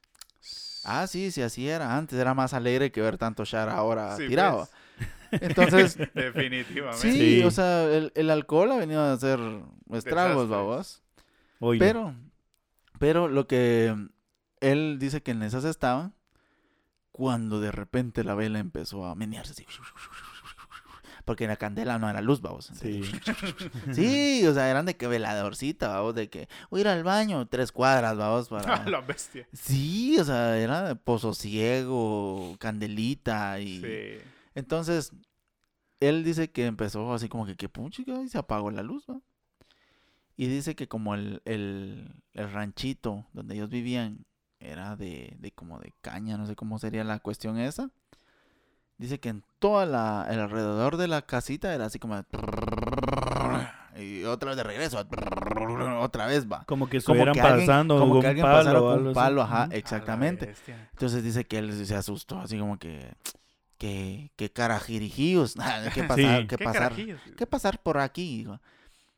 [0.84, 1.96] Ah, sí, sí, así era.
[1.96, 4.58] Antes era más alegre que ver tanto Shar ahora Sí, tirado.
[4.58, 4.70] pues,
[5.32, 7.00] Entonces, definitivamente.
[7.00, 7.42] sí, Sí.
[7.44, 9.38] o sea, el, el alcohol ha venido a hacer
[9.92, 11.02] estragos, babos.
[11.60, 12.14] Oye, Pero,
[12.98, 13.94] pero lo que
[14.60, 16.14] él dice que en esas estaban,
[17.12, 19.66] cuando de repente la vela empezó a menearse así.
[21.24, 22.72] Porque la candela no era luz, vamos.
[22.74, 23.02] sí.
[23.92, 27.46] Sí, o sea, eran de que veladorcita, vamos, de que voy a ir al baño,
[27.46, 28.84] tres cuadras, vamos, para...
[28.90, 29.46] la bestia.
[29.52, 33.80] Sí, o sea, era de pozo ciego, candelita y...
[33.80, 34.28] Sí.
[34.54, 35.12] Entonces,
[36.00, 39.20] él dice que empezó así como que, puchica, y se apagó la luz, ¿va?
[40.36, 44.24] Y dice que como el, el, el ranchito donde ellos vivían
[44.58, 47.90] era de, de como de caña, no sé cómo sería la cuestión esa.
[48.98, 52.16] Dice que en toda la, el alrededor de la casita era así como...
[52.16, 52.24] de
[53.98, 54.98] Y otra vez de regreso.
[56.00, 56.64] Otra vez va.
[56.64, 58.94] Como que Como estuvieran que alguien, pasando como con que un alguien palo pasara o
[58.94, 60.54] con un palo, ajá, exactamente.
[60.92, 63.12] Entonces dice que él se asustó, así como que,
[63.82, 65.54] que, que carajirijillos,
[65.94, 66.46] ¿qué pasar, Sí.
[66.46, 66.94] qué ¿Qué pasar,
[67.36, 68.46] qué pasar por aquí?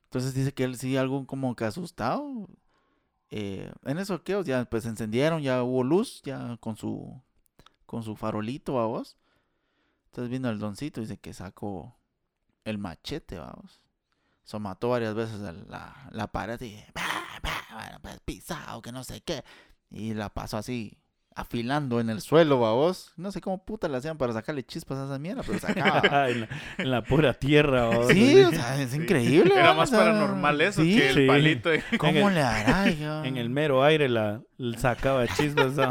[0.05, 2.49] Entonces dice que él sí algo como que asustado.
[3.31, 7.21] Eh, en eso que ya pues encendieron, ya hubo luz, ya con su,
[7.85, 9.17] con su farolito, vamos.
[10.07, 11.97] Entonces vino el doncito, dice que sacó
[12.65, 13.83] el machete, vamos.
[14.45, 18.93] So mató varias veces a la, la pared y "Bah, bah, bueno, pues, pisado, que
[18.93, 19.43] no sé qué.
[19.91, 20.97] Y la pasó así,
[21.37, 23.13] afilando en el suelo, vos.
[23.17, 26.29] No sé cómo puta le hacían para sacarle chispas a esa mierda, pero sacaba.
[26.31, 27.91] en, la, en la pura tierra.
[28.09, 28.97] sí, o sea, es Sí.
[28.99, 29.53] increíble.
[29.55, 31.27] Era más O sea, paranormal eso sí, que el Sí.
[31.27, 31.69] palito.
[31.71, 32.87] de- ¿Cómo En el- le hará?
[33.27, 35.73] En el mero aire la, la sacaba chispas.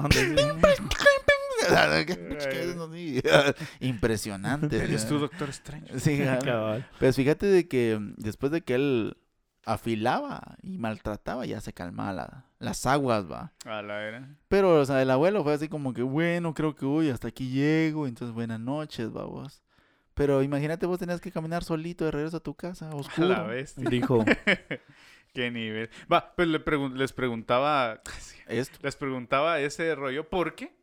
[3.80, 4.78] Impresionante.
[4.84, 6.00] Eres tú, Doctor Strange.
[6.00, 6.20] Sí.
[6.44, 6.88] Cabal.
[7.00, 9.18] Pues fíjate de que después de que él
[9.66, 13.52] afilaba y maltrataba, ya se calmaba la- las aguas, va.
[13.66, 14.36] A la era.
[14.48, 17.50] Pero, o sea, el abuelo fue así como que, bueno, creo que uy, hasta aquí
[17.50, 19.62] llego, entonces buenas noches, va vos.
[20.14, 23.48] Pero imagínate vos tenías que caminar solito de regreso a tu casa, A la oscuro.
[23.48, 23.90] bestia.
[23.90, 24.24] Dijo,
[25.34, 25.90] Qué nivel.
[26.12, 28.02] Va, pues le pregun- les preguntaba.
[28.48, 28.78] Esto.
[28.84, 30.76] Les preguntaba ese rollo porque,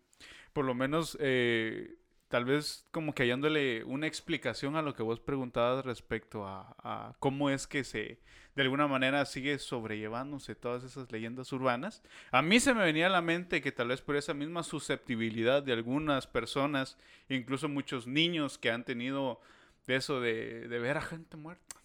[0.52, 1.94] por lo menos, eh,
[2.28, 7.12] tal vez como que hallándole una explicación a lo que vos preguntabas respecto a, a
[7.20, 8.20] cómo es que se,
[8.56, 12.02] de alguna manera, sigue sobrellevándose todas esas leyendas urbanas.
[12.32, 15.62] A mí se me venía a la mente que tal vez por esa misma susceptibilidad
[15.62, 16.98] de algunas personas,
[17.28, 19.40] incluso muchos niños que han tenido
[19.86, 21.76] de eso de, de ver a gente muerta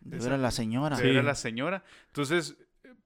[0.00, 0.96] De ver a la señora.
[0.96, 1.08] de Sí.
[1.08, 1.84] ver a la señora.
[2.06, 2.56] Entonces,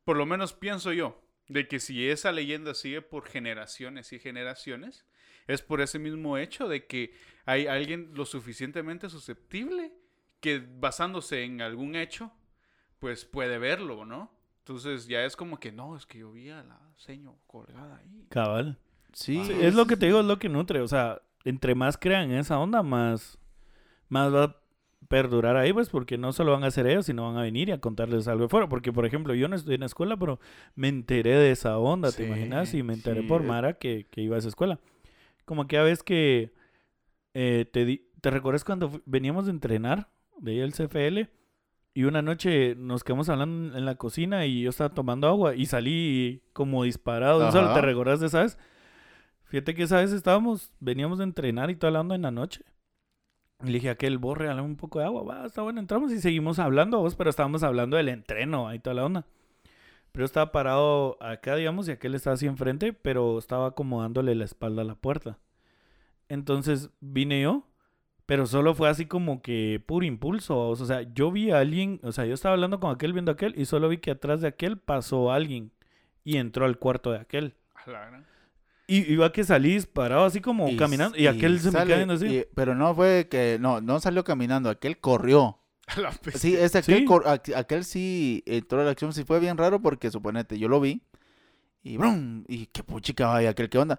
[0.05, 5.07] por lo menos pienso yo, de que si esa leyenda sigue por generaciones y generaciones,
[5.47, 7.15] es por ese mismo hecho de que
[7.47, 9.93] hay alguien lo suficientemente susceptible
[10.41, 12.33] que basándose en algún hecho,
[13.03, 14.31] pues puede verlo, ¿no?
[14.61, 18.29] Entonces ya es como que no, es que yo vi a la señora colgada ahí.
[18.29, 18.79] cabal.
[19.13, 19.45] Sí.
[19.45, 20.81] Sí, es lo que te digo, es lo que nutre.
[20.81, 23.39] O sea, entre más crean en esa onda, más,
[24.09, 24.57] más va a
[25.09, 27.73] perdurar ahí, pues, porque no solo van a hacer ellos, sino van a venir y
[27.73, 28.69] a contarles algo de fuera.
[28.69, 30.41] Porque, por ejemplo, yo no estoy en la escuela, pero
[30.77, 32.75] me enteré de esa onda, ¿te Sí, imaginas?
[32.75, 34.81] Y me enteré sí, por Mara que, que iba a esa escuela.
[35.47, 36.53] Como que a veces que
[37.35, 41.29] eh, te, di- ¿te recuerdas cuando veníamos de entrenar de ahí el CFL?
[41.95, 45.67] Y una noche nos quedamos hablando en la cocina y yo estaba tomando agua y
[45.67, 47.39] salí como disparado.
[47.39, 47.67] de un solo.
[47.67, 47.75] Ajá.
[47.75, 48.59] ¿Te recordás de esa vez?
[49.45, 52.65] Fíjate que esa vez estábamos, veníamos de entrenar y todo hablando en la noche.
[53.63, 55.23] Y le dije a aquel, vos regálame un poco de agua.
[55.23, 58.95] Va, está bueno, entramos y seguimos hablando vos, pero estábamos hablando del entreno ahí toda
[58.95, 59.27] la onda.
[60.13, 64.45] Pero yo estaba parado acá, digamos, y aquel estaba así enfrente, pero estaba acomodándole la
[64.45, 65.39] espalda a la puerta.
[66.29, 67.67] Entonces vine yo,
[68.27, 70.59] pero solo fue así como que puro impulso.
[70.69, 73.35] O sea, yo vi a alguien, o sea, yo estaba hablando con aquel, viendo a
[73.35, 75.71] aquel, y solo vi que atrás de aquel pasó alguien
[76.25, 77.55] y entró al cuarto de aquel.
[77.75, 78.27] A la gran-
[78.87, 81.97] Y iba que salí disparado así como Y- caminando, y, aquel se me sale- queda
[81.97, 82.27] viendo así.
[82.27, 85.59] y- pero no fue que, no, no salió caminando, aquel corrió.
[85.87, 86.33] a la bestia.
[86.39, 87.05] Sí, ese aquel, Sí.
[87.05, 90.69] cor- aqu- aquel sí entró a la acción, sí fue bien raro porque suponete, yo
[90.69, 91.03] lo vi
[91.83, 93.99] y brum, y qué puchica vaya, aquel, ¿qué onda?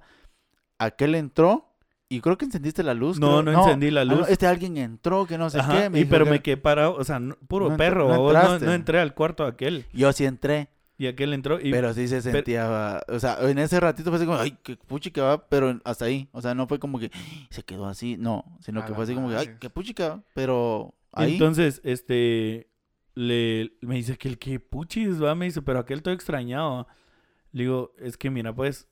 [0.79, 1.72] Aquel entró
[2.15, 3.19] y creo que encendiste la luz.
[3.19, 3.53] No, creo.
[3.53, 4.29] no encendí la Ah, no, luz.
[4.29, 5.89] este alguien entró, que no sé Ajá, qué.
[5.89, 8.59] me y dijo pero que- me quedé parado, o sea, no- puro No entr- perro,
[8.59, 9.85] no entré al cuarto de aquel.
[9.93, 11.71] Yo sí entré, Y aquel entró y...
[11.71, 15.23] pero sí se sentía, o sea, en ese ratito fue así como, ay, qué puchica
[15.23, 17.11] va, pero hasta ahí, o sea, no fue como que
[17.49, 20.93] se quedó así, no, sino A que fue así como que, ay, qué puchica, pero
[21.11, 21.33] ahí.
[21.33, 22.69] Entonces, este,
[23.15, 26.77] le, me dice que el que puchis, va, me dice, pero aquel todo extrañado.
[26.77, 26.87] va.
[27.51, 28.87] Le digo, es que mira, pues,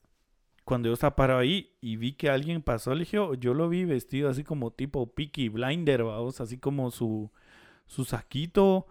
[0.63, 3.67] cuando yo estaba parado ahí y vi que alguien pasó, le dije, "Oh, yo lo
[3.69, 7.29] vi vestido así como tipo Peaky Blinder, vamos, así como su,
[7.87, 8.87] su saquito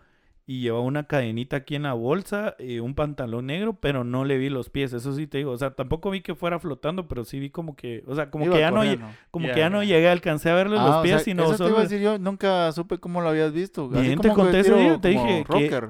[0.46, 4.36] y llevaba una cadenita aquí en la bolsa, eh, un pantalón negro, pero no le
[4.36, 7.24] vi los pies, eso sí te digo, o sea, tampoco vi que fuera flotando, pero
[7.24, 8.82] sí vi como que, o sea, como Iba que ya no,
[9.30, 11.52] como que ya no llegué, alcancé a verle Ah, los o pies, sea, sino eso
[11.52, 11.70] te solo...
[11.70, 13.88] iba a decir yo, nunca supe cómo lo habías visto.
[13.92, 15.88] Así Bien, te como que conté ese día, te dije que...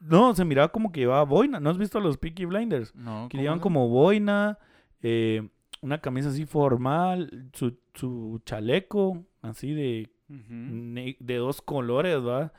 [0.00, 2.92] No, se miraba como que llevaba boina, ¿no has visto los Peaky Blinders?
[2.96, 4.58] No, Que ¿cómo llevan como boina,
[5.04, 5.46] eh,
[5.82, 12.52] una camisa así formal, su, su chaleco así de, de dos colores, ¿verdad?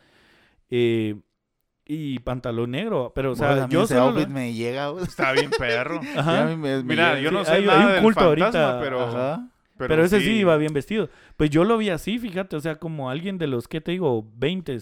[0.70, 1.20] Eh,
[1.88, 4.06] y pantalón negro, pero o sea, Bueno, a mí yo ese solo...
[4.18, 4.90] outfit me llega.
[4.90, 5.04] güey.
[5.04, 6.00] Está bien perro.
[6.18, 7.22] Ajá, me- me Mira, llega.
[7.22, 9.50] yo no sé hay- hay nada un del culto fantasma, ahorita, pero, Ajá.
[9.78, 11.10] pero, ese sí iba bien vestido.
[11.38, 14.28] Pues yo lo vi así, fíjate, o sea, como alguien de los, ¿qué te digo?
[14.36, 14.80] 20,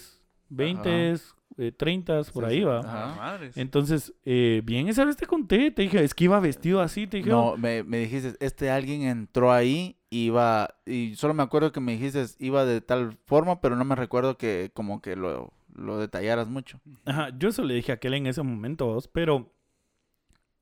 [0.50, 1.16] 20,
[1.58, 2.64] eh, 30, por Sí, ahí sí.
[2.64, 2.80] va.
[2.80, 3.36] Ajá.
[3.36, 3.40] Ah.
[3.56, 7.18] Entonces, eh, bien, esa vez te conté, te dije, es que iba vestido así, te
[7.18, 11.80] dije, No, me, me dijiste, este alguien entró ahí, iba, y solo me acuerdo que
[11.80, 15.98] me dijiste, iba de tal forma, pero no me recuerdo que como que lo, lo
[16.00, 16.80] detallaras mucho.
[17.06, 19.52] Ajá, yo eso le dije a aquel en ese momento, vos, pero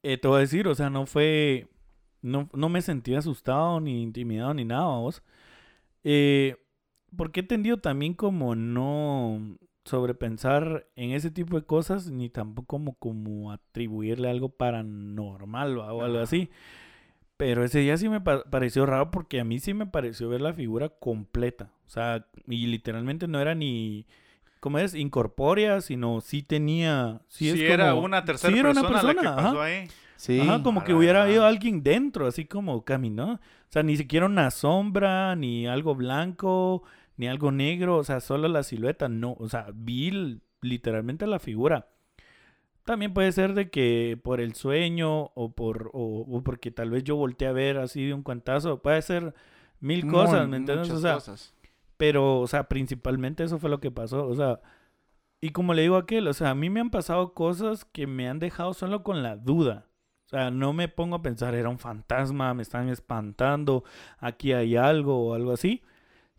[0.04, 1.68] eh, te voy a decir, o sea, no fue,
[2.22, 5.22] no, no me sentí asustado ni intimidado ni nada, vos.
[6.04, 6.56] Eh,
[7.16, 12.94] porque he tendido también como no sobrepensar en ese tipo de cosas, ni tampoco como,
[12.96, 16.24] como atribuirle algo paranormal o algo Ajá.
[16.24, 16.50] así.
[17.38, 20.42] Pero ese día sí me pa- pareció raro porque a mí sí me pareció ver
[20.42, 21.72] la figura completa.
[21.88, 24.06] O sea, y literalmente no era ni,
[24.60, 24.94] ¿cómo es?
[24.94, 27.22] Incorpórea, sino sí tenía...
[27.28, 29.64] Sí, Sí, es era como- una tercera sí era persona, una la que pasó ajá.
[29.64, 29.88] ahí.
[30.18, 30.40] Sí.
[30.40, 33.34] Ajá, como A que hubiera habido alguien dentro, así como caminó.
[33.34, 36.84] O sea, ni siquiera una sombra, ni algo blanco,
[37.22, 39.36] ni algo negro, o sea, solo la silueta, no.
[39.38, 41.88] O sea, vi literalmente la figura.
[42.84, 47.04] También puede ser de que por el sueño o por o, o porque tal vez
[47.04, 49.36] yo volteé a ver así de un cuantazo, puede ser
[49.80, 50.90] mil Muy- cosas, ¿me entiendes?
[50.90, 51.54] O sea, cosas.
[51.98, 54.28] pero, o sea, principalmente eso fue lo que pasó.
[54.28, 54.60] O sea,
[55.42, 58.08] y como le digo a aquel, o sea, a mí me han pasado cosas que
[58.08, 59.86] me han dejado solo con la duda.
[60.26, 63.84] O sea, no me pongo a pensar, era un fantasma, me están espantando,
[64.18, 65.84] aquí hay algo o algo así.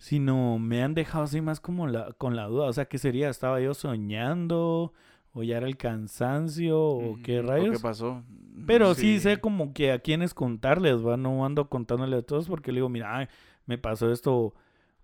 [0.03, 2.67] Sino me han dejado así más como la, con la duda.
[2.67, 3.29] O sea, ¿qué sería?
[3.29, 4.93] ¿Estaba yo soñando?
[5.33, 6.77] ¿O ya era el cansancio?
[6.77, 7.77] ¿O qué Ujú, ¿Por rayos?
[7.77, 8.25] qué pasó?
[8.67, 9.19] Pero sí.
[9.19, 9.21] Sí.
[9.21, 11.17] sé como que a quiénes contarles, ¿va?
[11.17, 13.29] No ando contándole a todos porque le digo, mira, ay,
[13.65, 14.55] me pasó esto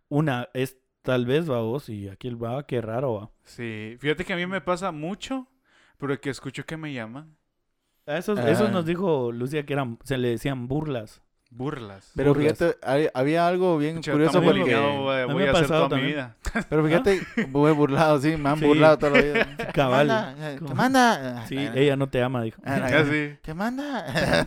[0.09, 3.30] una, es tal vez, va vos, y aquí va, qué raro, va.
[3.44, 5.46] Sí, fíjate que a mí me pasa mucho,
[5.96, 7.36] pero que escucho que me llaman
[8.05, 8.72] A Esos, esos Ah.
[8.72, 11.22] nos dijo Lucia que eran, se le decían burlas.
[11.51, 12.12] Burlas.
[12.14, 12.59] Pero burlas.
[12.59, 14.61] fíjate, hay- había algo bien Pucha, curioso porque...
[14.61, 16.36] voy, a mí voy me a hacer mi vida.
[16.68, 18.64] Pero fíjate, muy burlado, sí, me han Sí.
[18.66, 19.57] burlado toda la vida.
[19.74, 20.34] Cabal.
[20.36, 20.74] ¿Qué ¿Cómo?
[20.74, 21.46] manda?
[21.46, 22.61] Sí, ella no te ama, dijo.
[22.64, 23.36] Ah, sí.
[23.42, 24.44] ¿Qué manda?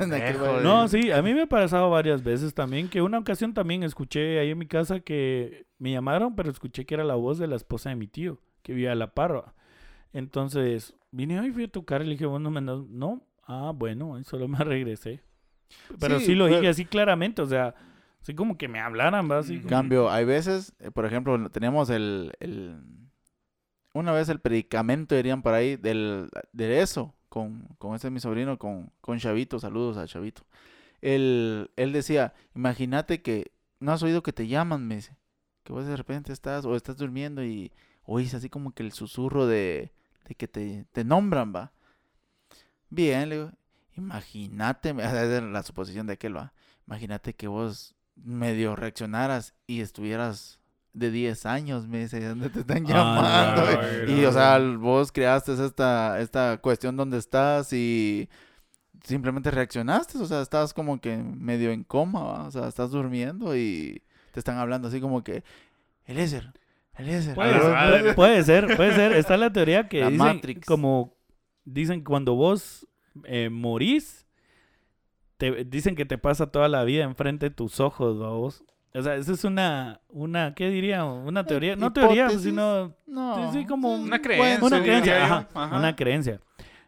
[0.63, 4.39] No, sí, a mí me ha pasado varias veces también, que una ocasión también escuché
[4.39, 7.55] ahí en mi casa que me llamaron, pero escuché que era la voz de la
[7.55, 9.53] esposa de mi tío, que vivía a la parva.
[10.13, 12.87] Entonces, vine y fui a tocar y le dije, bueno, me andas-".
[12.89, 15.21] no, ah, bueno, ahí solo me regresé.
[15.99, 17.75] Pero sí, Sí, lo dije pero- así claramente, o sea,
[18.21, 19.39] así como que me hablaran, ¿va?
[19.39, 22.81] Así como- Cambio, hay veces, eh, por ejemplo, tenemos el, el-
[23.93, 28.57] una vez el predicamento, dirían por ahí, del, de eso, con, con este mi sobrino,
[28.57, 30.43] con, con Chavito, saludos a Chavito.
[31.01, 35.17] Él, él decía, imagínate que, no has oído que te llaman, me dice,
[35.63, 37.71] que vos de repente estás, o estás durmiendo y
[38.03, 39.91] oís así como que el susurro de,
[40.27, 41.71] de que te, te nombran, va.
[42.89, 43.51] Bien, le digo,
[43.95, 46.53] imagínate, es la suposición de aquel, va.
[46.87, 50.59] Imagínate que vos medio reaccionaras y estuvieras
[50.93, 54.05] de 10 años, me dice, donde te están Ah, llamando.
[54.05, 58.27] la y, o sea, vos creaste esta, esta cuestión donde estás y
[59.03, 62.43] simplemente reaccionaste, o sea, estás como que medio en coma, ¿va?
[62.47, 65.43] o sea, estás durmiendo y te están hablando así como que,
[66.05, 66.51] Eliezer,
[66.95, 67.35] Eliezer.
[67.35, 69.13] Puede, puede- puede ser, puede ser.
[69.13, 70.67] Está la teoría que La dicen, Matrix.
[70.67, 71.15] como
[71.63, 72.85] dicen cuando vos
[73.25, 74.25] eh, morís,
[75.37, 78.63] te, dicen que te pasa toda la vida enfrente de tus ojos, ¿va vos.
[78.93, 81.05] O sea, esa es una, una, ¿qué diría?
[81.05, 84.59] Una teoría, no teoría, sino No, Sí, como Una creencia.
[84.61, 85.77] una creencia, Ajá.
[85.77, 86.41] una creencia.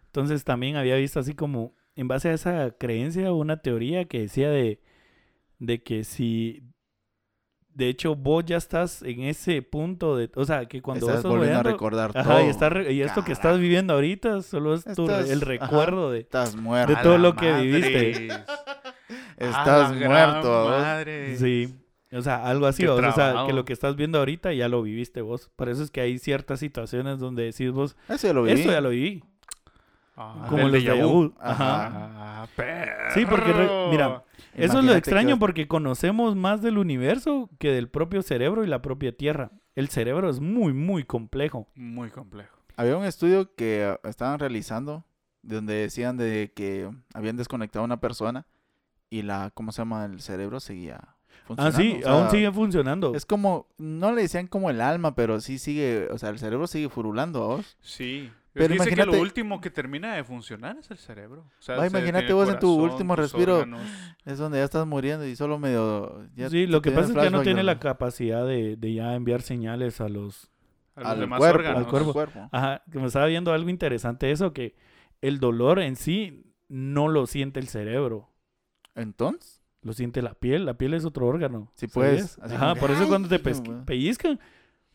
[0.08, 4.50] Entonces también había visto así como, en base a esa creencia, una teoría que decía
[4.50, 4.82] de,
[5.60, 6.64] de que si,
[7.76, 11.26] de hecho, vos ya estás en ese punto de, o sea, que cuando vos estás
[11.26, 12.46] estás volviendo a recordar ajá, todo.
[12.46, 15.46] y, está y esto que estás viviendo ahorita solo es tu- Estás- el ajá.
[15.46, 16.20] recuerdo de...
[16.20, 16.94] Estás muerto.
[16.96, 17.64] de todo lo que madre.
[17.66, 18.28] viviste.
[19.38, 20.66] Estás muerto.
[20.70, 21.36] madre.
[21.38, 21.74] Sí.
[22.12, 25.22] O sea, algo así, o sea, que lo que estás viendo ahorita ya lo viviste
[25.22, 25.50] vos.
[25.56, 28.60] Por eso es que hay ciertas situaciones donde decís vos, Eso ya lo viví.
[28.60, 29.24] esto ya lo viví.
[30.16, 31.10] Ah, como los de vu.
[31.10, 31.34] vu.
[31.40, 31.90] Ajá.
[31.92, 32.48] Ah.
[33.16, 34.24] Sí, porque re- mira,
[34.56, 38.68] Eso es lo extraño que- porque conocemos más del universo que del propio cerebro y
[38.68, 39.52] la propia Tierra.
[39.76, 41.68] El cerebro es muy, muy complejo.
[41.76, 42.58] Muy complejo.
[42.76, 45.06] Había un estudio que ah, estaban realizando
[45.42, 48.46] donde decían de que habían desconectado a una persona
[49.10, 50.06] y la, ¿cómo se llama?
[50.06, 51.78] El cerebro seguía Ah, funcionando.
[51.78, 53.16] sí, o sea, aún sigue funcionando.
[53.16, 56.68] Es como, no le decían como el alma, pero sí sigue, o sea, el cerebro
[56.68, 57.78] sigue furulando, ¿a vos?
[57.82, 58.32] Sí.
[58.54, 61.42] Pero dice que imagínate- lo último que termina de funcionar es el cerebro.
[61.58, 63.56] O sea, Va, imagínate vos en tu último respiro.
[63.58, 63.82] órganos.
[64.26, 66.28] Es donde ya estás muriendo y solo medio...
[66.36, 69.16] ya sí, lo que pasa es que ya no tiene la capacidad de, de ya
[69.16, 70.52] enviar señales a los...
[70.96, 71.80] A los al demás cuerpo, órganos.
[71.80, 72.14] al cuerpo.
[72.14, 72.50] cuerpo.
[72.52, 74.76] Ajá, que me estaba viendo algo interesante eso, que
[75.22, 78.30] el dolor en sí no lo siente el cerebro,
[78.94, 80.66] Entonces, lo siente la piel.
[80.66, 81.72] La piel es otro órgano.
[81.74, 82.40] Sí, pues, ¿sabías?
[82.44, 84.40] así Ajá, por eso cuando te pellizcan,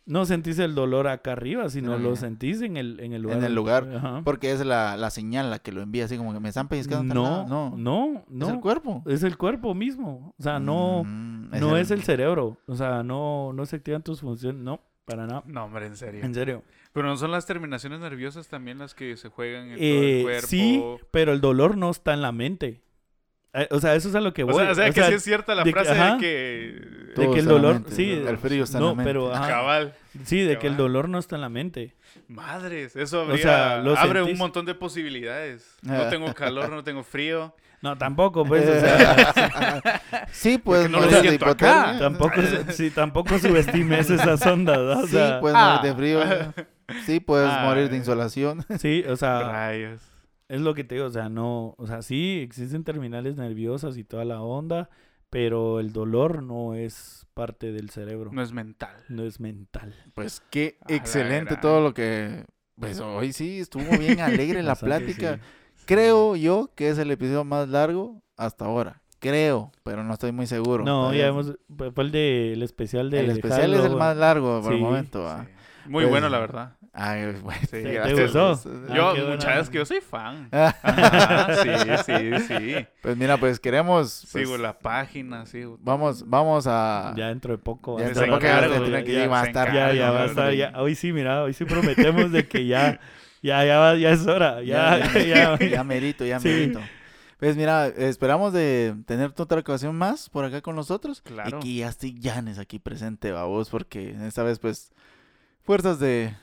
[0.08, 2.20] no sentís el dolor acá arriba, sino lo ya.
[2.20, 3.38] sentís en el, en el lugar.
[3.38, 3.88] En el lugar.
[3.94, 4.22] Ajá.
[4.24, 7.14] porque es la, la señal la que lo envía, así como que me están pellizcando.
[7.14, 8.46] No, no, no, no.
[8.46, 9.02] Es el cuerpo.
[9.06, 10.34] Es el cuerpo mismo.
[10.38, 12.58] O sea, no, Mm, no es el cerebro.
[12.66, 14.60] O sea, no, no se activan tus funciones.
[14.62, 15.44] No, para nada.
[15.46, 16.24] No, hombre, en serio.
[16.24, 16.64] En serio.
[16.92, 20.22] Pero no son las terminaciones nerviosas también las que se juegan en todo Eh, el
[20.24, 20.46] cuerpo.
[20.48, 22.82] sí, pero el dolor no está en la mente.
[23.54, 24.56] Eh, o sea, eso es a lo que O voy.
[24.62, 26.14] sea, o sea, que sí es cierta la de que- frase ajá.
[26.16, 26.97] de que...
[27.16, 29.08] de que el en dolor, mente, sí, el frío está en no, la mente.
[29.08, 29.94] pero ajá, Cabal.
[30.24, 31.94] sí, de que el dolor no está en la mente.
[32.28, 35.76] Madres, eso O sea, lo abre un montón de posibilidades.
[35.82, 37.54] No tengo calor, no tengo frío.
[37.80, 40.02] No, tampoco, pues, o sea,
[40.32, 41.94] sí, pues no lo siento acá.
[41.96, 42.40] tampoco,
[42.70, 45.00] sí, tampoco subestimes esas ondas, ¿no?
[45.04, 45.76] O Sí, puedes ah.
[45.76, 46.64] morir de frío.
[47.06, 47.62] Sí, puedes Ah.
[47.66, 48.66] morir de insolación.
[48.80, 50.02] sí, o sea, Rayos.
[50.48, 54.02] es lo que te digo, o sea, no, o sea, sí, existen terminales nerviosas y
[54.02, 54.90] toda la onda,
[55.30, 58.96] pero el dolor no es parte del cerebro, No es mental.
[59.08, 59.94] no es mental.
[60.14, 62.44] Pues qué A excelente todo lo que...
[62.76, 65.36] Pues hoy sí, estuvo bien alegre la plática.
[65.74, 65.84] sí.
[65.86, 69.02] Creo yo que es el episodio más largo hasta ahora.
[69.20, 70.84] Creo, pero no estoy muy seguro.
[70.84, 74.60] No, ya hemos, fue el de, el especial de El especial es el más largo
[74.62, 75.26] por el momento.
[75.28, 75.48] Sí.
[75.88, 76.72] Muy Pues- bueno, la verdad.
[76.92, 78.52] Ay, bueno, Sí, ¿Te, gustó?
[78.88, 79.70] Ah, yo, muchas onda.
[79.70, 80.48] que yo soy fan.
[80.52, 81.54] Ah, Ajá,
[82.02, 82.86] sí, sí, sí.
[83.02, 84.26] Pues mira, pues queremos...
[84.32, 85.78] pues, Sigo la página, sigo.
[85.80, 87.14] Vamos, vamos a...
[87.16, 87.98] Ya dentro de poco.
[87.98, 88.40] Ya dentro de poco
[88.88, 91.52] ya que ya, va a estar- ya, ya va a estar, hoy sí, mira, hoy
[91.54, 92.98] sí prometemos de que ya,
[93.42, 96.48] ya, ya, va- ya es hora, ya, ya, ya, ya, ya merito, ya Sí.
[96.48, 96.80] merito.
[97.38, 101.20] Pues mira, esperamos de tener otra ocasión más por acá con nosotros.
[101.22, 101.58] Claro.
[101.58, 104.90] Y que ya esté Janes aquí presente, babos, porque esta vez, pues,
[105.68, 106.34] fuerzas de...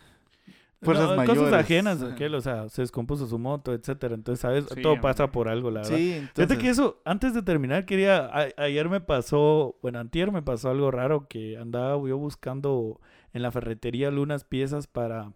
[0.84, 1.42] Fuerzas No, mayores.
[1.42, 4.14] Cosas ajenas, aquel, o sea, se descompuso su moto, etcétera.
[4.14, 4.66] Entonces, ¿sabes?
[4.72, 5.02] Sí, Todo hombre.
[5.02, 5.98] pasa por algo, la verdad.
[5.98, 6.58] Sí, Fíjate entonces...
[6.60, 10.92] que eso, antes de terminar, quería, a- ayer me pasó, bueno, antier me pasó algo
[10.92, 13.00] raro que andaba yo buscando
[13.34, 15.32] en la ferretería unas piezas para,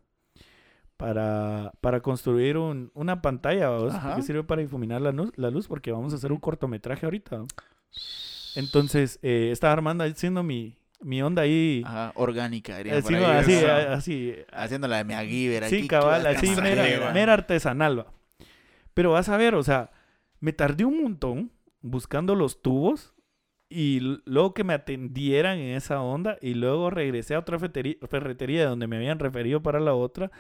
[0.98, 3.72] para, para construir un, una pantalla,
[4.16, 7.44] que sirve para difuminar la luz, la luz, porque vamos a hacer un cortometraje ahorita.
[8.56, 13.86] Entonces, eh, estaba armando, haciendo mi, mi onda ahí, Ajá, orgánica, dirían por así, ahí,
[13.90, 15.50] así, Haciendo la de aquí.
[15.70, 18.08] Sí, cabal, así, mera, mera artesanal, va.
[18.94, 19.92] Pero vas a ver, o sea,
[20.40, 21.52] me tardé un montón
[21.82, 23.14] buscando los tubos
[23.70, 28.68] y luego que me atendieran en esa onda y luego regresé a otra ferretería, ferretería
[28.68, 30.32] donde me habían referido para la otra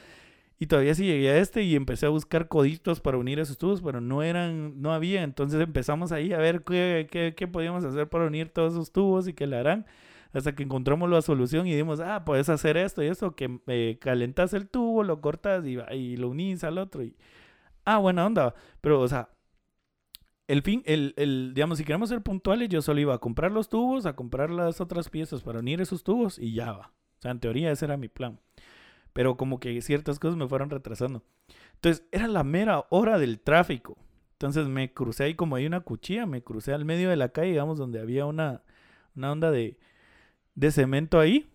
[0.57, 3.81] y todavía sí llegué a este y empecé a buscar coditos para unir esos tubos,
[3.81, 8.09] pero no eran, no había, entonces empezamos ahí a ver qué, qué, qué podíamos hacer
[8.09, 9.85] para unir todos esos tubos y qué le harán.
[10.33, 13.97] Hasta que encontramos la solución y dimos, ah, puedes hacer esto y esto, que eh,
[13.99, 17.03] calentas el tubo, lo cortas y, lo unís al otro.
[17.03, 17.15] Y,
[17.85, 18.53] ah, buena onda.
[18.81, 19.29] Pero, o sea,
[20.47, 23.69] el fin, el, el, digamos, si queremos ser puntuales, yo solo iba a comprar los
[23.69, 26.91] tubos, a comprar las otras piezas para unir esos tubos y ya va.
[27.17, 28.39] O sea, en teoría ese era mi plan.
[29.13, 31.23] Pero como que ciertas cosas me fueron retrasando.
[31.75, 33.97] Entonces, era la mera hora del tráfico.
[34.33, 37.49] Entonces me crucé ahí como hay una cuchilla, me crucé al medio de la calle,
[37.49, 38.63] digamos, donde había una,
[39.13, 39.77] una onda de,
[40.59, 41.49] de cemento ahí.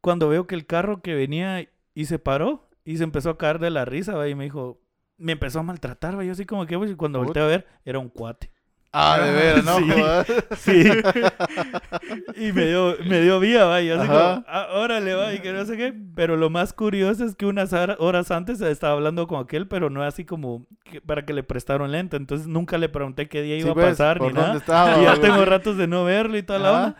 [0.00, 3.58] Cuando veo que el carro que venía y se paró y se empezó a caer
[3.58, 4.28] de la risa, ¿va?
[4.28, 4.80] y me dijo,
[5.18, 6.24] me empezó a maltratar, ¿va?
[6.24, 7.26] yo así como que, pues, y cuando Puta.
[7.26, 8.50] volteé a ver, era un cuate.
[8.92, 9.78] Ah, de veras, ¿no?
[9.78, 9.90] Sí.
[9.92, 10.26] Joder.
[10.56, 10.82] Sí.
[12.36, 13.80] y me dio, me dio vía, va.
[13.80, 14.34] Y yo así Ajá.
[14.34, 15.32] como, ah, órale, va.
[15.32, 15.94] Y que no sé qué.
[16.16, 19.90] Pero lo más curioso es que unas hora- horas antes estaba hablando con aquel, pero
[19.90, 22.16] no así como que- para que le prestaron lente.
[22.16, 24.56] Entonces nunca le pregunté qué día Sí, iba pues, a pasar ¿por ni nada.
[24.56, 26.96] estaba, Y ya tengo ratos de no verlo y toda la onda.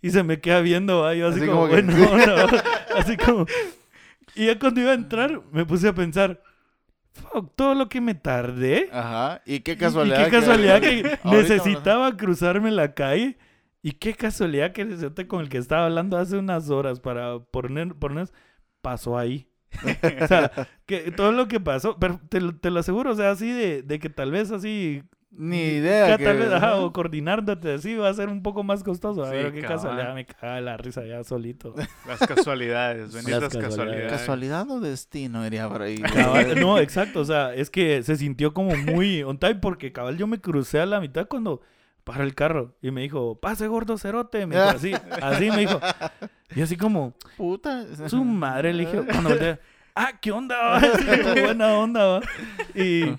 [0.00, 1.14] Y se me queda viendo, va.
[1.14, 2.62] Yo así, Así como, como que- bueno, va.
[2.98, 3.46] Así como.
[4.34, 6.40] Y ya cuando iba a entrar, me puse a pensar.
[7.12, 8.88] Fuck, todo lo que me tardé.
[8.92, 9.42] Ajá.
[9.44, 10.20] Y qué casualidad.
[10.20, 13.38] Y qué casualidad que necesitaba cruzarme la calle.
[13.82, 17.94] Y qué casualidad que el con el que estaba hablando hace unas horas para poner,
[17.94, 18.28] poner
[18.82, 19.48] pasó ahí.
[20.22, 20.50] o sea,
[20.86, 23.82] que todo lo que pasó, pero te, lo- te lo aseguro, o sea, así de,
[23.82, 26.12] de que tal vez así, Ni idea.
[26.12, 29.22] que que- tal vez, ajá, o coordinándote así va a ser un poco más costoso.
[29.24, 29.76] A Sí, ver, qué cabal.
[29.76, 31.74] casualidad, me caga la risa ya solito.
[32.08, 33.68] Las casualidades, benditas casualidades.
[33.68, 34.12] casualidades.
[34.12, 35.98] Casualidad o destino, diría por ahí.
[35.98, 40.16] Cabal, no, exacto, o sea, es que se sintió como muy on time porque cabal
[40.16, 41.60] yo me crucé a la mitad cuando
[42.04, 45.78] para el carro y me dijo, pase gordo cerote, me dijo así, así me dijo.
[46.56, 47.84] Y así como, Puta.
[48.08, 49.58] su madre le dije, cuando volteé,
[49.94, 50.56] ah, ¿qué onda?
[50.58, 52.20] va?" Así como buena onda, va.
[52.74, 53.14] Y,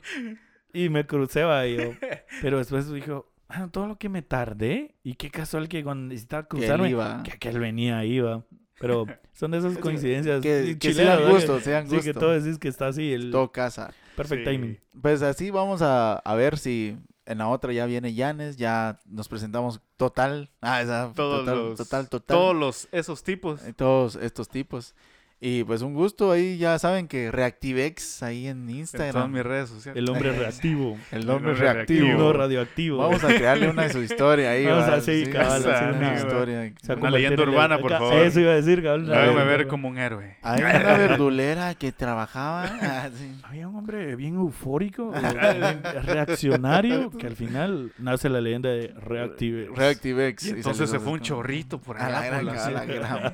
[0.73, 1.91] y me crucé, va, y yo,
[2.41, 6.43] pero después dijo, ah, todo lo que me tardé y qué casual que cuando necesitaba
[6.43, 7.23] Que cruzarme, iba.
[7.23, 8.43] que aquel venía ahí, va.
[8.79, 12.13] Pero son de esas coincidencias Que, que sean gusto, sean Sí, gusto.
[12.13, 13.93] que todo decís que está así, el Todo casa.
[14.15, 14.51] perfect Sí.
[14.51, 14.79] timing.
[15.01, 19.27] Pues así vamos a, a ver si en la otra ya viene Yanes, ya nos
[19.27, 20.49] presentamos total.
[20.61, 22.37] Ah, esa, Todos total, los, total, total.
[22.37, 23.61] Todos los, esos tipos.
[23.67, 24.95] Eh, todos estos tipos.
[25.41, 29.31] Y pues un gusto ahí, ya saben que Reactivex ahí en En todas Instagram.
[29.31, 29.97] mis redes sociales.
[30.03, 30.97] El hombre reactivo.
[31.11, 32.07] El hombre reactivo.
[32.17, 32.97] No radioactivo.
[32.97, 34.65] Vamos a crearle una de su historia ahí.
[34.67, 36.73] Vamos va, a- sí, cabal, hacer una historia.
[36.97, 38.15] Una leyenda urbana, por favor.
[38.15, 39.13] Eso iba a decir, cabal.
[39.13, 40.35] Hágame ver como un héroe.
[40.41, 42.65] Hay una verdulera que trabajaba.
[42.81, 43.09] ah.
[43.43, 49.69] Había un hombre bien eufórico, bien reaccionario, que al final nace la leyenda de Reactive.
[49.73, 50.45] Reactivex.
[50.45, 52.27] Y Y entonces se fue un chorrito por A la allá.
[52.27, 52.85] gran, la a la ciudad.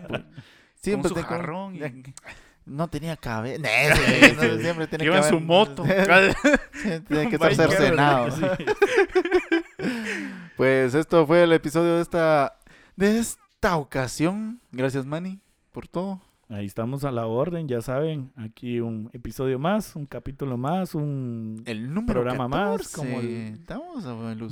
[0.07, 0.25] gran,
[0.85, 1.01] pues.
[1.01, 1.75] Con Siempre su te- jarrón.
[1.75, 2.13] y-
[2.65, 3.61] No tenía cabeza.
[4.59, 5.83] siempre Que tiene iba en que su moto.
[5.83, 8.31] Tiene que estar cercenado.
[8.31, 8.43] Sí.
[10.57, 12.57] Pues esto fue el episodio de esta
[12.95, 14.61] de esta ocasión.
[14.71, 15.39] Gracias, Manny,
[15.71, 16.21] por todo.
[16.47, 18.31] Ahí estamos a la orden, ya saben.
[18.35, 21.63] Aquí un episodio más, un capítulo más, un...
[21.65, 22.95] El número Programa más, 14.
[22.95, 24.03] como el- Estamos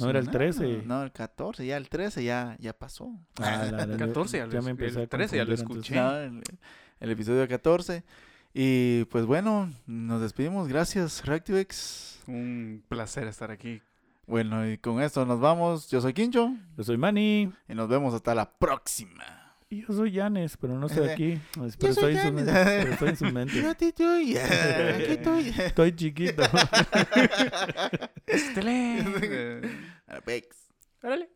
[0.02, 0.84] No era el 13.
[0.88, 1.65] No, el 14.
[1.68, 3.11] Ya el 13 ya, ya pasó.
[3.40, 5.94] Ah, la- la- 14 ya lo me el a 13 ya lo escuché.
[5.95, 6.41] No, el,
[6.99, 8.03] el episodio 14.
[8.56, 10.68] Y pues bueno, nos despedimos.
[10.68, 12.24] Gracias, Reactivex.
[12.28, 13.82] Un placer estar aquí.
[14.26, 15.90] Bueno, y con esto nos vamos.
[15.91, 16.56] Yo soy Quincho.
[16.76, 19.43] Yo soy Manny y nos vemos hasta la próxima.
[19.74, 21.40] Y yo soy Yanes, pero no estoy aquí.
[21.54, 23.54] Pero estoy, en su pero estoy en su mente.
[23.62, 24.38] Yo aquí estoy.
[24.38, 25.50] Aquí estoy.
[25.50, 26.44] Estoy chiquito.
[28.28, 29.62] Excelente.
[30.08, 30.58] Reactivex.
[31.02, 31.30] Órale.